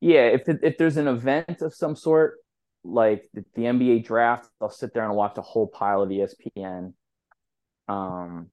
Yeah, 0.00 0.26
if 0.28 0.42
if 0.46 0.78
there's 0.78 0.96
an 0.96 1.08
event 1.08 1.60
of 1.62 1.74
some 1.74 1.96
sort, 1.96 2.36
like 2.84 3.28
the, 3.34 3.44
the 3.54 3.62
NBA 3.62 4.04
draft, 4.04 4.48
I'll 4.60 4.70
sit 4.70 4.94
there 4.94 5.04
and 5.04 5.14
watch 5.14 5.36
a 5.36 5.42
whole 5.42 5.66
pile 5.66 6.02
of 6.02 6.10
ESPN. 6.10 6.92
Um, 7.88 8.50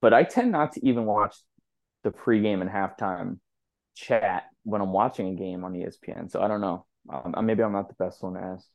but 0.00 0.12
I 0.12 0.24
tend 0.24 0.52
not 0.52 0.72
to 0.72 0.86
even 0.86 1.04
watch 1.04 1.36
the 2.02 2.10
pregame 2.10 2.60
and 2.60 2.70
halftime 2.70 3.38
chat 3.98 4.44
when 4.64 4.80
I'm 4.80 4.92
watching 4.92 5.28
a 5.28 5.34
game 5.34 5.64
on 5.64 5.72
ESPN. 5.72 6.30
So 6.30 6.40
I 6.40 6.48
don't 6.48 6.60
know. 6.60 6.86
Um, 7.10 7.34
maybe 7.44 7.62
I'm 7.62 7.72
not 7.72 7.88
the 7.88 8.04
best 8.04 8.22
one 8.22 8.34
to 8.34 8.40
ask. 8.40 8.66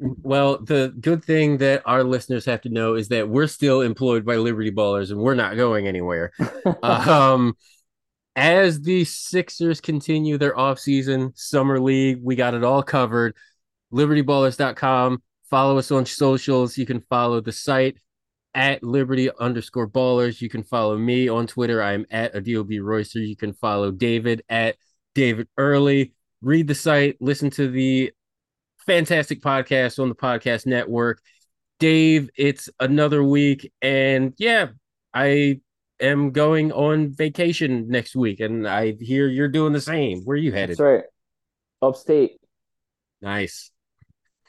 Well, 0.00 0.58
the 0.58 0.92
good 1.00 1.24
thing 1.24 1.58
that 1.58 1.82
our 1.86 2.02
listeners 2.02 2.44
have 2.46 2.62
to 2.62 2.68
know 2.68 2.94
is 2.94 3.08
that 3.08 3.28
we're 3.28 3.46
still 3.46 3.80
employed 3.80 4.24
by 4.24 4.36
Liberty 4.36 4.72
Ballers 4.72 5.10
and 5.10 5.20
we're 5.20 5.36
not 5.36 5.56
going 5.56 5.86
anywhere. 5.86 6.32
um, 6.82 7.54
as 8.34 8.80
the 8.80 9.04
Sixers 9.04 9.80
continue 9.80 10.36
their 10.36 10.54
offseason 10.54 11.38
summer 11.38 11.78
league, 11.78 12.18
we 12.22 12.34
got 12.34 12.54
it 12.54 12.64
all 12.64 12.82
covered. 12.82 13.36
LibertyBallers.com. 13.92 15.22
Follow 15.48 15.78
us 15.78 15.92
on 15.92 16.06
socials. 16.06 16.76
You 16.76 16.86
can 16.86 17.00
follow 17.02 17.40
the 17.40 17.52
site 17.52 17.98
at 18.54 18.82
Liberty 18.82 19.30
underscore 19.38 19.88
ballers. 19.88 20.40
You 20.40 20.48
can 20.48 20.62
follow 20.62 20.96
me 20.96 21.28
on 21.28 21.46
Twitter. 21.46 21.82
I'm 21.82 22.06
at 22.10 22.32
B. 22.44 22.80
Royster. 22.80 23.18
You 23.18 23.36
can 23.36 23.52
follow 23.52 23.90
David 23.90 24.42
at 24.48 24.76
David 25.14 25.48
Early. 25.56 26.14
Read 26.42 26.68
the 26.68 26.74
site, 26.74 27.16
listen 27.20 27.50
to 27.50 27.70
the 27.70 28.12
fantastic 28.86 29.40
podcast 29.40 29.98
on 29.98 30.08
the 30.08 30.14
podcast 30.14 30.66
network. 30.66 31.22
Dave, 31.80 32.30
it's 32.36 32.68
another 32.78 33.24
week. 33.24 33.72
And 33.80 34.34
yeah, 34.36 34.68
I 35.12 35.60
am 36.00 36.32
going 36.32 36.70
on 36.72 37.14
vacation 37.14 37.88
next 37.88 38.14
week. 38.14 38.40
And 38.40 38.68
I 38.68 38.94
hear 39.00 39.26
you're 39.26 39.48
doing 39.48 39.72
the 39.72 39.80
same. 39.80 40.20
Where 40.24 40.34
are 40.34 40.38
you 40.38 40.52
headed? 40.52 40.76
That's 40.76 40.80
right. 40.80 41.04
Upstate. 41.80 42.32
Nice. 43.22 43.70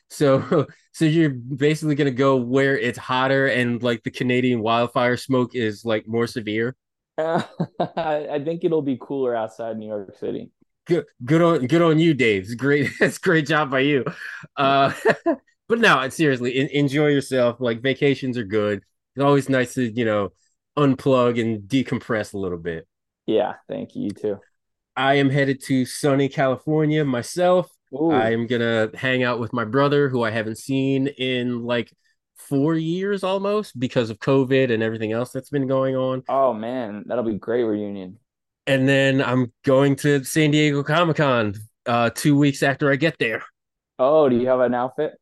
So, 0.09 0.67
so 0.93 1.05
you're 1.05 1.29
basically 1.29 1.95
gonna 1.95 2.11
go 2.11 2.37
where 2.37 2.77
it's 2.77 2.97
hotter 2.97 3.47
and 3.47 3.81
like 3.81 4.03
the 4.03 4.11
Canadian 4.11 4.61
wildfire 4.61 5.17
smoke 5.17 5.55
is 5.55 5.85
like 5.85 6.07
more 6.07 6.27
severe. 6.27 6.75
Uh, 7.17 7.41
I 7.97 8.41
think 8.43 8.65
it'll 8.65 8.81
be 8.81 8.97
cooler 8.99 9.35
outside 9.35 9.77
New 9.77 9.87
York 9.87 10.17
City. 10.17 10.51
Good, 10.85 11.05
good 11.23 11.41
on, 11.41 11.67
good 11.67 11.81
on 11.81 11.97
you, 11.97 12.13
Dave. 12.13 12.43
It's 12.43 12.55
great. 12.55 12.89
It's 13.01 13.17
great 13.17 13.47
job 13.47 13.71
by 13.71 13.79
you. 13.79 14.03
Uh, 14.57 14.91
but 15.67 15.79
no, 15.79 16.07
seriously, 16.09 16.57
in, 16.57 16.67
enjoy 16.67 17.07
yourself. 17.07 17.59
Like 17.59 17.81
vacations 17.81 18.37
are 18.37 18.43
good. 18.43 18.81
It's 19.15 19.23
always 19.23 19.49
nice 19.49 19.73
to 19.75 19.89
you 19.89 20.05
know 20.05 20.29
unplug 20.77 21.39
and 21.39 21.61
decompress 21.67 22.33
a 22.33 22.37
little 22.37 22.57
bit. 22.57 22.87
Yeah, 23.25 23.53
thank 23.67 23.95
you. 23.95 24.03
You 24.03 24.11
too. 24.11 24.39
I 24.95 25.15
am 25.15 25.29
headed 25.29 25.61
to 25.63 25.85
sunny 25.85 26.29
California 26.29 27.03
myself. 27.03 27.69
Ooh. 27.93 28.11
I 28.11 28.31
am 28.31 28.47
gonna 28.47 28.89
hang 28.95 29.23
out 29.23 29.39
with 29.39 29.53
my 29.53 29.65
brother, 29.65 30.09
who 30.09 30.23
I 30.23 30.31
haven't 30.31 30.57
seen 30.57 31.07
in 31.07 31.63
like 31.63 31.91
four 32.35 32.75
years 32.75 33.23
almost 33.23 33.79
because 33.79 34.09
of 34.09 34.19
COVID 34.19 34.71
and 34.71 34.83
everything 34.83 35.11
else 35.11 35.31
that's 35.31 35.49
been 35.49 35.67
going 35.67 35.95
on. 35.95 36.23
Oh 36.27 36.53
man, 36.53 37.03
that'll 37.07 37.23
be 37.23 37.35
great 37.35 37.63
reunion. 37.63 38.19
And 38.67 38.87
then 38.89 39.21
I'm 39.21 39.53
going 39.63 39.95
to 39.97 40.23
San 40.23 40.51
Diego 40.51 40.83
Comic 40.83 41.17
Con 41.17 41.53
uh, 41.85 42.09
two 42.09 42.35
weeks 42.35 42.63
after 42.63 42.91
I 42.91 42.95
get 42.95 43.17
there. 43.19 43.43
Oh, 43.99 44.27
do 44.27 44.35
you 44.35 44.47
have 44.47 44.59
an 44.59 44.73
outfit? 44.73 45.13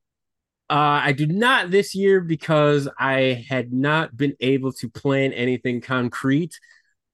Uh, 0.70 1.02
I 1.04 1.12
do 1.12 1.28
not 1.28 1.70
this 1.70 1.94
year 1.94 2.22
because 2.22 2.88
I 2.98 3.46
had 3.48 3.74
not 3.74 4.16
been 4.16 4.34
able 4.40 4.72
to 4.74 4.90
plan 4.90 5.34
anything 5.34 5.82
concrete. 5.82 6.58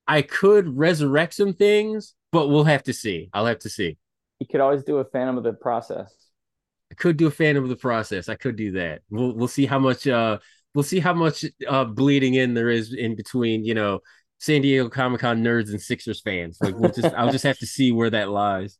I 0.07 0.21
could 0.21 0.77
resurrect 0.77 1.33
some 1.33 1.53
things, 1.53 2.13
but 2.31 2.47
we'll 2.47 2.63
have 2.63 2.83
to 2.83 2.93
see. 2.93 3.29
I'll 3.33 3.47
have 3.47 3.59
to 3.59 3.69
see. 3.69 3.97
You 4.39 4.47
could 4.47 4.61
always 4.61 4.83
do 4.83 4.97
a 4.97 5.05
Phantom 5.05 5.37
of 5.37 5.43
the 5.43 5.53
Process. 5.53 6.13
I 6.91 6.95
could 6.95 7.17
do 7.17 7.27
a 7.27 7.31
Phantom 7.31 7.63
of 7.63 7.69
the 7.69 7.75
Process. 7.75 8.29
I 8.29 8.35
could 8.35 8.55
do 8.55 8.71
that. 8.71 9.01
We'll 9.09 9.35
we'll 9.35 9.47
see 9.47 9.65
how 9.65 9.79
much 9.79 10.07
uh 10.07 10.39
we'll 10.73 10.83
see 10.83 10.99
how 10.99 11.13
much 11.13 11.45
uh 11.67 11.85
bleeding 11.85 12.35
in 12.35 12.53
there 12.53 12.69
is 12.69 12.93
in 12.93 13.15
between, 13.15 13.63
you 13.63 13.75
know, 13.75 13.99
San 14.39 14.61
Diego 14.61 14.89
Comic 14.89 15.21
Con 15.21 15.43
nerds 15.43 15.69
and 15.69 15.81
Sixers 15.81 16.21
fans. 16.21 16.57
Like 16.61 16.75
we'll 16.77 16.91
just 16.91 17.13
I'll 17.15 17.31
just 17.31 17.43
have 17.43 17.59
to 17.59 17.67
see 17.67 17.91
where 17.91 18.09
that 18.09 18.29
lies. 18.29 18.77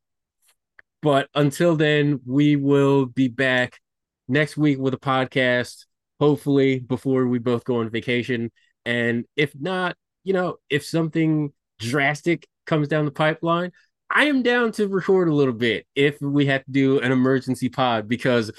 But 1.01 1.30
until 1.36 1.76
then, 1.76 2.20
we 2.26 2.55
will 2.55 3.05
be 3.05 3.28
back 3.28 3.80
next 4.28 4.57
week 4.57 4.80
with 4.80 4.93
a 4.93 4.99
podcast, 4.99 5.86
hopefully 6.20 6.80
before 6.80 7.28
we 7.28 7.39
both 7.39 7.64
go 7.64 7.78
on 7.78 7.89
vacation. 7.89 8.51
And 8.86 9.26
if 9.36 9.53
not, 9.60 9.95
you 10.24 10.34
know, 10.34 10.57
if 10.70 10.86
something 10.86 11.53
drastic 11.80 12.47
comes 12.66 12.88
down 12.88 13.05
the 13.05 13.12
pipeline, 13.12 13.72
I 14.10 14.26
am 14.26 14.41
down 14.41 14.72
to 14.74 14.88
record 14.88 15.30
a 15.30 15.34
little 15.34 15.53
bit 15.53 15.86
if 15.95 16.20
we 16.22 16.47
have 16.47 16.66
to 16.66 16.72
do 16.72 16.99
an 16.99 17.12
emergency 17.12 17.70
pod 17.70 18.07
because 18.07 18.51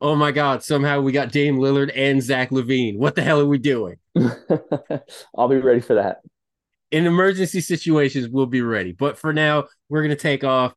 oh 0.00 0.14
my 0.14 0.32
god, 0.32 0.62
somehow 0.62 1.00
we 1.00 1.12
got 1.12 1.32
Dame 1.32 1.56
Lillard 1.56 1.90
and 1.94 2.22
Zach 2.22 2.50
LaVine. 2.50 2.98
What 2.98 3.14
the 3.14 3.22
hell 3.22 3.40
are 3.40 3.46
we 3.46 3.58
doing? 3.58 3.96
I'll 5.36 5.48
be 5.48 5.56
ready 5.56 5.80
for 5.80 5.94
that. 5.94 6.20
In 6.90 7.06
emergency 7.06 7.60
situations, 7.60 8.28
we'll 8.28 8.46
be 8.46 8.62
ready. 8.62 8.92
But 8.92 9.18
for 9.18 9.32
now, 9.32 9.64
we're 9.88 10.02
gonna 10.02 10.16
take 10.16 10.44
off. 10.44 10.74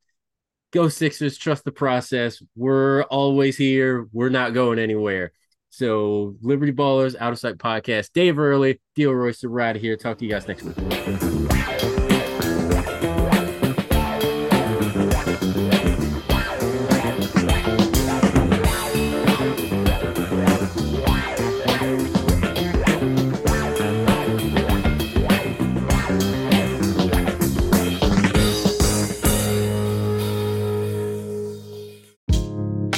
Go 0.72 0.90
Sixers, 0.90 1.38
trust 1.38 1.64
the 1.64 1.72
process. 1.72 2.42
We're 2.56 3.04
always 3.04 3.56
here. 3.56 4.08
We're 4.12 4.30
not 4.30 4.54
going 4.54 4.80
anywhere. 4.80 5.32
So 5.70 6.36
Liberty 6.42 6.74
Ballers, 6.74 7.16
Out 7.20 7.34
of 7.34 7.40
Site 7.40 7.58
Podcast, 7.58 8.12
Dave 8.14 8.40
Early, 8.40 8.82
Dio 8.96 9.12
Royster, 9.12 9.48
right 9.48 9.76
here. 9.76 9.96
Talk 9.96 10.18
to 10.18 10.26
you 10.26 10.32
guys 10.32 10.48
next 10.48 10.64
week. 10.64 11.57